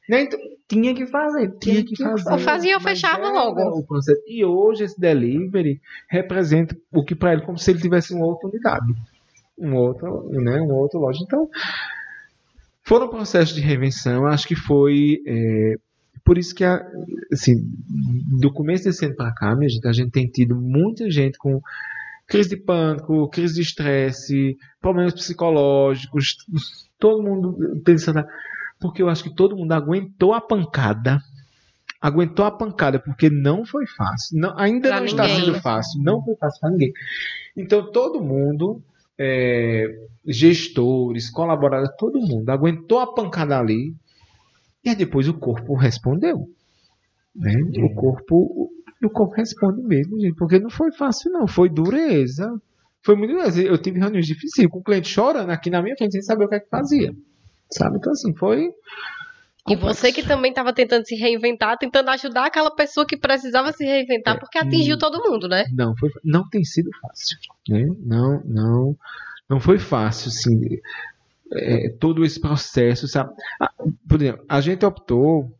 Né? 0.08 0.24
Então, 0.24 0.40
Tinha 0.68 0.94
que 0.94 1.06
fazer. 1.08 1.52
tinha 1.60 1.84
que 1.84 1.96
fazer. 1.96 2.32
Ou 2.32 2.40
fazia 2.40 2.76
ou 2.76 2.82
fechava 2.82 3.30
logo. 3.30 3.84
E 4.26 4.44
hoje 4.46 4.84
esse 4.84 5.00
delivery 5.00 5.82
representa 6.10 6.76
o 6.92 7.04
que 7.04 7.16
para 7.16 7.34
ele 7.34 7.42
como 7.44 7.58
se 7.58 7.72
ele 7.72 7.82
tivesse 7.82 8.14
uma 8.14 8.26
outra 8.26 8.48
unidade, 8.50 8.94
um 9.58 9.76
outro, 9.76 10.30
né, 10.30 10.60
uma 10.62 10.76
outra 10.76 11.00
loja. 11.00 11.20
Então, 11.24 11.50
foram 12.84 13.10
processos 13.10 13.54
de 13.56 13.62
reinvenção. 13.62 14.26
Acho 14.26 14.48
que 14.48 14.56
foi 14.56 15.22
é, 15.28 15.76
por 16.24 16.38
isso 16.38 16.54
que 16.54 16.64
assim, 17.32 17.56
do 18.40 18.52
começo 18.52 18.84
desse 18.84 19.06
ano 19.06 19.16
para 19.16 19.34
cá, 19.34 19.56
minha 19.56 19.70
gente, 19.70 19.88
a 19.88 19.94
gente 19.94 20.12
tem 20.12 20.28
tido 20.28 20.56
muita 20.56 21.10
gente 21.10 21.38
com 21.38 21.62
crise 22.28 22.50
de 22.50 22.58
pânico, 22.58 23.30
crise 23.30 23.56
de 23.56 23.62
estresse, 23.62 24.58
problemas 24.82 25.14
psicológicos, 25.14 26.36
todo 27.00 27.24
mundo 27.24 27.82
pensando 27.86 28.26
porque 28.80 29.02
eu 29.02 29.10
acho 29.10 29.24
que 29.24 29.34
todo 29.34 29.56
mundo 29.56 29.72
aguentou 29.74 30.34
a 30.34 30.42
pancada. 30.42 31.20
Aguentou 32.00 32.46
a 32.46 32.52
pancada, 32.52 33.00
porque 33.00 33.30
não 33.30 33.66
foi 33.66 33.86
fácil. 33.88 34.40
Não, 34.40 34.58
ainda 34.58 34.90
Pra 34.90 35.00
não 35.00 35.06
está 35.08 35.28
ninguém. 35.28 35.46
sendo 35.46 35.62
fácil. 35.62 36.04
Não 36.04 36.24
foi 36.24 36.36
fácil 36.36 36.62
para 36.62 36.70
ninguém. 36.70 36.94
Então, 37.56 37.92
todo 37.92 38.24
mundo, 38.24 38.84
é, 39.18 39.88
gestores, 40.26 41.30
colaboradores, 41.30 41.96
todo 41.98 42.20
mundo 42.22 42.48
aguentou 42.50 43.00
a 43.00 43.12
pancada 43.14 43.58
ali. 43.58 43.96
E 44.84 44.90
aí 44.90 44.96
depois 44.96 45.28
o 45.28 45.34
corpo 45.34 45.76
respondeu. 45.76 46.48
Né? 47.36 47.54
O 47.84 47.94
corpo 47.96 48.70
o 49.04 49.10
corpo 49.10 49.36
responde 49.36 49.82
mesmo, 49.84 50.20
gente, 50.20 50.36
porque 50.36 50.60
não 50.60 50.70
foi 50.70 50.92
fácil, 50.92 51.32
não. 51.32 51.48
Foi 51.48 51.70
dureza. 51.70 52.60
Foi 53.04 53.16
muito 53.16 53.34
dureza. 53.34 53.62
Eu 53.62 53.78
tive 53.78 54.00
reuniões 54.00 54.26
difíceis 54.26 54.68
com 54.68 54.80
o 54.80 54.84
cliente 54.84 55.08
chorando 55.08 55.50
aqui 55.50 55.70
na 55.70 55.82
minha 55.82 55.96
frente 55.96 56.14
sem 56.14 56.22
saber 56.22 56.46
o 56.46 56.50
que 56.50 56.56
é 56.56 56.60
que 56.60 56.70
fazia. 56.70 57.14
Sabe? 57.70 57.98
Então, 57.98 58.12
assim, 58.12 58.34
foi. 58.34 58.72
E 59.70 59.76
você 59.76 60.14
que 60.14 60.26
também 60.26 60.50
estava 60.50 60.72
tentando 60.72 61.06
se 61.06 61.16
reinventar, 61.16 61.78
tentando 61.78 62.10
ajudar 62.10 62.46
aquela 62.46 62.72
pessoa 62.72 63.06
que 63.06 63.18
precisava 63.18 63.74
se 63.74 63.84
reinventar, 63.84 64.38
É, 64.38 64.40
porque 64.40 64.58
atingiu 64.58 64.98
todo 64.98 65.30
mundo, 65.30 65.48
né? 65.48 65.66
Não, 65.74 65.96
foi, 65.98 66.10
não 66.24 66.48
tem 66.50 66.64
sido 66.64 66.90
fácil. 67.02 67.38
Né? 67.68 67.86
Não, 68.00 68.42
não, 68.46 68.98
não 69.50 69.60
foi 69.60 69.78
fácil, 69.78 70.32
sim. 70.32 70.80
É, 71.52 71.90
todo 72.00 72.24
esse 72.24 72.40
processo, 72.40 73.08
sabe? 73.08 73.34
Ah, 73.60 73.72
por 74.08 74.22
exemplo, 74.22 74.46
a 74.48 74.62
gente 74.62 74.86
optou, 74.86 75.52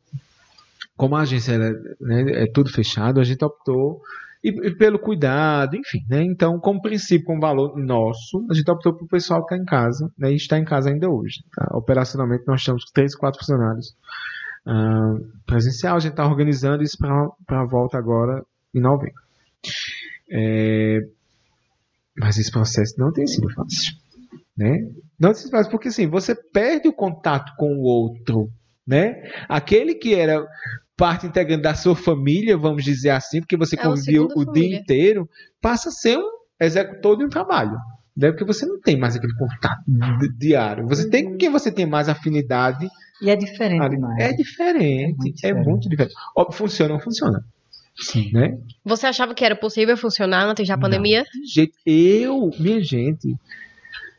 como 0.96 1.16
a 1.16 1.22
agência 1.22 1.54
era, 1.54 1.74
né, 2.00 2.44
é 2.44 2.48
tudo 2.48 2.72
fechado, 2.72 3.20
a 3.20 3.24
gente 3.26 3.44
optou 3.44 4.02
e, 4.44 4.50
e 4.50 4.76
pelo 4.76 5.00
cuidado, 5.00 5.76
enfim, 5.76 6.06
né? 6.10 6.24
Então, 6.24 6.60
como 6.60 6.82
princípio, 6.82 7.26
como 7.26 7.42
valor 7.42 7.78
nosso, 7.78 8.46
a 8.50 8.54
gente 8.54 8.70
optou 8.70 8.94
para 8.94 9.06
o 9.06 9.08
pessoal 9.08 9.42
estar 9.42 9.58
em 9.58 9.66
casa, 9.66 10.12
né? 10.18 10.32
E 10.32 10.36
está 10.36 10.58
em 10.58 10.66
casa 10.66 10.90
ainda 10.90 11.10
hoje. 11.10 11.44
Tá? 11.56 11.68
Operacionalmente, 11.76 12.44
nós 12.48 12.64
com 12.64 12.76
três, 12.94 13.16
quatro 13.16 13.40
funcionários 13.40 13.96
uh, 14.66 15.44
presencial. 15.46 15.98
A 15.98 16.00
gente 16.00 16.12
está 16.12 16.26
organizando 16.26 16.84
isso 16.84 16.98
para 16.98 17.62
a 17.62 17.66
volta 17.66 17.98
agora 17.98 18.44
em 18.74 18.80
novembro. 18.80 19.22
É, 20.32 21.00
mas 22.18 22.38
esse 22.38 22.52
processo 22.52 22.96
não 22.98 23.12
tem 23.12 23.26
sido 23.26 23.50
fácil, 23.50 23.96
né? 24.58 24.90
Não 25.20 25.32
tem 25.32 25.42
sido 25.42 25.52
fácil 25.52 25.72
porque 25.72 25.88
assim 25.88 26.08
você 26.08 26.36
perde 26.36 26.88
o 26.88 26.94
contato 26.94 27.54
com 27.58 27.74
o 27.76 27.84
outro, 27.84 28.50
né? 28.86 29.22
Aquele 29.48 29.96
que 29.96 30.14
era 30.14 30.46
parte 30.98 31.28
integrante 31.28 31.62
da 31.62 31.76
sua 31.76 31.96
família, 31.96 32.58
vamos 32.58 32.84
dizer 32.84 33.12
assim, 33.12 33.40
porque 33.40 33.56
você 33.56 33.76
é 33.76 33.82
conviveu 33.82 34.26
o 34.26 34.30
família. 34.30 34.54
dia 34.54 34.80
inteiro, 34.80 35.30
passa 35.62 35.90
a 35.90 35.92
ser 35.92 36.18
um 36.18 36.28
executor 36.60 37.18
de 37.18 37.24
um 37.24 37.30
trabalho. 37.30 37.78
Né? 38.16 38.32
Porque 38.32 38.44
você 38.44 38.66
não 38.66 38.82
tem 38.82 38.98
mais 38.98 39.16
aquele 39.16 39.34
contato 39.36 39.84
diário. 40.40 40.88
Você 40.88 41.08
tem 41.08 41.24
com 41.24 41.38
quem 41.38 41.52
você 41.52 41.72
tem 41.72 41.86
mais 41.86 42.10
afinidade. 42.10 42.90
E 43.22 43.30
é 43.30 43.36
diferente, 43.36 43.84
ali. 43.84 43.98
É 44.20 44.34
diferente. 44.34 45.34
É, 45.46 45.50
é 45.50 45.54
muito 45.54 45.88
diferente. 45.88 46.16
Funciona 46.52 46.96
ou 46.96 47.00
funciona. 47.00 47.46
Sim. 48.00 48.32
Né? 48.32 48.58
Você 48.84 49.06
achava 49.06 49.36
que 49.36 49.46
era 49.46 49.56
possível 49.56 49.96
funcionar 49.96 50.48
antes 50.48 50.68
da 50.68 50.78
pandemia? 50.78 51.24
Gente, 51.54 51.74
eu, 51.86 52.50
minha 52.60 52.82
gente, 52.82 53.36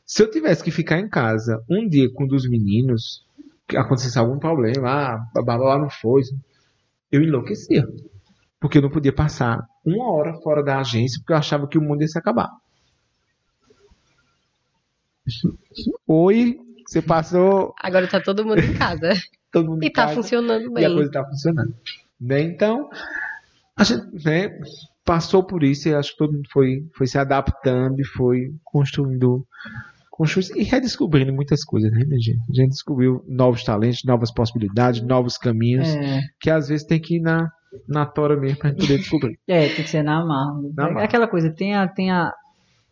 se 0.04 0.22
eu 0.22 0.30
tivesse 0.30 0.62
que 0.62 0.70
ficar 0.70 0.98
em 0.98 1.08
casa 1.08 1.62
um 1.68 1.88
dia 1.88 2.08
com 2.12 2.24
um 2.24 2.26
dos 2.26 2.48
meninos, 2.48 3.24
que 3.68 3.76
acontecesse 3.76 4.18
algum 4.18 4.38
problema, 4.38 4.88
ah, 4.88 5.42
babá 5.42 5.78
não 5.78 5.90
foi, 5.90 6.22
eu 7.10 7.22
enlouquecia. 7.22 7.86
Porque 8.60 8.78
eu 8.78 8.82
não 8.82 8.90
podia 8.90 9.12
passar 9.12 9.58
uma 9.84 10.10
hora 10.12 10.34
fora 10.42 10.62
da 10.62 10.78
agência 10.80 11.18
porque 11.20 11.32
eu 11.32 11.36
achava 11.36 11.68
que 11.68 11.78
o 11.78 11.82
mundo 11.82 12.02
ia 12.02 12.08
se 12.08 12.18
acabar. 12.18 12.50
Oi, 16.06 16.58
você 16.86 17.02
passou. 17.02 17.74
Agora 17.80 18.08
tá 18.08 18.20
todo 18.20 18.44
mundo 18.44 18.60
em 18.60 18.74
casa. 18.74 19.10
todo 19.52 19.70
mundo 19.70 19.82
e 19.82 19.86
em 19.86 19.92
tá 19.92 20.04
casa, 20.04 20.14
funcionando 20.14 20.72
bem. 20.72 20.82
E 20.82 20.86
a 20.86 20.94
coisa 20.94 21.10
tá 21.10 21.24
funcionando. 21.24 21.74
Né? 22.20 22.40
Então, 22.42 22.90
a 23.76 23.84
gente 23.84 24.24
né, 24.24 24.58
passou 25.04 25.44
por 25.44 25.62
isso 25.62 25.88
e 25.88 25.94
acho 25.94 26.12
que 26.12 26.18
todo 26.18 26.32
mundo 26.32 26.48
foi, 26.50 26.86
foi 26.94 27.06
se 27.06 27.18
adaptando 27.18 28.00
e 28.00 28.04
foi 28.04 28.54
construindo 28.64 29.46
e 30.56 30.62
redescobrindo 30.64 31.32
muitas 31.32 31.64
coisas, 31.64 31.90
né, 31.92 32.04
minha 32.06 32.20
gente? 32.20 32.40
A 32.50 32.54
gente 32.54 32.70
descobriu 32.70 33.24
novos 33.28 33.62
talentos, 33.64 34.02
novas 34.04 34.32
possibilidades, 34.32 35.00
novos 35.02 35.36
caminhos, 35.38 35.88
É. 35.88 36.20
que 36.40 36.50
às 36.50 36.68
vezes 36.68 36.86
tem 36.86 37.00
que 37.00 37.16
ir 37.16 37.20
na, 37.20 37.48
na 37.88 38.04
tora 38.06 38.36
mesmo 38.36 38.58
pra 38.58 38.70
gente 38.70 38.80
poder 38.80 38.98
descobrir. 38.98 39.38
É, 39.48 39.68
tem 39.68 39.84
que 39.84 39.90
ser 39.90 40.02
na 40.02 40.24
marra. 40.24 40.52
Na 40.76 40.88
É 40.88 40.92
marra. 40.92 41.04
aquela 41.04 41.28
coisa, 41.28 41.50
tem, 41.54 41.74
a, 41.74 41.86
tem 41.86 42.10
a, 42.10 42.32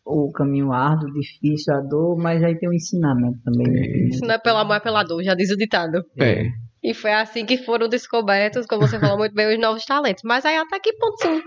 o 0.04 0.30
caminho 0.32 0.72
árduo, 0.72 1.12
difícil, 1.12 1.74
a 1.74 1.80
dor, 1.80 2.16
mas 2.16 2.42
aí 2.44 2.56
tem 2.58 2.68
o 2.68 2.72
ensinamento 2.72 3.38
também. 3.44 3.66
né? 3.66 4.08
Isso 4.08 4.24
não 4.24 4.34
é 4.34 4.38
pelo 4.38 4.58
amor, 4.58 4.74
é 4.76 4.80
pela 4.80 5.02
dor, 5.02 5.22
já 5.24 5.34
diz 5.34 5.50
o 5.50 5.56
ditado. 5.56 6.04
É. 6.18 6.44
E 6.84 6.94
foi 6.94 7.12
assim 7.12 7.44
que 7.44 7.58
foram 7.58 7.88
descobertos, 7.88 8.64
como 8.66 8.86
você 8.86 9.00
falou 9.00 9.18
muito 9.18 9.34
bem, 9.34 9.52
os 9.52 9.60
novos 9.60 9.84
talentos. 9.84 10.22
Mas 10.24 10.44
aí 10.44 10.56
até 10.56 10.78
que 10.78 10.92
ponto 10.92 11.42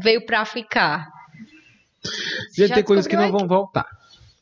veio 0.00 0.24
pra 0.24 0.44
ficar? 0.44 1.08
Gente, 2.56 2.68
Já 2.68 2.74
tem 2.76 2.84
coisas 2.84 3.06
que 3.06 3.16
não 3.16 3.32
vão 3.32 3.48
voltar. 3.48 3.84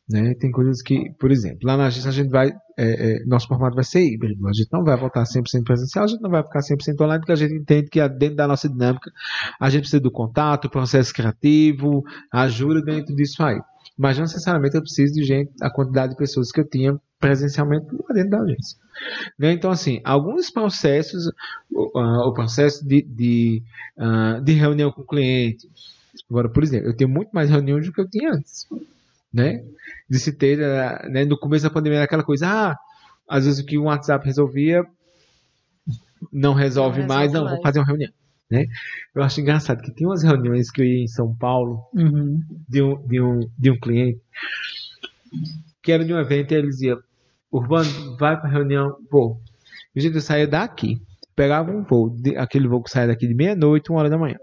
Né? 0.09 0.35
Tem 0.35 0.51
coisas 0.51 0.83
que, 0.83 1.11
por 1.19 1.31
exemplo, 1.31 1.61
lá 1.63 1.79
na 1.79 1.87
agência 1.87 2.11
a 2.11 2.13
gente 2.13 2.29
vai. 2.29 2.49
é, 2.77 3.23
é, 3.23 3.25
nosso 3.25 3.49
formato 3.49 3.75
vai 3.75 3.85
ser 3.85 4.05
híbrido. 4.05 4.47
A 4.47 4.53
gente 4.53 4.69
não 4.71 4.85
vai 4.85 4.97
voltar 4.97 5.23
100% 5.23 5.65
presencial, 5.65 6.05
a 6.05 6.09
gente 6.09 6.21
não 6.21 6.31
vai 6.31 6.43
ficar 6.43 6.61
100% 6.61 7.01
online, 7.01 7.21
porque 7.21 7.33
a 7.33 7.37
gente 7.37 7.55
entende 7.55 7.89
que 7.89 8.07
dentro 8.11 8.37
da 8.37 8.47
nossa 8.47 8.69
dinâmica 8.69 9.11
a 9.59 9.71
gente 9.71 9.83
precisa 9.83 10.01
do 10.01 10.11
contato, 10.11 10.69
processo 10.69 11.13
criativo, 11.15 12.05
ajuda 12.31 12.83
dentro 12.83 13.15
disso 13.17 13.43
aí. 13.43 13.59
Mas 13.97 14.17
não 14.19 14.25
necessariamente 14.25 14.77
eu 14.77 14.83
preciso 14.83 15.15
de 15.15 15.25
gente, 15.25 15.53
a 15.63 15.71
quantidade 15.71 16.13
de 16.13 16.19
pessoas 16.19 16.51
que 16.51 16.61
eu 16.61 16.69
tinha 16.69 17.01
presencialmente 17.19 17.87
dentro 18.13 18.31
da 18.31 18.43
agência. 18.43 18.79
Né? 19.39 19.53
Então, 19.53 19.71
assim, 19.71 20.01
alguns 20.05 20.51
processos, 20.51 21.31
ah, 21.97 22.29
o 22.29 22.35
processo 22.35 22.87
de, 22.87 23.03
de, 23.03 23.63
ah, 23.97 24.41
de 24.43 24.53
reunião 24.53 24.93
com 24.93 25.01
o 25.01 25.07
cliente. 25.07 25.71
Agora, 26.29 26.49
por 26.51 26.63
exemplo, 26.63 26.89
eu 26.89 26.97
tenho 26.97 27.09
muito 27.09 27.31
mais 27.31 27.49
reuniões 27.49 27.87
do 27.87 27.93
que 27.93 28.01
eu 28.01 28.09
tinha 28.09 28.33
antes. 28.33 28.67
Né? 29.35 29.65
De 30.09 30.19
se 30.19 30.33
ter, 30.33 30.63
ah, 30.63 31.09
né, 31.11 31.25
no 31.25 31.37
começo 31.39 31.65
da 31.65 31.71
pandemia, 31.71 31.99
era 31.99 32.05
aquela 32.07 32.23
coisa, 32.25 32.47
ah, 32.49 32.77
às 33.29 33.45
vezes 33.45 33.61
o 33.61 33.67
que 33.67 33.77
o 33.77 33.85
WhatsApp 33.85 34.25
resolvia 34.25 34.85
não 36.33 36.55
resolve 36.55 37.01
Não 37.01 37.09
mais, 37.09 37.33
resolve 37.33 37.35
não, 37.39 37.45
mais. 37.45 37.57
vou 37.57 37.63
fazer 37.63 37.79
uma 37.81 37.87
reunião. 37.87 38.13
Né? 38.51 38.67
Eu 39.15 39.23
acho 39.23 39.41
engraçado 39.41 39.83
que 39.83 39.91
tem 39.93 40.07
umas 40.07 40.23
reuniões 40.23 40.71
que 40.71 40.81
eu 40.81 40.87
ia 40.87 41.03
em 41.03 41.09
São 41.09 41.35
Paulo, 41.35 41.81
Uhum. 41.95 42.41
de 42.69 42.83
um, 42.83 43.07
de 43.07 43.21
um, 43.21 43.41
de 43.59 43.71
um 43.71 43.79
cliente 43.81 44.21
que 45.83 45.93
era 45.93 46.05
de 46.05 46.15
um 46.15 46.19
evento 46.19 46.53
e 46.53 46.57
ele 46.57 46.69
dizia, 46.69 46.97
Urbano, 47.53 48.17
vai 48.17 48.41
pra 48.41 48.49
reunião, 48.49 48.97
vou. 49.11 49.41
E 49.95 49.99
a 49.99 50.03
gente 50.03 50.21
saía 50.21 50.47
daqui, 50.47 51.01
pegava 51.35 51.71
um 51.71 51.83
voo, 51.83 52.15
aquele 52.37 52.69
voo 52.69 52.83
que 52.83 52.91
saía 52.91 53.09
daqui 53.09 53.27
de 53.27 53.35
meia-noite, 53.35 53.91
uma 53.91 54.01
hora 54.01 54.11
da 54.11 54.19
manhã. 54.19 54.37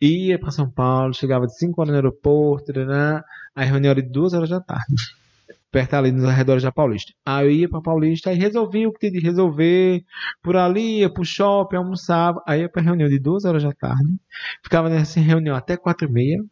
Ia 0.00 0.38
pra 0.38 0.50
São 0.50 0.70
Paulo, 0.70 1.14
chegava 1.14 1.46
de 1.46 1.56
5 1.56 1.80
horas 1.80 1.90
no 1.90 1.96
aeroporto, 1.96 2.72
tarará, 2.72 3.24
aí 3.54 3.68
reunião 3.68 3.90
era 3.90 4.02
de 4.02 4.08
2 4.08 4.32
horas 4.32 4.50
da 4.50 4.60
tarde. 4.60 4.84
Perto 5.70 5.94
ali 5.94 6.12
nos 6.12 6.24
arredores 6.24 6.62
da 6.62 6.70
Paulista. 6.70 7.14
Aí 7.24 7.46
eu 7.46 7.50
ia 7.50 7.68
pra 7.68 7.80
Paulista 7.80 8.30
e 8.30 8.36
resolvia 8.36 8.86
o 8.86 8.92
que 8.92 8.98
tinha 9.00 9.12
de 9.12 9.20
resolver. 9.20 10.04
Por 10.42 10.54
ali, 10.54 10.98
ia 11.00 11.08
pro 11.10 11.24
shopping, 11.24 11.76
almoçava. 11.76 12.42
Aí 12.46 12.60
ia 12.60 12.68
pra 12.68 12.82
reunião 12.82 13.08
de 13.08 13.18
2 13.18 13.46
horas 13.46 13.62
da 13.62 13.72
tarde. 13.72 14.18
Ficava 14.62 14.90
nessa 14.90 15.18
reunião 15.18 15.56
até 15.56 15.74
4 15.74 16.06
e 16.06 16.12
meia. 16.12 16.44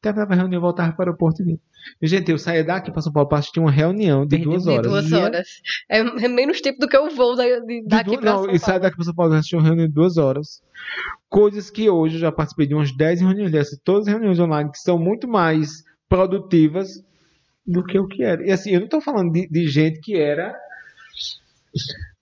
Terminava 0.00 0.32
a 0.32 0.36
reunião, 0.36 0.60
voltava 0.60 0.92
para 0.92 1.04
o 1.04 1.08
aeroporto 1.10 1.42
e 1.42 1.44
vinha. 1.44 1.58
E, 2.00 2.06
gente, 2.06 2.30
eu 2.30 2.38
saía 2.38 2.64
daqui 2.64 2.90
para 2.90 3.02
São 3.02 3.12
Paulo 3.12 3.28
para 3.28 3.38
assistir 3.38 3.60
uma 3.60 3.70
reunião 3.70 4.26
de 4.26 4.38
duas 4.38 4.64
De 4.64 4.70
horas. 4.70 4.86
duas 4.90 5.10
Ia- 5.10 5.18
horas. 5.20 5.48
É, 5.90 5.98
é 5.98 6.28
menos 6.28 6.60
tempo 6.60 6.78
do 6.78 6.88
que 6.88 6.96
eu 6.96 7.10
vou 7.10 7.34
da- 7.36 7.44
de- 7.60 7.82
De 7.82 7.86
daqui 7.88 8.16
du- 8.16 8.22
não, 8.24 8.44
São 8.44 8.50
e 8.50 8.58
saia 8.58 8.72
Paulo. 8.72 8.82
daqui 8.82 8.96
para 8.96 9.04
São 9.04 9.14
Paulo 9.14 9.30
para 9.30 9.38
assistir 9.38 9.56
uma 9.56 9.64
reunião 9.64 9.86
de 9.86 9.92
duas 9.92 10.16
horas. 10.16 10.62
Coisas 11.28 11.70
que 11.70 11.88
hoje 11.88 12.16
eu 12.16 12.20
já 12.20 12.32
participei 12.32 12.66
de 12.66 12.74
umas 12.74 12.94
10 12.96 13.20
reuniões 13.20 13.50
dessas, 13.52 13.78
todas 13.82 14.06
as 14.06 14.12
reuniões 14.12 14.38
online 14.38 14.70
que 14.70 14.78
são 14.78 14.98
muito 14.98 15.26
mais 15.28 15.82
produtivas 16.08 16.88
do 17.66 17.84
que 17.84 17.98
o 17.98 18.06
que 18.06 18.22
era. 18.22 18.44
E 18.46 18.50
assim, 18.50 18.70
eu 18.70 18.80
não 18.80 18.86
estou 18.86 19.00
falando 19.00 19.32
de, 19.32 19.48
de 19.48 19.66
gente 19.68 20.00
que 20.00 20.16
era. 20.16 20.54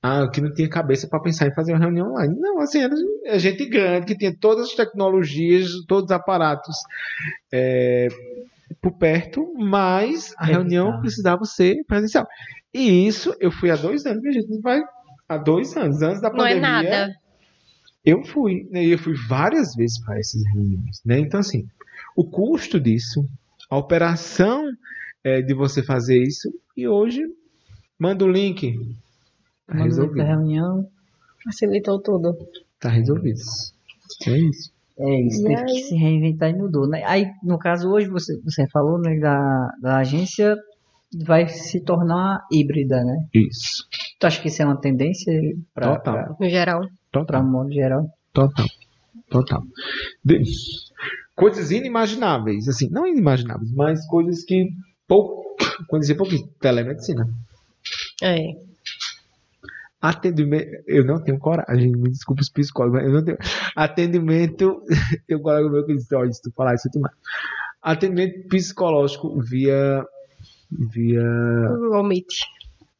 Ah, 0.02 0.28
que 0.32 0.40
não 0.40 0.52
tinha 0.54 0.68
cabeça 0.68 1.06
para 1.08 1.20
pensar 1.20 1.46
em 1.46 1.54
fazer 1.54 1.72
uma 1.72 1.78
reunião 1.80 2.11
online. 2.12 2.34
Não, 2.38 2.61
assim, 2.61 2.80
era 2.80 2.94
é 3.26 3.38
gente 3.38 3.66
grande 3.66 4.06
que 4.06 4.16
tinha 4.16 4.34
todas 4.34 4.68
as 4.68 4.74
tecnologias, 4.74 5.68
todos 5.86 6.04
os 6.04 6.11
aparatos 6.11 6.74
é, 7.52 8.08
por 8.83 8.93
perto, 8.93 9.53
mas 9.59 10.35
a 10.39 10.47
reunião 10.47 10.85
Presencial. 10.87 11.01
precisava 11.01 11.45
ser 11.45 11.85
presencial. 11.87 12.26
E 12.72 13.07
isso 13.07 13.35
eu 13.41 13.51
fui 13.51 13.70
há 13.70 13.76
dois 13.76 14.07
anos, 14.07 14.22
minha 14.22 14.33
gente, 14.33 14.61
vai 14.61 14.81
há 15.28 15.37
dois 15.37 15.76
anos, 15.76 16.01
antes 16.03 16.20
da 16.20 16.31
Não 16.31 16.47
é 16.47 16.55
pandemia. 16.55 16.61
nada. 16.61 17.14
Eu 18.05 18.24
fui, 18.24 18.66
né, 18.70 18.85
e 18.85 18.91
eu 18.93 18.99
fui 18.99 19.14
várias 19.28 19.74
vezes 19.74 20.03
para 20.05 20.18
essas 20.18 20.43
reuniões, 20.55 21.01
né? 21.05 21.18
Então 21.18 21.41
assim, 21.41 21.66
o 22.16 22.24
custo 22.24 22.81
disso, 22.81 23.24
a 23.68 23.76
operação 23.76 24.64
é, 25.22 25.43
de 25.43 25.53
você 25.53 25.83
fazer 25.83 26.16
isso, 26.22 26.49
e 26.76 26.89
hoje 26.89 27.22
manda 27.99 28.24
o 28.24 28.28
link, 28.31 28.72
tá 29.66 29.74
Manda 29.74 29.85
resolvido, 29.85 30.16
muita 30.16 30.28
reunião. 30.31 30.89
Facilitou 31.45 32.01
tudo. 32.01 32.37
tá 32.78 32.89
resolvido. 32.89 33.41
É 34.26 34.39
isso. 34.39 34.72
É 35.03 35.20
isso, 35.26 35.40
E 35.40 35.44
teve 35.44 35.57
aí? 35.61 35.64
que 35.66 35.80
se 35.80 35.94
reinventar 35.96 36.51
e 36.51 36.55
mudou, 36.57 36.86
né? 36.88 37.03
Aí, 37.07 37.26
no 37.42 37.59
caso, 37.59 37.88
hoje 37.90 38.09
você, 38.09 38.38
você 38.42 38.66
falou, 38.68 38.98
né, 39.01 39.18
da, 39.18 39.68
da 39.80 39.96
agência 39.98 40.57
vai 41.24 41.48
se 41.48 41.80
tornar 41.82 42.40
híbrida, 42.53 43.03
né? 43.03 43.16
Isso. 43.34 43.84
Tu 44.20 44.26
acha 44.26 44.40
que 44.40 44.48
isso 44.48 44.62
é 44.62 44.64
uma 44.66 44.80
tendência 44.80 45.32
para 45.74 45.96
Total. 45.96 46.36
No 46.38 46.48
geral. 46.48 46.80
para 47.11 47.20
Total. 47.24 47.44
modo 47.44 47.72
geral? 47.72 48.07
Total. 48.32 48.66
Total. 49.30 49.62
De- 50.24 50.42
Coisas 51.34 51.70
inimagináveis, 51.70 52.68
assim, 52.68 52.88
não 52.90 53.07
inimagináveis, 53.07 53.72
mas 53.72 54.07
coisas 54.07 54.44
que 54.44 54.68
pouco, 55.09 55.57
quando 55.88 56.03
dizer 56.03 56.14
pouquinho, 56.16 56.46
telemedicina. 56.61 57.26
É. 58.22 58.36
Atendimento, 60.01 60.66
eu 60.86 61.05
não 61.05 61.22
tenho 61.22 61.38
coragem, 61.38 61.92
me 61.92 62.11
desculpa 62.11 62.40
os 62.40 62.48
psicólogos, 62.48 63.01
mas 63.01 63.09
eu 63.09 63.14
não 63.14 63.24
tenho. 63.24 63.36
Atendimento, 63.76 64.82
tem 65.26 65.36
um 65.36 65.42
colega 65.42 65.68
meu 65.68 65.84
que 65.84 65.94
disse, 65.94 66.14
olha, 66.14 66.32
se 66.32 66.40
tu 66.40 66.51
falar 66.57 66.74
isso, 66.74 66.88
eu 66.88 66.92
te 66.92 66.98
mato. 66.98 67.16
Atendimento 67.82 68.48
psicológico 68.48 69.38
via, 69.40 70.05
via 70.70 71.22
Google 71.68 72.05
Meet. 72.05 72.26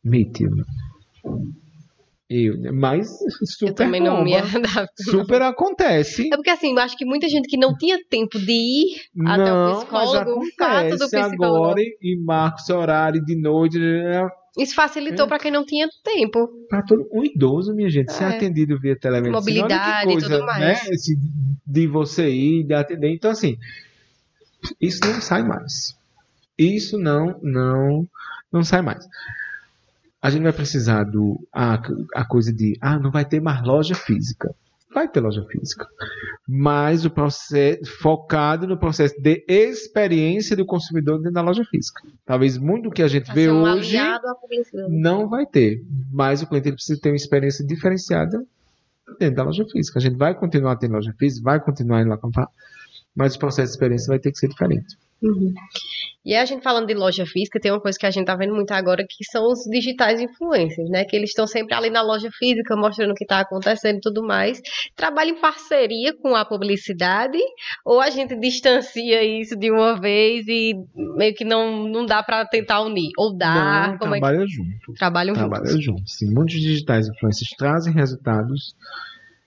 Meet. 0.05 0.41
Eu, 2.33 2.55
mas 2.73 3.09
super 3.45 3.71
Eu 3.71 3.75
também 3.75 4.01
não 4.01 4.23
me 4.23 4.37
adapto. 4.37 5.03
super 5.03 5.43
acontece. 5.43 6.29
É 6.33 6.37
porque 6.37 6.51
assim, 6.51 6.73
eu 6.73 6.79
acho 6.79 6.97
que 6.97 7.05
muita 7.05 7.29
gente 7.29 7.49
que 7.49 7.57
não 7.57 7.77
tinha 7.77 7.99
tempo 8.09 8.39
de 8.39 8.53
ir 8.53 9.01
até 9.27 9.53
o 9.53 9.57
Não, 9.57 9.77
psicólogo, 9.79 10.37
mas 10.37 10.49
o 10.49 10.57
fato 10.57 10.89
do 10.91 10.95
acontece 10.95 11.29
psicólogo. 11.29 11.57
agora 11.65 11.81
e 11.81 12.17
marca 12.25 12.59
seu 12.59 12.77
horário 12.79 13.25
de 13.25 13.35
noite, 13.41 13.79
né? 13.79 14.29
Isso 14.59 14.75
facilitou 14.75 15.27
É. 15.27 15.29
para 15.29 15.39
quem 15.39 15.51
não 15.51 15.65
tinha 15.65 15.89
tempo. 16.03 16.49
Para 16.69 16.83
todo 16.83 17.09
um 17.13 17.25
idoso, 17.25 17.73
minha 17.75 17.89
gente, 17.89 18.13
ser 18.13 18.25
É. 18.25 18.37
atendido 18.37 18.79
via 18.79 18.97
telemedicina. 18.99 19.39
Mobilidade 19.39 20.07
olha 20.07 20.11
e 20.11 20.13
coisa, 20.13 20.29
tudo 20.29 20.47
mais. 20.47 20.61
Né? 20.61 20.95
Esse, 20.95 21.19
de 21.67 21.87
você 21.87 22.29
ir, 22.29 22.65
de 22.65 22.75
atender. 22.75 23.13
Então, 23.15 23.31
assim, 23.31 23.57
isso 24.81 25.01
não 25.05 25.21
sai 25.21 25.43
mais. 25.43 25.97
Isso 26.59 26.99
não, 26.99 27.39
não, 27.43 28.07
não 28.53 28.63
sai 28.63 28.83
mais. 28.83 29.07
A 30.21 30.29
gente 30.29 30.43
vai 30.43 30.53
precisar 30.53 31.05
do 31.05 31.41
a, 31.53 31.81
a 32.15 32.25
coisa 32.27 32.53
de 32.53 32.77
ah, 32.81 32.99
não 32.99 33.11
vai 33.11 33.25
ter 33.25 33.41
mais 33.41 33.63
loja 33.65 33.95
física. 33.95 34.55
Vai 34.93 35.09
ter 35.09 35.21
loja 35.21 35.45
física. 35.45 35.87
Mas 36.49 37.05
o 37.05 37.11
processo 37.11 37.85
focado 38.01 38.67
no 38.67 38.77
processo 38.77 39.15
de 39.21 39.45
experiência 39.47 40.57
do 40.57 40.67
consumidor 40.67 41.19
dentro 41.19 41.35
da 41.35 41.43
loja 41.43 41.65
física. 41.65 42.03
Talvez 42.25 42.59
muito 42.59 42.85
do 42.85 42.91
que 42.91 43.03
a 43.03 43.09
gente 43.09 43.27
Vai 43.27 43.37
vê 43.37 43.51
um 43.51 43.63
hoje 43.63 43.97
não 44.89 45.29
vai 45.29 45.47
ter. 45.47 45.85
Mas 46.11 46.43
o 46.43 46.47
cliente 46.47 46.69
ele 46.69 46.77
precisa 46.77 47.01
ter 47.01 47.11
uma 47.11 47.17
experiência 47.17 47.65
diferenciada 47.65 48.45
dentro 49.19 49.37
da 49.37 49.45
loja 49.45 49.65
física. 49.65 49.99
A 49.99 50.03
gente 50.03 50.17
vai 50.17 50.35
continuar 50.35 50.77
tendo 50.77 50.95
loja 50.95 51.15
física, 51.19 51.45
vai 51.45 51.61
continuar 51.61 52.01
indo 52.01 52.11
lá 52.11 52.19
comprar, 52.19 52.49
mas 53.15 53.35
o 53.35 53.39
processo 53.39 53.73
de 53.73 53.77
experiência 53.77 54.09
vai 54.09 54.19
ter 54.19 54.33
que 54.33 54.39
ser 54.39 54.49
diferente. 54.49 54.97
Uhum. 55.23 55.53
E 56.25 56.35
a 56.35 56.45
gente 56.45 56.63
falando 56.63 56.87
de 56.87 56.95
loja 56.95 57.25
física, 57.25 57.59
tem 57.59 57.73
uma 57.73 57.81
coisa 57.81 57.99
que 57.99 58.05
a 58.05 58.11
gente 58.11 58.27
tá 58.27 58.37
vendo 58.37 58.55
muito 58.55 58.71
agora, 58.73 59.05
que 59.09 59.25
são 59.25 59.47
os 59.51 59.61
digitais 59.71 60.21
influencers, 60.21 60.89
né? 60.91 61.05
Que 61.05 61.17
eles 61.17 61.31
estão 61.31 61.47
sempre 61.47 61.75
ali 61.75 61.89
na 61.91 62.03
loja 62.03 62.29
física, 62.39 62.77
mostrando 62.77 63.13
o 63.13 63.15
que 63.15 63.25
tá 63.25 63.41
acontecendo 63.41 63.97
e 63.97 64.01
tudo 64.01 64.23
mais. 64.23 64.61
Trabalha 64.95 65.31
em 65.31 65.41
parceria 65.41 66.15
com 66.15 66.35
a 66.35 66.45
publicidade, 66.45 67.39
ou 67.85 68.01
a 68.01 68.11
gente 68.11 68.35
distancia 68.39 69.23
isso 69.25 69.57
de 69.57 69.71
uma 69.71 69.99
vez 69.99 70.47
e 70.47 70.75
meio 70.95 71.35
que 71.35 71.45
não, 71.45 71.89
não 71.89 72.05
dá 72.05 72.23
pra 72.23 72.45
tentar 72.45 72.83
unir? 72.83 73.11
Ou 73.19 73.35
dá? 73.37 73.89
não, 73.89 73.99
como 73.99 74.15
é 74.15 74.19
que 74.19 74.27
trabalha 74.27 74.47
junto. 74.47 74.95
trabalham 74.99 75.35
Trabalha 75.35 75.67
juntos? 75.67 75.85
junto. 75.85 76.03
Sim, 76.11 76.35
muitos 76.35 76.55
digitais 76.55 77.09
influencers 77.09 77.51
trazem 77.57 77.95
resultados 77.95 78.75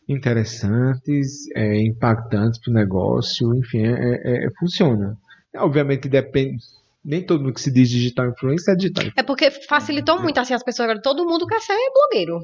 interessantes, 0.09 1.47
é, 1.55 1.81
impactantes 1.81 2.59
para 2.59 2.71
o 2.71 2.73
negócio, 2.73 3.55
enfim, 3.55 3.85
é, 3.85 3.91
é- 3.91 4.45
é- 4.45 4.49
funciona. 4.59 5.17
Obviamente 5.55 6.09
depende, 6.09 6.63
nem 7.03 7.21
todo 7.21 7.43
mundo 7.43 7.53
que 7.53 7.61
se 7.61 7.71
diz 7.71 7.89
digital 7.89 8.29
influencer 8.29 8.73
é 8.73 8.77
digital. 8.77 9.05
É 9.15 9.23
porque 9.23 9.51
facilitou 9.51 10.21
muito, 10.21 10.39
assim, 10.39 10.53
as 10.53 10.63
pessoas 10.63 10.89
agora, 10.89 11.01
todo 11.01 11.25
mundo 11.25 11.45
quer 11.45 11.59
ser 11.59 11.75
blogueiro. 11.93 12.39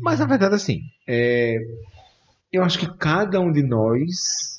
Mas 0.00 0.20
na 0.20 0.26
verdade, 0.26 0.54
assim, 0.54 0.80
é, 1.06 1.58
eu 2.52 2.62
acho 2.62 2.78
que 2.78 2.98
cada 2.98 3.38
um 3.40 3.52
de 3.52 3.62
nós 3.62 4.58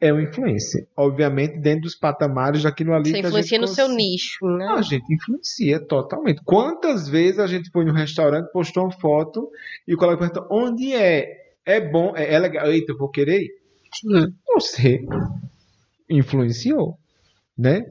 é 0.00 0.12
um 0.12 0.20
influencer. 0.20 0.86
Obviamente, 0.96 1.58
dentro 1.58 1.82
dos 1.82 1.94
patamares 1.94 2.62
daquilo 2.62 2.94
ali 2.94 3.10
Você 3.10 3.18
influencia 3.18 3.58
no 3.58 3.68
seu 3.68 3.88
nicho, 3.88 4.46
né? 4.46 4.66
A 4.66 4.82
gente 4.82 5.12
influencia 5.12 5.80
totalmente. 5.80 6.42
Quantas 6.44 7.08
vezes 7.08 7.38
a 7.38 7.46
gente 7.46 7.70
foi 7.70 7.84
no 7.84 7.92
restaurante, 7.92 8.50
postou 8.52 8.84
uma 8.84 8.92
foto 8.92 9.50
e 9.86 9.94
o 9.94 9.96
colega 9.96 10.18
perguntou: 10.18 10.46
onde 10.50 10.94
é? 10.94 11.46
É 11.64 11.80
bom? 11.80 12.14
É, 12.16 12.34
é 12.34 12.38
legal? 12.38 12.66
Eita, 12.70 12.92
eu 12.92 12.98
vou 12.98 13.08
querer 13.08 13.42
ir. 13.42 13.50
Você 14.54 15.04
influenciou, 16.08 16.98
né? 17.56 17.82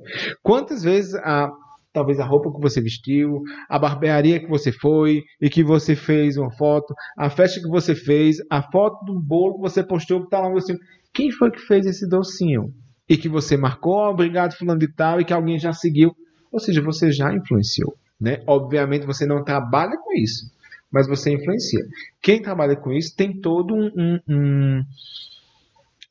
Quantas 0.43 0.83
vezes 0.83 1.15
a 1.15 1.49
talvez 1.93 2.19
a 2.19 2.25
roupa 2.25 2.51
que 2.51 2.59
você 2.59 2.81
vestiu, 2.81 3.41
a 3.69 3.79
barbearia 3.79 4.37
que 4.37 4.49
você 4.49 4.69
foi 4.69 5.23
e 5.41 5.49
que 5.49 5.63
você 5.63 5.95
fez 5.95 6.35
uma 6.35 6.51
foto, 6.51 6.93
a 7.17 7.29
festa 7.29 7.61
que 7.61 7.69
você 7.69 7.95
fez, 7.95 8.35
a 8.51 8.61
foto 8.61 9.05
do 9.05 9.17
bolo 9.17 9.55
que 9.55 9.61
você 9.61 9.81
postou 9.81 10.21
que 10.21 10.29
tá 10.29 10.41
lá 10.41 10.49
no 10.49 10.55
docinho. 10.55 10.77
Quem 11.13 11.31
foi 11.31 11.49
que 11.49 11.59
fez 11.61 11.85
esse 11.85 12.05
docinho? 12.05 12.73
E 13.07 13.15
que 13.15 13.29
você 13.29 13.55
marcou, 13.55 13.93
"Ó, 13.93 14.09
obrigado 14.11 14.57
fulano 14.57 14.79
de 14.79 14.91
tal, 14.93 15.21
e 15.21 15.25
que 15.25 15.31
alguém 15.31 15.57
já 15.57 15.71
seguiu. 15.71 16.11
Ou 16.51 16.59
seja, 16.59 16.81
você 16.81 17.13
já 17.13 17.33
influenciou, 17.33 17.95
né? 18.19 18.43
Obviamente 18.45 19.05
você 19.05 19.25
não 19.25 19.41
trabalha 19.41 19.95
com 19.97 20.13
isso, 20.21 20.51
mas 20.91 21.07
você 21.07 21.31
influencia. 21.31 21.79
Quem 22.21 22.41
trabalha 22.41 22.75
com 22.75 22.91
isso 22.91 23.15
tem 23.15 23.39
todo 23.39 23.73
um, 23.73 23.89
um- 23.95 24.19
um- 24.27 24.83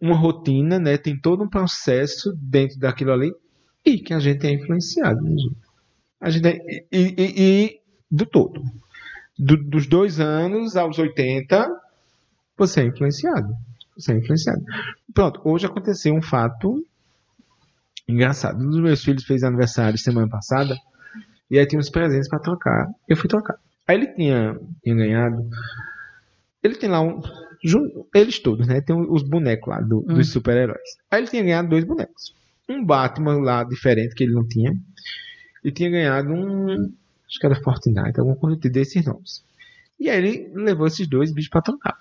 uma 0.01 0.17
rotina, 0.17 0.79
né? 0.79 0.97
Tem 0.97 1.19
todo 1.19 1.45
um 1.45 1.49
processo 1.49 2.33
dentro 2.41 2.79
daquilo 2.79 3.13
ali 3.13 3.33
e 3.85 3.99
que 3.99 4.13
a 4.15 4.19
gente 4.19 4.47
é 4.47 4.53
influenciado. 4.53 5.21
Né, 5.23 5.31
gente? 5.37 5.57
A 6.21 6.31
gente 6.31 6.47
é, 6.49 6.59
e, 6.91 7.15
e- 7.19 7.35
e 7.65 7.81
do 8.11 8.25
todo. 8.27 8.63
Do- 9.39 9.63
dos 9.63 9.87
dois 9.87 10.21
anos 10.21 10.77
aos 10.77 10.99
80, 10.99 11.69
você 12.57 12.83
é 12.83 12.85
influenciado. 12.87 13.53
Você 13.97 14.13
é 14.13 14.17
influenciado. 14.17 14.63
Pronto, 15.13 15.41
hoje 15.45 15.67
aconteceu 15.67 16.15
um 16.15 16.23
fato 16.23 16.85
engraçado. 18.09 18.63
Um 18.65 18.71
dos 18.71 18.81
meus 18.81 19.03
filhos 19.05 19.25
fez 19.25 19.43
aniversário 19.43 19.99
semana 19.99 20.29
passada 20.29 20.77
e 21.51 21.59
aí 21.59 21.67
tinha 21.67 21.79
uns 21.79 21.91
presentes 21.91 22.29
para 22.29 22.39
trocar. 22.39 22.89
Eu 23.09 23.17
fui 23.17 23.29
trocar. 23.29 23.57
Aí 23.87 23.97
ele 23.97 24.07
tinha, 24.15 24.59
tinha 24.83 24.95
ganhado. 24.95 25.49
Ele 26.63 26.75
tem 26.77 26.89
lá 26.89 27.01
um. 27.01 27.21
Eles 28.15 28.39
todos, 28.39 28.67
né? 28.67 28.81
Tem 28.81 28.95
os 28.97 29.23
bonecos 29.23 29.69
lá 29.69 29.81
do- 29.81 30.03
dos 30.03 30.31
super-heróis. 30.31 30.81
Aí 31.11 31.21
ele 31.21 31.29
tinha 31.29 31.43
ganhado 31.43 31.69
dois 31.69 31.85
bonecos. 31.85 32.35
Um 32.69 32.85
Batman 32.85 33.41
lá 33.41 33.65
diferente 33.65 34.15
que 34.15 34.25
ele 34.25 34.33
não 34.33 34.47
tinha. 34.47 34.73
E 35.63 35.71
tinha 35.71 35.91
ganhado 35.91 36.33
um. 36.33 36.93
Acho 37.27 37.39
que 37.41 37.47
era 37.47 37.63
Fortnite, 37.63 38.19
alguma 38.19 38.37
coisa 38.37 38.57
desses 38.57 39.05
nomes. 39.05 39.45
E 39.99 40.11
aí 40.11 40.19
ele 40.19 40.53
levou 40.55 40.87
esses 40.87 41.07
dois 41.09 41.33
bichos 41.33 41.51
pra 41.51 41.63
trocar. 41.63 41.97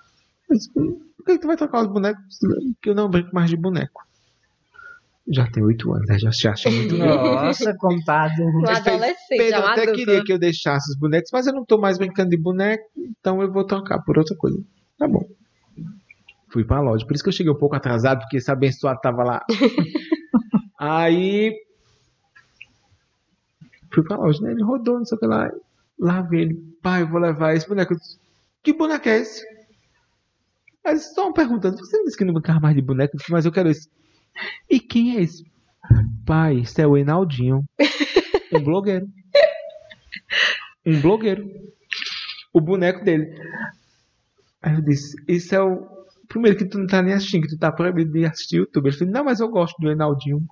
Eu 0.48 0.56
disse, 0.56 0.70
Por 0.72 1.24
que 1.24 1.38
tu 1.38 1.46
vai 1.46 1.56
trocar 1.56 1.82
os 1.82 1.88
bonecos? 1.88 2.38
Que 2.82 2.90
eu 2.90 2.94
não 2.94 3.08
brinco 3.08 3.34
mais 3.34 3.50
de 3.50 3.56
boneco. 3.56 4.02
Já 5.26 5.50
tem 5.50 5.64
oito 5.64 5.90
anos, 5.92 6.06
né? 6.06 6.18
Já 6.18 6.30
se 6.30 6.46
acha 6.46 6.70
muito. 6.70 6.96
Nossa, 6.98 7.74
compadre. 7.78 8.42
Um 8.42 8.66
adolescente, 8.68 9.38
Pedro, 9.38 9.60
até 9.60 9.82
adulto. 9.82 9.92
queria 9.98 10.22
que 10.22 10.32
eu 10.32 10.38
deixasse 10.38 10.90
os 10.92 10.98
bonecos, 10.98 11.30
mas 11.32 11.46
eu 11.46 11.54
não 11.54 11.64
tô 11.64 11.78
mais 11.78 11.96
brincando 11.96 12.28
de 12.30 12.36
boneco, 12.36 12.84
então 12.96 13.40
eu 13.40 13.50
vou 13.50 13.64
trocar 13.64 14.00
por 14.02 14.18
outra 14.18 14.36
coisa. 14.36 14.62
Tá 14.98 15.08
bom. 15.08 15.26
Fui 16.50 16.62
pra 16.62 16.80
loja. 16.80 17.06
Por 17.06 17.14
isso 17.14 17.24
que 17.24 17.30
eu 17.30 17.32
cheguei 17.32 17.50
um 17.50 17.58
pouco 17.58 17.74
atrasado, 17.74 18.20
porque 18.20 18.36
esse 18.36 18.50
abençoado 18.50 19.00
tava 19.00 19.24
lá. 19.24 19.42
Aí. 20.78 21.54
Fui 23.92 24.02
pra 24.02 24.16
loja, 24.16 24.40
né? 24.42 24.52
Ele 24.52 24.62
rodou, 24.62 24.98
não 24.98 25.04
sei 25.04 25.16
o 25.16 25.20
que 25.20 25.26
lá. 25.26 25.50
Lá 25.98 26.28
ele, 26.32 26.54
pai, 26.82 27.02
eu 27.02 27.08
vou 27.08 27.20
levar 27.20 27.54
esse 27.54 27.68
boneco. 27.68 27.94
Disse, 27.94 28.18
que 28.62 28.72
boneco 28.72 29.08
é 29.08 29.18
esse? 29.18 29.44
Aí 30.84 30.98
só 30.98 31.26
uma 31.26 31.32
pergunta, 31.32 31.70
você 31.70 32.02
disse 32.04 32.16
que 32.16 32.24
não 32.24 32.34
brincava 32.34 32.60
mais 32.60 32.74
de 32.74 32.82
boneco? 32.82 33.16
Mas 33.30 33.46
eu 33.46 33.52
quero 33.52 33.70
esse. 33.70 33.88
E 34.68 34.80
quem 34.80 35.16
é 35.16 35.22
esse? 35.22 35.44
Pai, 36.26 36.56
isso 36.56 36.80
é 36.80 36.86
o 36.86 36.96
Enaldinho. 36.96 37.64
Um 38.52 38.62
blogueiro. 38.62 39.06
Um 40.84 41.00
blogueiro. 41.00 41.48
O 42.52 42.60
boneco 42.60 43.04
dele. 43.04 43.34
Aí 44.62 44.74
eu 44.74 44.82
disse, 44.82 45.16
isso 45.28 45.54
é 45.54 45.62
o. 45.62 45.93
Primeiro 46.28 46.56
que 46.56 46.64
tu 46.64 46.78
não 46.78 46.86
tá 46.86 47.02
nem 47.02 47.14
assistindo, 47.14 47.42
que 47.42 47.48
tu 47.48 47.58
tá 47.58 47.70
proibido 47.70 48.12
de 48.12 48.24
assistir 48.24 48.56
YouTube. 48.56 48.86
Ele 48.86 48.96
falou, 48.96 49.12
não, 49.12 49.24
mas 49.24 49.40
eu 49.40 49.48
gosto 49.48 49.76
do 49.80 49.90
Enaldinho. 49.90 50.44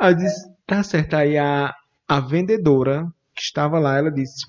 Aí 0.00 0.12
eu 0.12 0.16
disse, 0.16 0.48
tá 0.66 0.82
certo. 0.82 1.14
Aí 1.14 1.36
a, 1.36 1.74
a 2.08 2.20
vendedora 2.20 3.06
que 3.34 3.42
estava 3.42 3.78
lá, 3.78 3.96
ela 3.98 4.10
disse, 4.10 4.46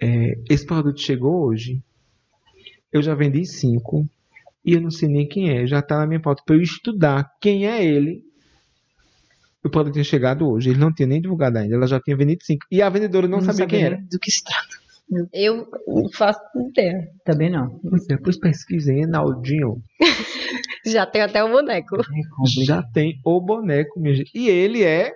"É, 0.00 0.38
esse 0.48 0.66
produto 0.66 1.00
chegou 1.00 1.46
hoje. 1.46 1.82
Eu 2.92 3.02
já 3.02 3.14
vendi 3.14 3.44
cinco. 3.44 4.08
E 4.64 4.74
eu 4.74 4.80
não 4.80 4.90
sei 4.90 5.08
nem 5.08 5.26
quem 5.26 5.50
é. 5.50 5.66
Já 5.66 5.80
tá 5.80 5.98
na 5.98 6.06
minha 6.06 6.20
pauta 6.20 6.42
pra 6.44 6.56
eu 6.56 6.60
estudar 6.60 7.30
quem 7.40 7.66
é 7.66 7.84
ele. 7.84 8.22
O 9.64 9.70
produto 9.70 9.94
tinha 9.94 10.04
chegado 10.04 10.48
hoje. 10.48 10.70
Ele 10.70 10.78
não 10.78 10.92
tinha 10.92 11.06
nem 11.06 11.20
divulgado 11.20 11.58
ainda. 11.58 11.74
Ela 11.74 11.86
já 11.86 12.00
tinha 12.00 12.16
vendido 12.16 12.44
cinco. 12.44 12.66
E 12.70 12.80
a 12.82 12.88
vendedora 12.88 13.26
não, 13.26 13.40
sabia 13.40 13.66
quem 13.66 13.82
era. 13.82 13.96
Do 14.10 14.18
que 14.18 14.30
se 14.30 14.42
trata. 14.44 14.87
Eu 15.32 15.66
não 15.86 16.10
faço 16.12 16.40
ideia. 16.70 17.08
Também 17.24 17.50
não. 17.50 17.78
Pois 17.88 18.02
é, 18.10 18.16
Depois 18.16 18.38
pesquisei 18.38 19.00
Enaldinho. 19.02 19.82
Já 20.86 21.04
tem 21.06 21.22
até 21.22 21.42
o 21.42 21.48
boneco. 21.50 21.96
É. 21.96 22.64
Já 22.64 22.82
tem 22.82 23.14
o 23.24 23.40
boneco, 23.40 23.98
minha 24.00 24.14
gente. 24.14 24.30
E 24.34 24.48
ele 24.48 24.82
é 24.84 25.12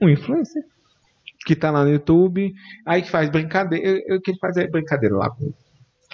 um 0.00 0.08
influencer. 0.08 0.62
Que 1.46 1.54
tá 1.56 1.70
lá 1.70 1.84
no 1.84 1.90
YouTube. 1.90 2.52
Aí 2.86 3.02
que 3.02 3.10
faz 3.10 3.28
brincadeira. 3.30 3.98
O 4.16 4.20
que 4.20 4.30
ele 4.32 4.38
faz 4.38 4.56
é 4.56 4.66
brincadeira 4.68 5.16
lá 5.16 5.28
com, 5.30 5.52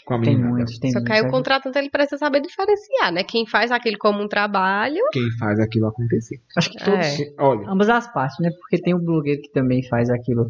com 0.04 0.14
a 0.14 0.20
Tem 0.20 0.34
menina. 0.34 0.48
muitos, 0.50 0.78
tem 0.78 0.90
Só 0.90 1.02
que 1.04 1.12
aí 1.12 1.20
o 1.20 1.24
muitos. 1.24 1.38
contratante 1.38 1.78
ele 1.78 1.90
precisa 1.90 2.18
saber 2.18 2.40
diferenciar, 2.40 3.12
né? 3.12 3.22
Quem 3.24 3.46
faz 3.46 3.70
aquilo 3.70 3.98
como 3.98 4.22
um 4.22 4.28
trabalho. 4.28 5.00
Quem 5.12 5.30
faz 5.38 5.60
aquilo 5.60 5.86
acontecer. 5.86 6.38
Acho 6.56 6.70
que 6.70 6.82
todos, 6.82 7.06
É. 7.20 7.34
Olha, 7.38 7.68
ambas 7.70 7.88
as 7.90 8.10
partes, 8.12 8.38
né? 8.40 8.50
Porque 8.58 8.80
tem 8.80 8.94
o 8.94 8.98
blogueiro 8.98 9.40
que 9.42 9.50
também 9.52 9.82
faz 9.86 10.08
aquilo, 10.10 10.48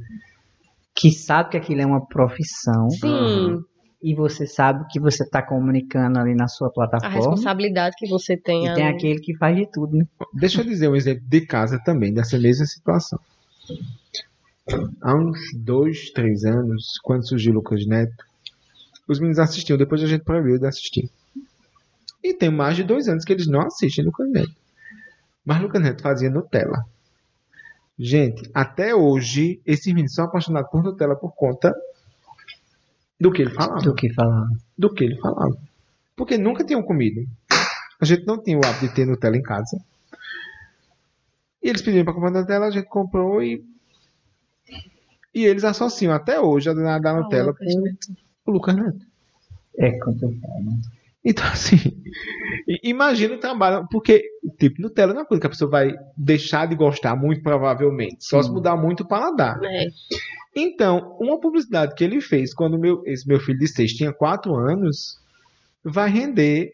que 0.95 1.11
sabe 1.11 1.51
que 1.51 1.57
aquilo 1.57 1.81
é 1.81 1.87
uma 1.87 2.05
profissão 2.07 2.91
Sim, 2.91 3.63
e 4.03 4.15
você 4.15 4.47
sabe 4.47 4.85
que 4.91 5.01
você 5.01 5.25
está 5.25 5.43
comunicando 5.43 6.19
ali 6.19 6.35
na 6.35 6.47
sua 6.47 6.69
a 6.69 6.71
plataforma. 6.71 7.17
responsabilidade 7.17 7.97
que 7.99 8.09
você 8.09 8.37
tem. 8.37 8.67
E 8.67 8.75
tem 8.75 8.87
ali. 8.87 8.97
aquele 8.97 9.21
que 9.21 9.37
faz 9.37 9.57
de 9.57 9.71
tudo, 9.71 9.97
né? 9.97 10.05
deixa 10.35 10.61
eu 10.61 10.65
dizer 10.65 10.89
um 10.89 10.97
exemplo 10.97 11.25
de 11.27 11.41
casa 11.47 11.81
também, 11.85 12.13
dessa 12.13 12.39
mesma 12.39 12.67
situação. 12.67 13.19
Há 15.03 15.15
uns 15.15 15.39
dois, 15.57 16.11
três 16.11 16.45
anos, 16.45 16.99
quando 17.03 17.27
surgiu 17.27 17.53
o 17.53 17.57
Lucas 17.57 17.87
Neto, 17.87 18.25
os 19.09 19.19
meninos 19.19 19.39
assistiam, 19.39 19.79
depois 19.79 20.03
a 20.03 20.07
gente 20.07 20.23
proibiu 20.23 20.59
de 20.59 20.67
assistir. 20.67 21.11
E 22.23 22.35
tem 22.35 22.51
mais 22.51 22.77
de 22.77 22.85
dois 22.85 23.09
anos 23.09 23.25
que 23.25 23.33
eles 23.33 23.47
não 23.47 23.63
assistem 23.63 24.05
Lucas 24.05 24.31
Neto. 24.31 24.53
Mas 25.45 25.63
Lucas 25.63 25.83
Neto 25.83 26.03
fazia 26.03 26.29
Nutella. 26.29 26.85
Gente, 27.99 28.49
até 28.55 28.95
hoje, 28.95 29.61
esses 29.67 29.87
meninos 29.87 30.15
são 30.15 30.27
apaixonados 30.27 30.71
por 30.71 30.83
Nutella 30.83 31.17
por 31.17 31.35
conta 31.35 31.75
do 33.19 33.33
que 33.33 33.43
ele 33.43 33.51
falava. 33.51 33.81
Do 33.81 33.95
que 33.95 34.13
falar. 34.13 34.49
Do 34.77 34.95
que 34.95 35.05
ele 35.05 35.17
falava. 35.19 35.59
Porque 36.15 36.39
nunca 36.39 36.65
tinham 36.65 36.83
comido. 36.83 37.27
A 38.01 38.05
gente 38.05 38.25
não 38.25 38.41
tinha 38.41 38.57
o 38.57 38.65
hábito 38.65 38.87
de 38.87 38.95
ter 38.95 39.05
Nutella 39.05 39.37
em 39.37 39.43
casa. 39.43 39.81
E 41.61 41.69
eles 41.69 41.83
pediram 41.83 42.05
para 42.05 42.15
comprar 42.15 42.31
Nutella, 42.31 42.67
a 42.67 42.71
gente 42.71 42.87
comprou 42.87 43.43
e. 43.43 43.65
E 45.35 45.45
eles 45.45 45.65
associam 45.65 46.15
até 46.15 46.41
hoje 46.41 46.71
a 46.71 46.75
da, 46.75 47.13
Nutella 47.15 47.49
Lucas 47.49 47.75
com 48.45 48.51
o 48.51 48.55
Lucas 48.55 48.77
Neto. 48.77 49.07
É 49.77 49.99
complicado. 49.99 50.98
Então, 51.29 51.45
assim, 51.53 51.77
imagina 52.83 53.35
o 53.35 53.39
trabalho, 53.39 53.87
porque, 53.91 54.25
tipo, 54.59 54.81
Nutella 54.81 55.13
não 55.13 55.21
é 55.21 55.23
uma 55.23 55.29
coisa 55.29 55.41
que 55.43 55.47
a 55.47 55.51
pessoa 55.51 55.71
vai 55.71 55.93
deixar 56.17 56.67
de 56.67 56.75
gostar, 56.75 57.15
muito 57.15 57.43
provavelmente, 57.43 58.25
só 58.25 58.41
se 58.43 58.49
Sim. 58.49 58.55
mudar 58.55 58.77
muito 58.77 59.03
o 59.03 59.09
paladar. 59.09 59.61
É. 59.63 59.89
Então, 60.57 61.17
uma 61.21 61.39
publicidade 61.39 61.95
que 61.95 62.03
ele 62.03 62.23
fez 62.23 62.55
quando 62.55 62.79
meu, 62.79 63.03
esse 63.05 63.29
meu 63.29 63.39
filho 63.39 63.59
de 63.59 63.69
seis 63.69 63.93
tinha 63.93 64.13
quatro 64.13 64.57
anos, 64.57 65.19
vai 65.85 66.09
render 66.09 66.73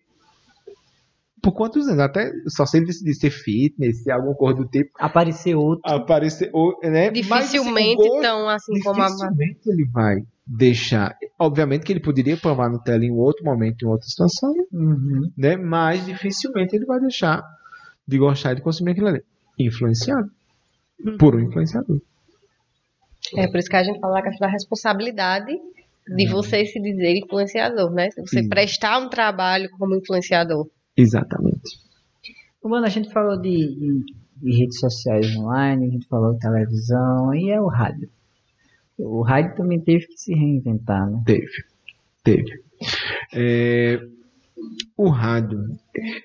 por 1.45 1.53
quantos 1.53 1.87
anos? 1.87 2.01
Até 2.01 2.33
só 2.49 2.65
se 2.67 2.79
ele 2.79 2.87
decidir 2.87 3.15
ser 3.15 3.31
fitness, 3.31 4.03
ser 4.03 4.13
alguma 4.13 4.35
coisa 4.35 4.59
do 4.59 4.67
tipo, 4.67 4.91
Aparecer 4.99 5.55
outro. 5.55 5.81
aparecer, 5.85 6.51
ou, 6.53 6.73
né? 6.83 7.11
Mas, 7.29 7.47
assim, 7.47 7.59
o 7.59 7.63
Dificilmente 7.63 7.97
gosto- 7.97 8.21
tão 8.23 8.49
assim 8.49 8.81
como 8.81 9.03
a. 9.03 9.07
dificilmente 9.07 9.61
ele 9.67 9.85
vai 9.93 10.17
deixar. 10.47 11.17
Obviamente 11.39 11.85
que 11.85 11.93
ele 11.93 12.01
poderia 12.01 12.37
provar 12.37 12.69
Nutella 12.71 13.05
em 13.05 13.11
outro 13.13 13.45
momento, 13.45 13.83
em 13.85 13.89
outra 13.89 14.07
situação, 14.07 14.53
Uhum. 14.73 15.31
né? 15.37 15.57
Mas 15.57 16.05
dificilmente 16.05 16.75
ele 16.75 16.85
vai 16.87 16.99
deixar 17.01 17.43
de 18.07 18.19
gostar 18.19 18.55
de 18.55 18.63
consumir 18.63 18.91
aquilo 18.93 19.09
ali. 19.09 19.23
Influenciado. 19.59 20.29
Por 21.19 21.35
um 21.37 21.41
influenciador. 21.41 22.01
É 23.37 23.47
por 23.49 23.59
isso 23.59 23.69
que 23.69 23.77
a 23.77 23.83
gente 23.85 23.99
fala 24.01 24.19
a 24.19 24.23
questão 24.23 24.47
da 24.47 24.53
responsabilidade 24.53 25.53
de 26.07 26.29
você 26.29 26.65
se 26.67 26.79
dizer 26.81 27.17
influenciador, 27.17 27.91
né? 27.93 28.11
Você 28.11 28.43
Sim. 28.43 28.49
prestar 28.49 28.99
um 28.99 29.09
trabalho 29.09 29.69
como 29.79 29.97
influenciador. 29.97 30.69
Exatamente. 30.97 31.79
Mano, 32.63 32.87
a 32.87 32.91
gente 32.91 33.13
falou 33.13 33.41
de, 33.41 33.51
de, 33.51 34.05
de 34.37 34.59
redes 34.59 34.79
sociais 34.79 35.37
online, 35.37 35.87
a 35.87 35.91
gente 35.91 36.07
falou 36.09 36.33
de 36.33 36.41
televisão 36.41 37.35
e 37.35 37.51
é 37.51 37.61
o 37.61 37.67
rádio. 37.67 38.09
O 38.97 39.23
rádio 39.23 39.55
também 39.57 39.81
teve 39.81 40.07
que 40.07 40.17
se 40.17 40.33
reinventar, 40.33 41.11
né? 41.11 41.23
Teve. 41.27 41.65
Teve. 42.23 42.63
É, 43.35 44.01
o 44.97 45.09
rádio, 45.09 45.59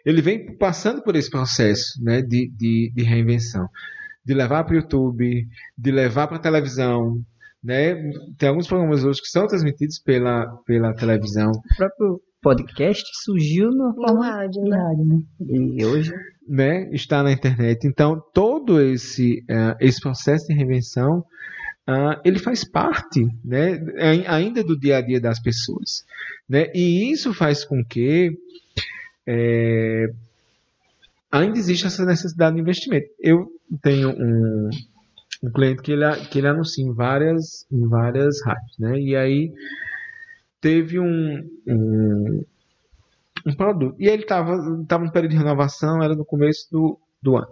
ele 0.05 0.21
vem 0.21 0.55
passando 0.55 1.01
por 1.01 1.15
esse 1.15 1.29
processo 1.29 2.01
né, 2.03 2.21
de, 2.21 2.49
de, 2.55 2.91
de 2.95 3.03
reinvenção. 3.03 3.67
De 4.23 4.33
levar 4.33 4.63
para 4.63 4.73
o 4.73 4.77
YouTube, 4.77 5.47
de 5.77 5.91
levar 5.91 6.27
para 6.27 6.37
a 6.37 6.41
televisão. 6.41 7.21
Né? 7.63 7.95
Tem 8.37 8.47
alguns 8.47 8.67
programas 8.67 9.03
hoje 9.03 9.21
que 9.21 9.27
são 9.27 9.47
transmitidos 9.47 9.99
pela, 9.99 10.45
pela 10.65 10.93
televisão. 10.93 11.51
O 11.51 11.75
próprio 11.75 12.21
podcast 12.41 13.03
surgiu 13.23 13.69
no, 13.71 13.93
No 13.93 14.19
rádio, 14.21 14.61
né? 14.63 14.77
rádio, 14.77 15.05
né? 15.05 15.19
E 15.41 15.85
hoje 15.85 16.11
né, 16.47 16.89
está 16.91 17.21
na 17.23 17.31
internet. 17.31 17.85
Então, 17.87 18.21
todo 18.33 18.81
esse, 18.81 19.43
eh, 19.49 19.75
esse 19.79 19.99
processo 20.01 20.47
de 20.47 20.53
reinvenção, 20.53 21.23
ah, 21.85 22.19
ele 22.23 22.39
faz 22.39 22.63
parte 22.63 23.25
né, 23.43 23.79
ai- 23.99 24.25
ainda 24.27 24.63
do 24.63 24.77
dia 24.79 24.97
a 24.97 25.01
dia 25.01 25.19
das 25.19 25.39
pessoas. 25.41 26.03
Né? 26.47 26.67
E 26.73 27.11
isso 27.11 27.33
faz 27.33 27.63
com 27.65 27.83
que 27.83 28.31
eh, 29.27 30.07
ainda 31.31 31.57
existe 31.57 31.85
essa 31.87 32.05
necessidade 32.05 32.55
de 32.55 32.61
investimento. 32.61 33.07
Eu 33.19 33.47
tenho 33.81 34.09
um, 34.11 34.69
um 35.43 35.51
cliente 35.51 35.81
que 35.81 35.91
ele, 35.91 36.05
que 36.31 36.39
ele 36.39 36.47
anuncia 36.47 36.83
em 36.85 36.93
várias, 36.93 37.65
em 37.71 37.87
várias 37.87 38.41
rádios. 38.45 38.77
Né? 38.79 38.99
E 38.99 39.15
aí 39.15 39.51
teve 40.61 40.99
um, 40.99 41.49
um, 41.67 42.45
um 43.45 43.55
produto. 43.55 43.95
E 43.99 44.07
ele 44.07 44.23
estava 44.23 44.57
tava 44.87 45.05
no 45.05 45.11
período 45.11 45.31
de 45.31 45.37
renovação, 45.37 46.03
era 46.03 46.15
no 46.15 46.25
começo 46.25 46.67
do, 46.71 46.99
do 47.21 47.37
ano. 47.37 47.47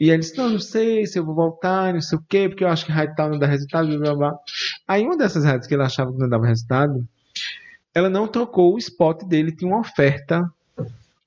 E 0.00 0.10
ele 0.10 0.18
disse, 0.18 0.36
não, 0.38 0.50
não 0.50 0.60
sei 0.60 1.06
se 1.06 1.18
eu 1.18 1.24
vou 1.24 1.34
voltar, 1.34 1.92
não 1.92 2.00
sei 2.00 2.18
o 2.18 2.24
quê, 2.28 2.48
porque 2.48 2.62
eu 2.62 2.68
acho 2.68 2.86
que 2.86 2.92
rádio 2.92 3.16
tal 3.16 3.30
não 3.30 3.38
dá 3.38 3.46
resultado, 3.46 3.88
blá, 3.88 3.98
blá, 3.98 4.14
blá. 4.14 4.38
Aí 4.86 5.04
uma 5.04 5.16
dessas 5.16 5.44
rádios 5.44 5.66
que 5.66 5.74
ele 5.74 5.82
achava 5.82 6.12
que 6.12 6.18
não 6.18 6.28
dava 6.28 6.46
resultado, 6.46 7.06
ela 7.92 8.08
não 8.08 8.28
trocou 8.28 8.74
o 8.74 8.78
spot 8.78 9.24
dele, 9.24 9.50
tinha 9.50 9.68
uma 9.68 9.80
oferta 9.80 10.48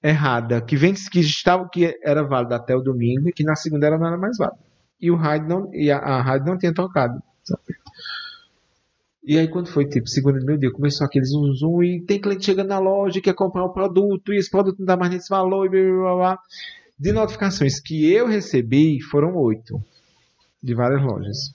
errada, 0.01 0.61
que, 0.61 0.77
vem, 0.77 0.93
que 0.93 1.19
estava 1.19 1.67
que 1.69 1.99
era 2.01 2.23
válida 2.23 2.55
até 2.55 2.75
o 2.75 2.81
domingo 2.81 3.27
e 3.27 3.33
que 3.33 3.43
na 3.43 3.55
segunda 3.55 3.87
ela 3.87 3.97
não 3.97 4.07
era 4.07 4.17
mais 4.17 4.37
válida. 4.37 4.59
E 4.99 5.11
o 5.11 5.15
rádio 5.15 5.49
não, 5.49 5.73
e 5.73 5.91
a, 5.91 5.97
a 5.97 6.39
não 6.39 6.57
tinha 6.57 6.73
trocado. 6.73 7.21
E 9.23 9.37
aí 9.37 9.47
quando 9.47 9.67
foi 9.69 9.87
tipo 9.87 10.07
segunda, 10.07 10.39
meu 10.43 10.57
Deus, 10.57 10.73
começou 10.73 11.05
aquele 11.05 11.25
zoom 11.25 11.53
zoom 11.53 11.83
e 11.83 12.01
tem 12.01 12.19
cliente 12.19 12.45
chegando 12.45 12.69
na 12.69 12.79
loja 12.79 13.19
e 13.19 13.21
quer 13.21 13.35
comprar 13.35 13.63
um 13.65 13.71
produto 13.71 14.33
e 14.33 14.37
esse 14.37 14.49
produto 14.49 14.79
não 14.79 14.85
dá 14.85 14.97
mais 14.97 15.11
nesse 15.11 15.29
valor 15.29 15.65
e 15.65 15.69
blá, 15.69 15.79
blá, 15.79 16.01
blá, 16.01 16.15
blá. 16.15 16.39
De 16.97 17.11
notificações 17.11 17.79
que 17.79 18.11
eu 18.11 18.27
recebi 18.27 19.01
foram 19.01 19.35
oito 19.35 19.83
de 20.61 20.73
várias 20.73 21.01
lojas. 21.01 21.53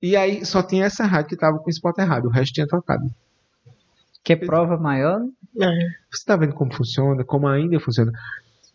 E 0.00 0.16
aí 0.16 0.44
só 0.44 0.62
tinha 0.62 0.84
essa 0.84 1.04
rádio 1.04 1.28
que 1.28 1.34
estava 1.34 1.58
com 1.58 1.66
o 1.66 1.70
spot 1.70 1.98
errado, 1.98 2.26
o 2.26 2.30
resto 2.30 2.54
tinha 2.54 2.66
trocado. 2.66 3.10
quer 4.22 4.36
prova 4.36 4.76
maior, 4.76 5.20
né? 5.54 5.94
Você 6.10 6.20
está 6.20 6.36
vendo 6.36 6.54
como 6.54 6.72
funciona, 6.72 7.24
como 7.24 7.48
ainda 7.48 7.80
funciona? 7.80 8.12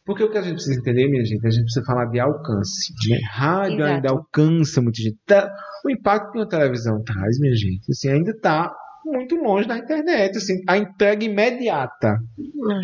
Porque 0.06 0.24
o 0.24 0.30
que 0.30 0.38
a 0.38 0.42
gente 0.42 0.56
precisa 0.56 0.80
entender, 0.80 1.08
minha 1.08 1.24
gente, 1.24 1.46
a 1.46 1.50
gente 1.50 1.64
precisa 1.64 1.86
falar 1.86 2.06
de 2.06 2.20
alcance. 2.20 2.92
Né? 3.10 3.20
Rádio 3.32 3.76
Exato. 3.80 3.94
ainda 3.94 4.10
alcança 4.10 4.82
muita 4.82 5.02
gente. 5.02 5.18
Tá- 5.26 5.50
O 5.86 5.90
impacto 5.90 6.32
que 6.32 6.40
a 6.42 6.46
televisão 6.46 7.02
traz, 7.04 7.40
minha 7.40 7.56
gente, 7.56 7.90
assim, 7.92 8.10
ainda 8.10 8.32
está 8.32 8.74
muito 9.06 9.36
longe 9.36 9.68
da 9.68 9.78
internet. 9.78 10.38
Assim, 10.38 10.62
a 10.68 10.78
entrega 10.78 11.24
imediata 11.26 12.18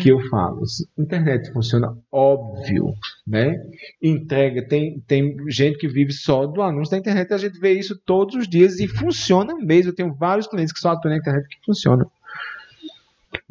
que 0.00 0.10
eu 0.10 0.20
falo. 0.28 0.62
assim, 0.62 0.84
internet 0.98 1.50
funciona 1.52 1.88
óbvio, 2.12 2.92
né? 3.26 3.54
Entrega, 4.02 4.66
tem, 4.66 5.00
tem 5.06 5.34
gente 5.48 5.78
que 5.78 5.88
vive 5.88 6.12
só 6.12 6.46
do 6.46 6.60
anúncio 6.62 6.90
da 6.92 6.98
internet, 6.98 7.32
a 7.32 7.38
gente 7.38 7.58
vê 7.58 7.72
isso 7.72 7.98
todos 8.04 8.34
os 8.34 8.48
dias 8.48 8.78
e 8.80 8.86
funciona 8.88 9.54
mesmo. 9.56 9.90
Eu 9.90 9.94
tenho 9.94 10.14
vários 10.14 10.46
clientes 10.46 10.72
que 10.72 10.80
só 10.80 10.90
atuam 10.90 11.12
na 11.12 11.18
internet 11.18 11.46
que 11.48 11.64
funcionam. 11.64 12.10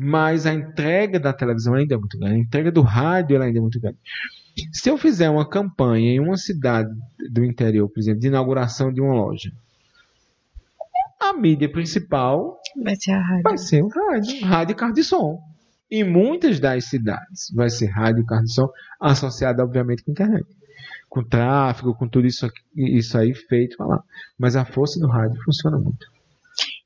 Mas 0.01 0.45
a 0.45 0.53
entrega 0.53 1.19
da 1.19 1.33
televisão 1.33 1.73
ainda 1.73 1.93
é 1.95 1.97
muito 1.97 2.17
grande, 2.17 2.35
a 2.35 2.39
entrega 2.39 2.71
do 2.71 2.81
rádio 2.81 3.41
ainda 3.41 3.57
é 3.57 3.61
muito 3.61 3.79
grande. 3.81 3.97
Se 4.71 4.89
eu 4.89 4.97
fizer 4.97 5.29
uma 5.29 5.47
campanha 5.47 6.11
em 6.13 6.19
uma 6.21 6.37
cidade 6.37 6.89
do 7.29 7.43
interior, 7.43 7.89
por 7.89 7.99
exemplo, 7.99 8.21
de 8.21 8.27
inauguração 8.27 8.93
de 8.93 9.01
uma 9.01 9.13
loja, 9.13 9.51
a 11.19 11.33
mídia 11.33 11.69
principal 11.69 12.57
Vai 12.81 12.95
ser 12.95 13.11
a 13.11 13.21
rádio. 13.21 13.43
vai 13.43 13.57
ser 13.57 13.83
o 13.83 13.87
rádio, 13.89 14.45
rádio 14.45 14.71
e 14.73 14.75
carro 14.75 14.93
de 14.93 15.03
som. 15.03 15.39
Em 15.91 16.03
muitas 16.03 16.59
das 16.61 16.85
cidades 16.85 17.51
vai 17.53 17.69
ser 17.69 17.87
rádio 17.87 18.21
e 18.23 18.25
carro 18.25 18.43
de 18.43 18.53
som, 18.53 18.69
associado 19.01 19.61
obviamente 19.61 20.03
com 20.03 20.11
internet. 20.11 20.45
Com 21.09 21.23
tráfego, 21.23 21.93
com 21.95 22.07
tudo 22.07 22.25
isso, 22.27 22.45
aqui- 22.45 22.61
isso 22.75 23.17
aí 23.17 23.33
feito 23.33 23.75
lá. 23.83 24.01
Mas 24.37 24.55
a 24.55 24.63
força 24.63 24.99
do 24.99 25.07
rádio 25.07 25.41
funciona 25.43 25.77
muito. 25.77 26.07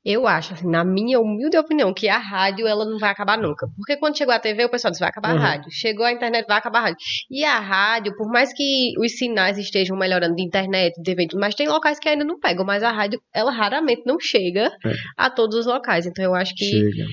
Eu 0.04 0.26
acho, 0.28 0.52
assim, 0.52 0.68
na 0.68 0.84
minha 0.84 1.18
humilde 1.18 1.56
opinião, 1.56 1.94
que 1.94 2.08
a 2.10 2.18
rádio 2.18 2.66
ela 2.66 2.84
não 2.84 2.98
vai 2.98 3.10
acabar 3.10 3.38
nunca. 3.38 3.66
Porque 3.76 3.96
quando 3.96 4.18
chegou 4.18 4.34
a 4.34 4.38
TV, 4.38 4.64
o 4.66 4.68
pessoal 4.68 4.90
disse 4.90 5.00
vai 5.00 5.08
acabar 5.08 5.30
Uhum. 5.34 5.38
a 5.38 5.46
rádio. 5.46 5.70
Chegou 5.70 6.04
a 6.04 6.12
internet, 6.12 6.46
vai 6.46 6.58
acabar 6.58 6.80
a 6.80 6.82
rádio. 6.82 6.98
E 7.30 7.42
a 7.42 7.58
rádio, 7.58 8.14
por 8.16 8.28
mais 8.30 8.52
que 8.52 8.92
os 8.98 9.16
sinais 9.16 9.56
estejam 9.56 9.96
melhorando 9.96 10.34
de 10.36 10.42
internet, 10.42 10.92
de 11.00 11.10
evento, 11.10 11.38
mas 11.38 11.54
tem 11.54 11.66
locais 11.68 11.98
que 11.98 12.06
ainda 12.08 12.22
não 12.24 12.38
pegam. 12.38 12.66
Mas 12.66 12.82
a 12.82 12.90
rádio, 12.92 13.18
ela 13.32 13.50
raramente 13.50 14.02
não 14.04 14.20
chega 14.20 14.70
É. 14.84 14.92
a 15.16 15.30
todos 15.30 15.56
os 15.56 15.64
locais. 15.66 16.04
Então 16.04 16.22
eu 16.22 16.34
acho 16.34 16.54
que 16.54 16.66
Chega. 16.66 17.06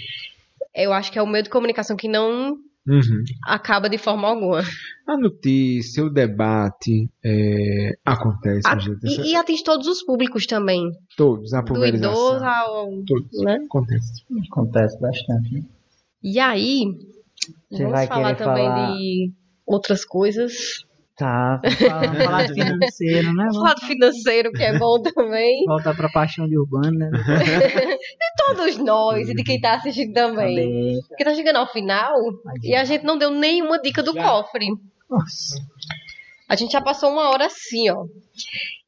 eu 0.75 0.91
acho 0.91 1.11
que 1.13 1.17
é 1.17 1.21
o 1.21 1.27
meio 1.27 1.43
de 1.45 1.49
comunicação 1.49 1.95
que 1.95 2.09
não 2.09 2.57
Uhum. 2.87 3.23
acaba 3.45 3.87
de 3.87 3.97
forma 3.97 4.27
alguma. 4.27 4.61
A 5.07 5.15
notícia, 5.17 6.03
o 6.03 6.09
debate 6.09 7.07
é, 7.23 7.91
acontece, 8.03 8.67
A- 8.67 8.77
gente. 8.79 9.05
Isso 9.05 9.21
é- 9.21 9.25
E, 9.25 9.31
e 9.31 9.35
atinge 9.35 9.63
todos 9.63 9.87
os 9.87 10.03
públicos 10.03 10.45
também. 10.47 10.89
todos, 11.15 11.53
a 11.53 11.61
Do 11.61 11.65
pulverização. 11.67 12.11
idoso 12.11 12.43
ao. 12.45 13.03
Todos. 13.05 13.43
Né? 13.43 13.57
Acontece. 13.65 14.23
Acontece 14.51 14.99
bastante. 14.99 15.53
né? 15.53 15.61
E 16.23 16.39
aí, 16.39 16.85
Você 17.69 17.83
vamos 17.83 17.91
vai 17.91 18.07
falar 18.07 18.35
também 18.35 18.65
falar- 18.67 18.95
de 18.97 19.31
outras 19.65 20.03
coisas. 20.05 20.53
Tá, 21.21 21.61
vamos 21.61 21.77
falar, 21.77 22.01
vamos 22.07 22.23
falar 22.23 22.47
de 22.47 22.53
financeiro, 22.65 23.33
né? 23.35 23.47
Falar 23.53 23.73
do 23.75 23.81
financeiro, 23.81 24.51
que 24.51 24.63
é 24.63 24.79
bom 24.79 24.99
também. 25.03 25.65
voltar 25.69 25.95
pra 25.95 26.09
paixão 26.09 26.47
de 26.47 26.57
urbano, 26.57 26.97
né? 26.97 27.11
Todos 28.47 28.77
nós 28.77 29.29
e 29.29 29.35
de 29.35 29.43
quem 29.43 29.61
tá 29.61 29.75
assistindo 29.75 30.13
também. 30.13 30.55
Também. 30.55 30.99
Porque 31.07 31.23
tá 31.23 31.35
chegando 31.35 31.57
ao 31.57 31.71
final 31.71 32.15
e 32.63 32.73
a 32.73 32.83
gente 32.85 33.05
não 33.05 33.19
deu 33.19 33.29
nenhuma 33.29 33.79
dica 33.79 34.01
do 34.01 34.13
Já. 34.13 34.23
cofre. 34.23 34.65
Nossa. 35.07 35.57
A 36.49 36.55
gente 36.55 36.71
já 36.71 36.81
passou 36.81 37.11
uma 37.11 37.29
hora 37.29 37.45
assim, 37.45 37.91
ó. 37.91 38.03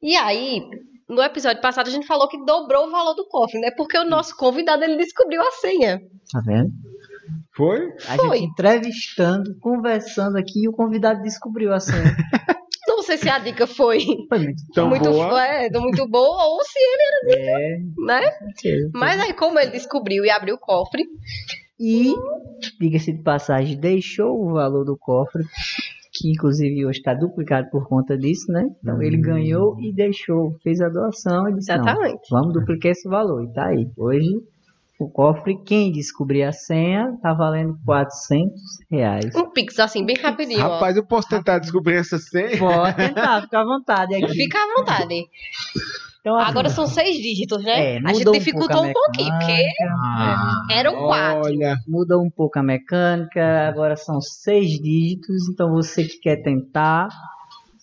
E 0.02 0.16
aí, 0.16 0.60
no 1.08 1.22
episódio 1.22 1.62
passado, 1.62 1.86
a 1.86 1.90
gente 1.92 2.06
falou 2.06 2.26
que 2.26 2.44
dobrou 2.44 2.88
o 2.88 2.90
valor 2.90 3.14
do 3.14 3.28
cofre, 3.28 3.60
né? 3.60 3.70
Porque 3.76 3.96
o 3.96 4.04
nosso 4.04 4.36
convidado, 4.36 4.82
ele 4.82 4.96
descobriu 4.96 5.40
a 5.40 5.52
senha. 5.52 6.00
Tá 6.32 6.40
vendo? 6.44 6.72
Foi? 7.56 7.78
A 8.08 8.16
Foi. 8.16 8.38
gente 8.38 8.50
entrevistando, 8.50 9.56
conversando 9.60 10.36
aqui 10.36 10.64
e 10.64 10.68
o 10.68 10.72
convidado 10.72 11.22
descobriu 11.22 11.72
a 11.72 11.80
senha. 11.80 12.16
Não 12.86 13.02
sei 13.02 13.16
se 13.16 13.28
a 13.28 13.38
dica 13.38 13.66
foi 13.66 13.98
Foi 14.28 14.38
muito 14.38 14.62
Tão 14.74 14.88
muito, 14.88 15.04
boa. 15.10 15.44
é, 15.46 15.68
muito 15.70 16.08
boa 16.08 16.44
ou 16.46 16.60
se 16.64 16.78
ele 16.78 17.34
É, 17.38 17.78
né? 18.06 18.30
certeza. 18.30 18.90
Mas 18.94 19.20
aí, 19.20 19.32
como 19.34 19.58
ele 19.58 19.70
descobriu 19.72 20.24
e 20.24 20.30
abriu 20.30 20.54
o 20.56 20.58
cofre, 20.58 21.04
E, 21.80 22.14
diga-se 22.80 23.12
de 23.12 23.22
passagem, 23.22 23.78
deixou 23.78 24.38
o 24.40 24.52
valor 24.52 24.84
do 24.84 24.96
cofre, 24.96 25.42
que 26.12 26.30
inclusive 26.30 26.86
hoje 26.86 26.98
está 26.98 27.14
duplicado 27.14 27.68
por 27.70 27.88
conta 27.88 28.16
disso, 28.16 28.50
né? 28.52 28.62
Então 28.82 29.02
ele 29.02 29.16
ganhou 29.20 29.76
e 29.80 29.92
deixou, 29.92 30.56
fez 30.62 30.80
a 30.80 30.88
doação 30.88 31.48
e 31.48 31.54
disse, 31.54 31.74
não, 31.76 31.82
exatamente. 31.84 32.28
vamos 32.30 32.52
duplicar 32.52 32.92
esse 32.92 33.08
valor. 33.08 33.42
E 33.44 33.52
tá 33.52 33.66
aí. 33.66 33.86
Hoje, 33.96 34.28
o 34.98 35.08
cofre, 35.08 35.56
quem 35.64 35.90
descobrir 35.90 36.44
a 36.44 36.52
senha, 36.52 37.16
tá 37.20 37.34
valendo 37.34 37.76
400 37.84 38.60
reais. 38.90 39.34
Um 39.34 39.50
pix 39.50 39.78
assim, 39.78 40.04
bem 40.04 40.16
rapidinho, 40.16 40.64
ó. 40.64 40.74
Rapaz, 40.74 40.96
eu 40.96 41.04
posso 41.04 41.28
tentar 41.28 41.58
descobrir 41.58 41.96
essa 41.96 42.18
senha? 42.18 42.56
Pode 42.58 42.96
tentar, 42.96 43.42
fica 43.42 43.60
à 43.60 43.64
vontade 43.64 44.14
aqui. 44.14 44.32
Fica 44.34 44.58
à 44.58 44.78
vontade. 44.78 45.28
Então, 46.20 46.36
assim, 46.36 46.50
Agora 46.50 46.70
são 46.70 46.86
seis 46.86 47.16
dígitos, 47.16 47.62
né? 47.62 47.96
é, 47.96 48.00
a 48.02 48.12
gente 48.14 48.30
dificultou 48.30 48.82
um, 48.82 48.88
um, 48.88 48.92
pouquinho, 48.94 49.28
porque 49.30 49.52
mecânica, 49.52 49.94
Ah, 50.00 50.66
eram 50.70 50.94
quatro. 50.94 51.42
Olha, 51.44 51.76
Mudou 51.86 52.22
um 52.22 52.30
pouco 52.30 52.58
a 52.58 52.62
mecânica, 52.62 53.68
agora 53.68 53.94
são 53.94 54.22
seis 54.22 54.70
dígitos, 54.80 55.50
então 55.50 55.70
você 55.70 56.04
que 56.04 56.18
quer 56.18 56.36
tentar, 56.36 57.08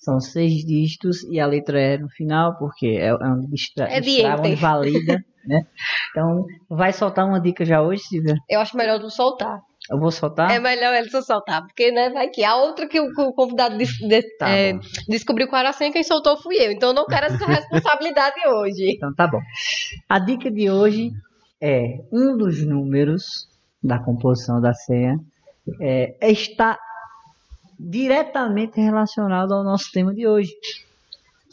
são 0.02 0.20
seis 0.20 0.66
dígitos 0.66 1.24
e 1.26 1.40
a 1.40 1.46
letra 1.46 1.80
E 1.80 1.98
no 1.98 2.10
final, 2.10 2.58
porque 2.58 2.88
é, 2.88 3.08
é 3.08 3.14
um 3.16 3.48
extra, 3.54 3.86
É 3.88 4.02
de 4.02 4.22
enter. 4.22 4.52
invalida, 4.52 5.24
né? 5.46 5.62
Então, 6.10 6.46
vai 6.70 6.92
soltar 6.92 7.26
uma 7.26 7.40
dica 7.40 7.64
já 7.64 7.82
hoje, 7.82 8.02
Silvia? 8.04 8.36
Eu 8.50 8.60
acho 8.60 8.76
melhor 8.76 9.00
não 9.00 9.10
soltar. 9.10 9.60
Eu 9.90 10.00
vou 10.00 10.12
soltar? 10.12 10.52
É 10.52 10.60
melhor 10.60 10.94
ele 10.94 11.10
só 11.10 11.22
soltar, 11.22 11.64
porque 11.64 11.92
né, 11.92 12.10
vai 12.12 12.30
que 12.30 12.44
a 12.44 12.56
outra 12.56 12.88
que 12.88 13.00
o, 13.00 13.12
convidado 13.34 13.78
des- 13.78 13.98
de- 13.98 14.38
Tá 14.38 14.50
é, 14.50 14.74
descobriu 15.08 15.48
qual 15.48 15.60
era 15.60 15.70
a 15.70 15.74
senha, 15.74 15.92
quem 15.92 16.04
soltou 16.04 16.38
fui 16.38 16.56
eu. 16.58 16.72
Então 16.72 16.90
eu 16.90 16.96
não 16.96 17.06
quero 17.08 17.26
essa 17.26 17.46
responsabilidade 17.48 18.36
hoje. 18.48 18.92
Então 18.96 19.14
tá 19.16 19.28
bom. 19.28 19.40
A 20.08 20.20
dica 20.20 20.52
de 20.52 20.70
hoje 20.70 21.12
é 21.60 21.96
um 22.12 22.38
dos 22.38 22.64
números 22.66 23.24
da 23.84 23.98
composição 24.00 24.62
da 24.62 24.74
senha 24.74 25.18
é, 25.82 26.16
está 26.32 26.78
diretamente 27.90 28.80
relacionado 28.80 29.54
ao 29.54 29.64
nosso 29.64 29.92
tema 29.92 30.14
de 30.14 30.28
hoje, 30.28 30.52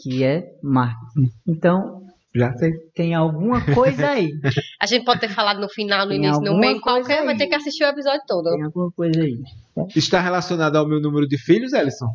que 0.03 0.23
é 0.23 0.55
marketing. 0.63 1.33
Então, 1.47 2.03
já 2.35 2.53
sei. 2.53 2.73
tem 2.95 3.15
alguma 3.15 3.65
coisa 3.75 4.11
aí. 4.11 4.33
A 4.81 4.87
gente 4.87 5.05
pode 5.05 5.21
ter 5.21 5.31
falado 5.31 5.61
no 5.61 5.69
final, 5.69 6.05
no 6.05 6.11
Tem 6.11 6.19
início, 6.19 6.43
no 6.43 6.59
meio, 6.59 6.81
qualquer, 6.81 7.25
vai 7.25 7.37
ter 7.37 7.47
que 7.47 7.55
assistir 7.55 7.85
o 7.85 7.89
episódio 7.89 8.23
todo. 8.27 8.51
Tem 8.51 8.63
alguma 8.63 8.91
coisa 8.93 9.21
aí. 9.23 9.43
Está 9.97 10.21
relacionado 10.21 10.77
ao 10.77 10.87
meu 10.87 11.01
número 11.01 11.27
de 11.27 11.39
filhos, 11.39 11.73
Ellison? 11.73 12.09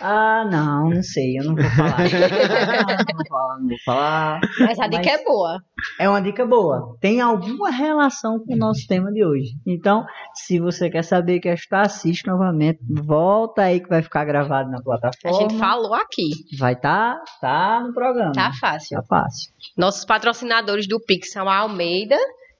Ah, 0.00 0.44
não, 0.50 0.90
não 0.90 1.02
sei, 1.02 1.38
eu 1.38 1.44
não 1.44 1.54
vou 1.54 1.64
falar. 1.64 1.98
não, 2.10 2.96
não 2.96 3.16
vou 3.16 3.26
falar, 3.28 3.58
não 3.60 3.68
vou 3.68 3.78
falar. 3.84 4.40
Mas 4.60 4.78
a 4.78 4.86
dica 4.88 5.02
Mas- 5.04 5.20
é 5.20 5.24
boa. 5.24 5.58
É 6.00 6.08
uma 6.08 6.20
dica 6.20 6.44
boa. 6.46 6.96
Tem 7.00 7.20
alguma 7.20 7.70
relação 7.70 8.38
com 8.44 8.54
o 8.54 8.56
nosso 8.56 8.86
tema 8.88 9.12
de 9.12 9.24
hoje. 9.24 9.50
Então, 9.66 10.04
se 10.34 10.58
você 10.58 10.90
quer 10.90 11.02
saber 11.04 11.40
que 11.40 11.48
está, 11.48 11.82
assiste 11.82 12.26
novamente. 12.26 12.80
Volta 13.04 13.62
aí 13.62 13.80
que 13.80 13.88
vai 13.88 14.02
ficar 14.02 14.24
gravado 14.24 14.70
na 14.70 14.78
A 14.78 14.82
plataforma. 14.82 15.38
gente 15.40 15.58
falou 15.58 15.94
aqui. 15.94 16.30
Vai 16.58 16.72
estar 16.72 17.16
tá, 17.40 17.80
no 17.86 17.92
programa. 17.92 18.32
Tá 18.32 18.50
fácil. 18.58 18.96
Tá 19.00 19.04
fácil. 19.08 19.52
Nossos 19.76 20.04
patrocinadores 20.04 20.88
do 20.88 20.98
Pix 21.00 21.30
são 21.30 21.48
a 21.48 21.58
Almeida, 21.58 22.16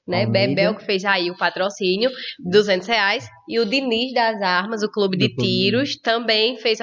né? 0.06 0.24
Almeida. 0.24 0.54
Bebel, 0.54 0.74
que 0.74 0.84
fez 0.84 1.04
aí 1.04 1.30
o 1.30 1.36
patrocínio, 1.36 2.10
200 2.40 2.86
reais. 2.86 3.28
E 3.48 3.58
o 3.58 3.66
Diniz 3.66 4.12
das 4.12 4.40
Armas, 4.40 4.82
o 4.82 4.90
Clube 4.90 5.16
de. 5.16 5.34
Tiros, 5.34 5.96
também 5.96 6.56
fez 6.56 6.78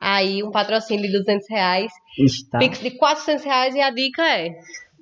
aí 0.00 0.42
um 0.42 0.50
patrocínio 0.50 1.06
de 1.06 1.12
200 1.12 1.46
reais. 1.50 1.92
Está. 2.18 2.58
Pix 2.58 2.80
de 2.80 2.90
400 2.92 3.44
reais 3.44 3.74
e 3.74 3.80
a 3.80 3.90
dica 3.90 4.22
é... 4.22 4.50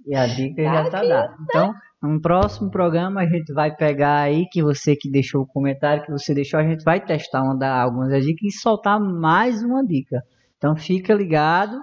E 0.07 0.15
a 0.15 0.27
dica 0.27 0.63
já 0.63 0.91
tá 0.91 1.03
dada. 1.03 1.35
Então, 1.45 1.75
no 2.03 2.21
próximo 2.21 2.71
programa 2.71 3.21
a 3.21 3.27
gente 3.27 3.53
vai 3.53 3.75
pegar 3.75 4.23
aí 4.23 4.47
que 4.51 4.61
você 4.63 4.97
que 4.97 5.09
deixou 5.09 5.43
o 5.43 5.47
comentário 5.47 6.05
que 6.05 6.11
você 6.11 6.35
deixou, 6.35 6.59
a 6.59 6.65
gente 6.65 6.83
vai 6.83 7.01
testar 7.01 7.43
uma 7.43 7.57
da, 7.57 7.81
algumas 7.81 8.11
dicas 8.25 8.43
e 8.43 8.59
soltar 8.59 8.99
mais 8.99 9.63
uma 9.63 9.87
dica. 9.87 10.21
Então 10.59 10.75
fica 10.75 11.15
ligado 11.15 11.81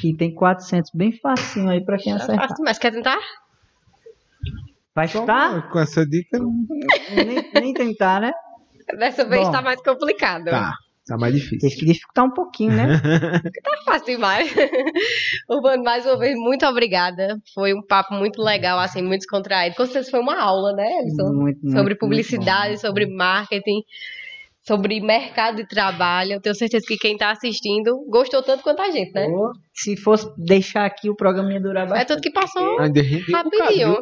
que 0.00 0.16
tem 0.16 0.34
400 0.34 0.90
bem 0.94 1.12
facinho 1.12 1.68
aí 1.68 1.84
para 1.84 1.98
quem 1.98 2.14
acertar. 2.14 2.48
Mas 2.60 2.78
quer 2.78 2.92
tentar? 2.92 3.18
Vai 4.94 5.08
chutar? 5.08 5.70
Com 5.70 5.78
essa 5.80 6.06
dica, 6.06 6.38
não 6.38 6.52
nem, 7.14 7.50
nem 7.52 7.74
tentar, 7.74 8.20
né? 8.20 8.32
Dessa 8.98 9.24
vez 9.24 9.46
Bom. 9.46 9.52
tá 9.52 9.62
mais 9.62 9.82
complicado. 9.82 10.44
tá. 10.44 10.72
Tá 11.06 11.18
mais 11.18 11.34
difícil. 11.34 11.58
Teve 11.58 11.76
que 11.76 11.84
dificultar 11.84 12.24
um 12.24 12.30
pouquinho, 12.30 12.72
né? 12.72 12.86
Tá 13.62 13.76
fácil 13.84 14.06
demais. 14.14 14.50
Urbano, 15.50 15.82
mais 15.82 16.06
uma 16.06 16.18
vez, 16.18 16.34
muito 16.34 16.64
obrigada. 16.64 17.38
Foi 17.54 17.74
um 17.74 17.82
papo 17.82 18.14
muito 18.14 18.40
legal, 18.40 18.78
assim, 18.78 19.02
muito 19.02 19.20
descontraído. 19.20 19.76
Com 19.76 19.84
certeza 19.84 20.10
foi 20.10 20.20
uma 20.20 20.40
aula, 20.40 20.72
né, 20.72 20.86
Elson? 21.02 21.24
Muito, 21.24 21.36
muito, 21.36 21.70
sobre 21.70 21.82
muito 21.82 21.98
publicidade, 21.98 22.74
bom. 22.74 22.78
sobre 22.78 23.06
marketing, 23.06 23.82
sobre 24.66 24.98
mercado 25.00 25.56
de 25.56 25.66
trabalho. 25.68 26.32
Eu 26.32 26.40
tenho 26.40 26.54
certeza 26.54 26.84
que 26.86 26.96
quem 26.96 27.16
tá 27.16 27.30
assistindo 27.30 28.04
gostou 28.08 28.42
tanto 28.42 28.62
quanto 28.62 28.80
a 28.80 28.90
gente, 28.90 29.12
né? 29.12 29.26
Se 29.74 29.96
fosse 29.96 30.26
deixar 30.38 30.86
aqui, 30.86 31.10
o 31.10 31.14
programa 31.14 31.52
ia 31.52 31.60
durar 31.60 31.84
É 31.86 31.88
bastante. 31.90 32.08
tudo 32.08 32.20
que 32.22 32.30
passou 32.30 32.76
rendi 32.78 33.22
rapidinho. 33.32 33.96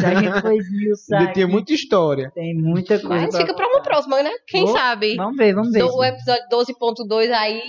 se 0.00 0.06
a 0.06 0.14
gente 0.14 0.40
foi 0.40 0.56
esmiuçar 0.56 1.22
aqui, 1.24 1.44
muita 1.46 1.72
história. 1.72 2.30
tem 2.34 2.54
muita 2.54 3.00
coisa 3.00 3.26
Mas 3.26 3.36
fica 3.36 3.54
pra 3.54 3.66
uma 3.66 3.82
próxima, 3.82 4.22
né? 4.22 4.30
Quem 4.46 4.66
sabe? 4.68 5.16
Vamos 5.16 5.36
ver, 5.36 5.54
vamos 5.54 5.72
ver. 5.72 5.80
Do- 5.80 5.96
o 5.96 6.04
episódio 6.04 6.42
12.2 6.50 7.32
aí, 7.32 7.60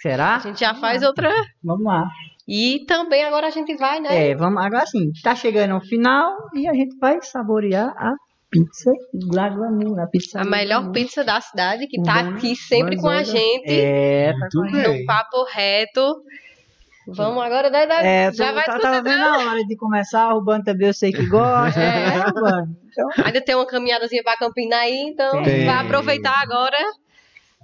Será? 0.00 0.36
a 0.36 0.38
gente 0.38 0.60
já 0.60 0.74
faz 0.74 1.02
outra. 1.02 1.28
Vamos 1.62 1.84
lá. 1.84 2.04
E 2.46 2.84
também 2.86 3.24
agora 3.24 3.46
a 3.46 3.50
gente 3.50 3.74
vai, 3.76 4.00
né? 4.00 4.30
É, 4.30 4.34
vamos 4.34 4.62
agora 4.62 4.84
sim. 4.86 5.10
Tá 5.22 5.34
chegando 5.34 5.72
ao 5.74 5.80
final 5.80 6.32
e 6.54 6.68
a 6.68 6.72
gente 6.74 6.96
vai 6.98 7.20
saborear 7.22 7.88
a 7.96 8.12
pizza 8.52 8.92
da 9.32 9.48
Glamour, 9.48 9.98
a 9.98 10.06
pizza 10.06 10.40
A 10.40 10.44
melhor 10.44 10.80
Glamour. 10.80 10.92
pizza 10.92 11.24
da 11.24 11.40
cidade, 11.40 11.86
que 11.88 12.00
tá 12.02 12.20
aqui 12.20 12.54
sempre 12.54 12.96
com 12.96 13.08
a 13.08 13.22
gente. 13.24 13.64
É, 13.70 14.32
tá 14.38 14.48
com. 14.52 14.62
No 14.70 15.06
papo 15.06 15.44
reto. 15.52 16.22
Vamos 17.08 17.42
agora, 17.42 17.68
né? 17.68 17.84
né? 17.84 18.26
É, 18.26 18.32
já 18.32 18.48
tô, 18.50 18.54
vai 18.54 18.64
tá, 18.64 18.78
tava 18.78 19.02
vendo 19.02 19.24
a 19.24 19.38
hora 19.50 19.64
de 19.66 19.76
começar, 19.76 20.32
o 20.36 20.40
Bando 20.40 20.64
também 20.66 20.86
eu 20.86 20.94
sei 20.94 21.10
que 21.10 21.26
gosta, 21.26 21.74
É. 21.80 22.18
né, 22.18 22.24
Urbano? 22.28 22.76
Então, 22.88 23.08
Ainda 23.24 23.40
tem 23.40 23.56
uma 23.56 23.66
caminhadazinha 23.66 24.22
pra 24.22 24.36
Campina 24.36 24.76
aí, 24.76 25.10
então 25.12 25.42
Tem. 25.42 25.64
vai 25.66 25.78
aproveitar 25.84 26.40
agora 26.40 26.76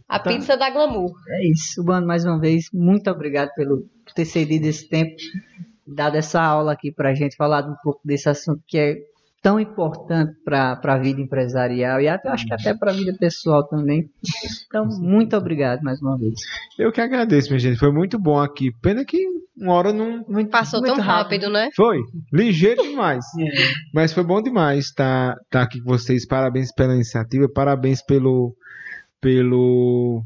a 0.09 0.19
Tá. 0.19 0.31
pizza 0.31 0.57
da 0.57 0.71
Glamour. 0.71 1.13
é 1.29 1.47
isso, 1.53 1.85
Bando, 1.85 2.07
mais 2.09 2.25
uma 2.25 2.41
vez, 2.41 2.65
muito 2.73 3.09
obrigado 3.11 3.51
pelo 3.55 3.83
por 4.05 4.13
ter 4.13 4.25
cedido 4.25 4.67
esse 4.67 4.89
tempo, 4.89 5.15
dado 5.87 6.17
essa 6.17 6.43
aula 6.43 6.73
aqui 6.73 6.91
pra 6.91 7.15
gente, 7.15 7.37
falado 7.37 7.71
um 7.71 7.77
pouco 7.81 8.01
desse 8.05 8.29
assunto 8.29 8.61
que 8.67 8.77
é 8.77 8.97
tão 9.43 9.59
importante 9.61 10.33
para 10.45 10.79
a 10.83 10.99
vida 10.99 11.21
empresarial 11.21 12.01
e 12.01 12.09
até 12.09 12.29
acho 12.29 12.47
que 12.47 12.55
até 12.55 12.75
para 12.75 12.91
a 12.91 12.95
vida 12.95 13.15
pessoal 13.19 13.67
também. 13.67 14.11
Então, 14.67 14.87
muito 15.01 15.37
obrigado 15.37 15.83
mais 15.83 16.01
uma 16.01 16.19
vez. 16.19 16.35
Eu 16.79 16.91
que 16.91 17.01
agradeço, 17.01 17.49
minha 17.49 17.59
gente. 17.59 17.79
Foi 17.79 17.93
muito 17.93 18.19
bom 18.19 18.39
aqui. 18.39 18.73
Pena 18.83 19.05
que 19.05 19.19
uma 19.57 19.75
hora 19.75 19.93
não. 19.93 20.25
Muito, 20.29 20.51
Passou 20.51 20.81
muito 20.81 20.97
tão 20.97 21.05
rápido, 21.05 21.49
né? 21.51 21.71
Foi. 21.75 21.99
Ligeiro 22.33 22.83
demais. 22.83 23.25
É. 23.41 23.45
Mas 23.95 24.13
foi 24.13 24.25
bom 24.25 24.43
demais 24.43 24.87
estar 24.87 25.37
tá, 25.51 25.63
aqui 25.63 25.81
com 25.81 25.91
vocês. 25.91 26.27
Parabéns 26.27 26.73
pela 26.73 26.95
iniciativa. 26.95 27.49
Parabéns 27.49 28.03
pelo, 28.03 28.55
pelo 29.21 30.23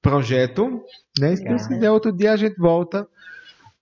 projeto. 0.00 0.82
Né? 1.18 1.36
Se 1.36 1.44
Deus 1.44 1.66
quiser, 1.66 1.90
outro 1.90 2.12
dia 2.12 2.32
a 2.32 2.36
gente 2.36 2.56
volta 2.56 3.06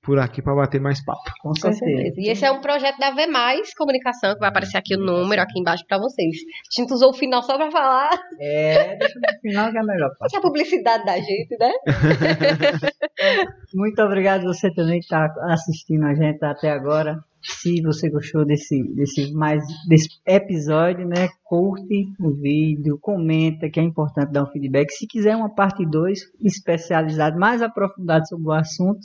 por 0.03 0.19
aqui 0.19 0.43
para 0.43 0.55
bater 0.55 0.81
mais 0.81 1.03
papo. 1.05 1.21
Com 1.41 1.51
Com 1.51 1.55
certeza. 1.55 1.85
certeza. 1.87 2.15
E 2.21 2.29
esse 2.31 2.45
é 2.45 2.51
um 2.51 2.61
projeto 2.61 2.99
da 2.99 3.13
V 3.13 3.27
Mais 3.29 3.73
Comunicação, 3.75 4.35
que 4.35 4.41
vai 4.41 4.49
aparecer 4.49 4.77
aqui 4.77 4.97
o 4.97 4.99
número 4.99 5.41
aqui 5.41 5.61
embaixo 5.61 5.85
pra 5.87 5.99
vocês. 5.99 6.37
A 6.77 6.81
gente 6.81 6.93
usou 6.93 7.11
o 7.11 7.15
final 7.15 7.43
só 7.43 7.57
pra 7.57 7.71
falar 7.71 8.11
É, 8.41 8.97
deixa 8.97 9.15
no 9.19 9.41
final 9.41 9.71
que 9.71 9.79
é 9.79 9.83
melhor. 9.83 10.11
que 10.29 10.37
é 10.37 10.39
a 10.39 10.43
publicidade 10.43 11.05
da 11.05 11.17
gente, 11.19 11.57
né? 11.59 11.73
Muito 13.75 14.03
obrigado 14.03 14.43
você 14.45 14.73
também 14.73 14.99
que 14.99 15.05
está 15.07 15.33
assistindo 15.51 16.05
a 16.05 16.15
gente 16.15 16.45
até 16.45 16.71
agora. 16.71 17.17
Se 17.45 17.81
você 17.83 18.09
gostou 18.09 18.45
desse, 18.45 18.83
desse, 18.95 19.33
mais, 19.33 19.63
desse 19.89 20.09
episódio, 20.27 21.07
né? 21.09 21.29
Curte 21.43 22.07
o 22.21 22.31
vídeo, 22.31 22.99
comenta, 23.01 23.69
que 23.69 23.81
é 23.81 23.83
importante 23.83 24.31
dar 24.33 24.45
um 24.45 24.51
feedback. 24.51 24.91
Se 24.93 25.07
quiser 25.09 25.35
uma 25.35 25.53
parte 25.53 25.85
2 25.85 26.21
especializada, 26.41 27.37
mais 27.37 27.61
aprofundada 27.61 28.25
sobre 28.27 28.47
o 28.47 28.53
assunto, 28.53 29.01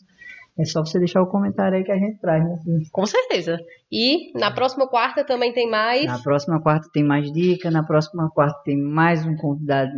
é 0.60 0.66
só 0.66 0.84
você 0.84 0.98
deixar 0.98 1.22
o 1.22 1.28
comentário 1.28 1.78
aí 1.78 1.84
que 1.84 1.92
a 1.92 1.98
gente 1.98 2.20
traz, 2.20 2.44
né? 2.44 2.58
Com 2.92 3.06
certeza. 3.06 3.60
E 3.92 4.38
na 4.38 4.52
próxima 4.52 4.88
quarta 4.88 5.24
também 5.24 5.54
tem 5.54 5.70
mais. 5.70 6.06
Na 6.06 6.20
próxima 6.20 6.60
quarta 6.62 6.90
tem 6.92 7.04
mais 7.04 7.32
dica, 7.32 7.70
na 7.70 7.84
próxima 7.84 8.30
quarta 8.30 8.60
tem 8.66 8.78
mais 8.78 9.26
um 9.26 9.36
convidado 9.36 9.98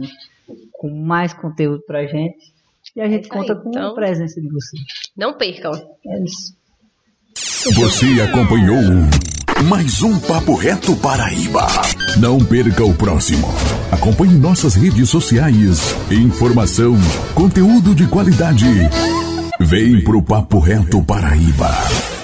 com 0.74 0.90
mais 0.90 1.34
conteúdo 1.34 1.82
pra 1.86 2.06
gente. 2.06 2.54
E 2.96 3.02
a 3.02 3.08
gente 3.08 3.26
aí, 3.26 3.30
conta 3.30 3.56
com 3.56 3.70
então. 3.70 3.92
a 3.92 3.94
presença 3.94 4.42
de 4.42 4.50
vocês. 4.50 4.84
Não 5.16 5.38
percam. 5.38 5.72
É 6.06 6.24
isso. 6.24 6.58
Você 7.76 8.22
acompanhou 8.22 8.82
Mais 9.70 10.02
um 10.02 10.18
Papo 10.20 10.56
Reto 10.56 10.96
Paraíba. 10.96 11.68
Não 12.20 12.40
perca 12.40 12.84
o 12.84 12.96
próximo. 12.96 13.48
Acompanhe 13.92 14.34
nossas 14.38 14.76
redes 14.76 15.10
sociais. 15.10 15.94
Informação, 16.10 16.96
conteúdo 17.36 17.94
de 17.94 18.08
qualidade. 18.08 18.66
Vem 19.60 20.02
pro 20.04 20.22
Papo 20.22 20.60
Reto 20.60 21.04
Paraíba. 21.04 22.19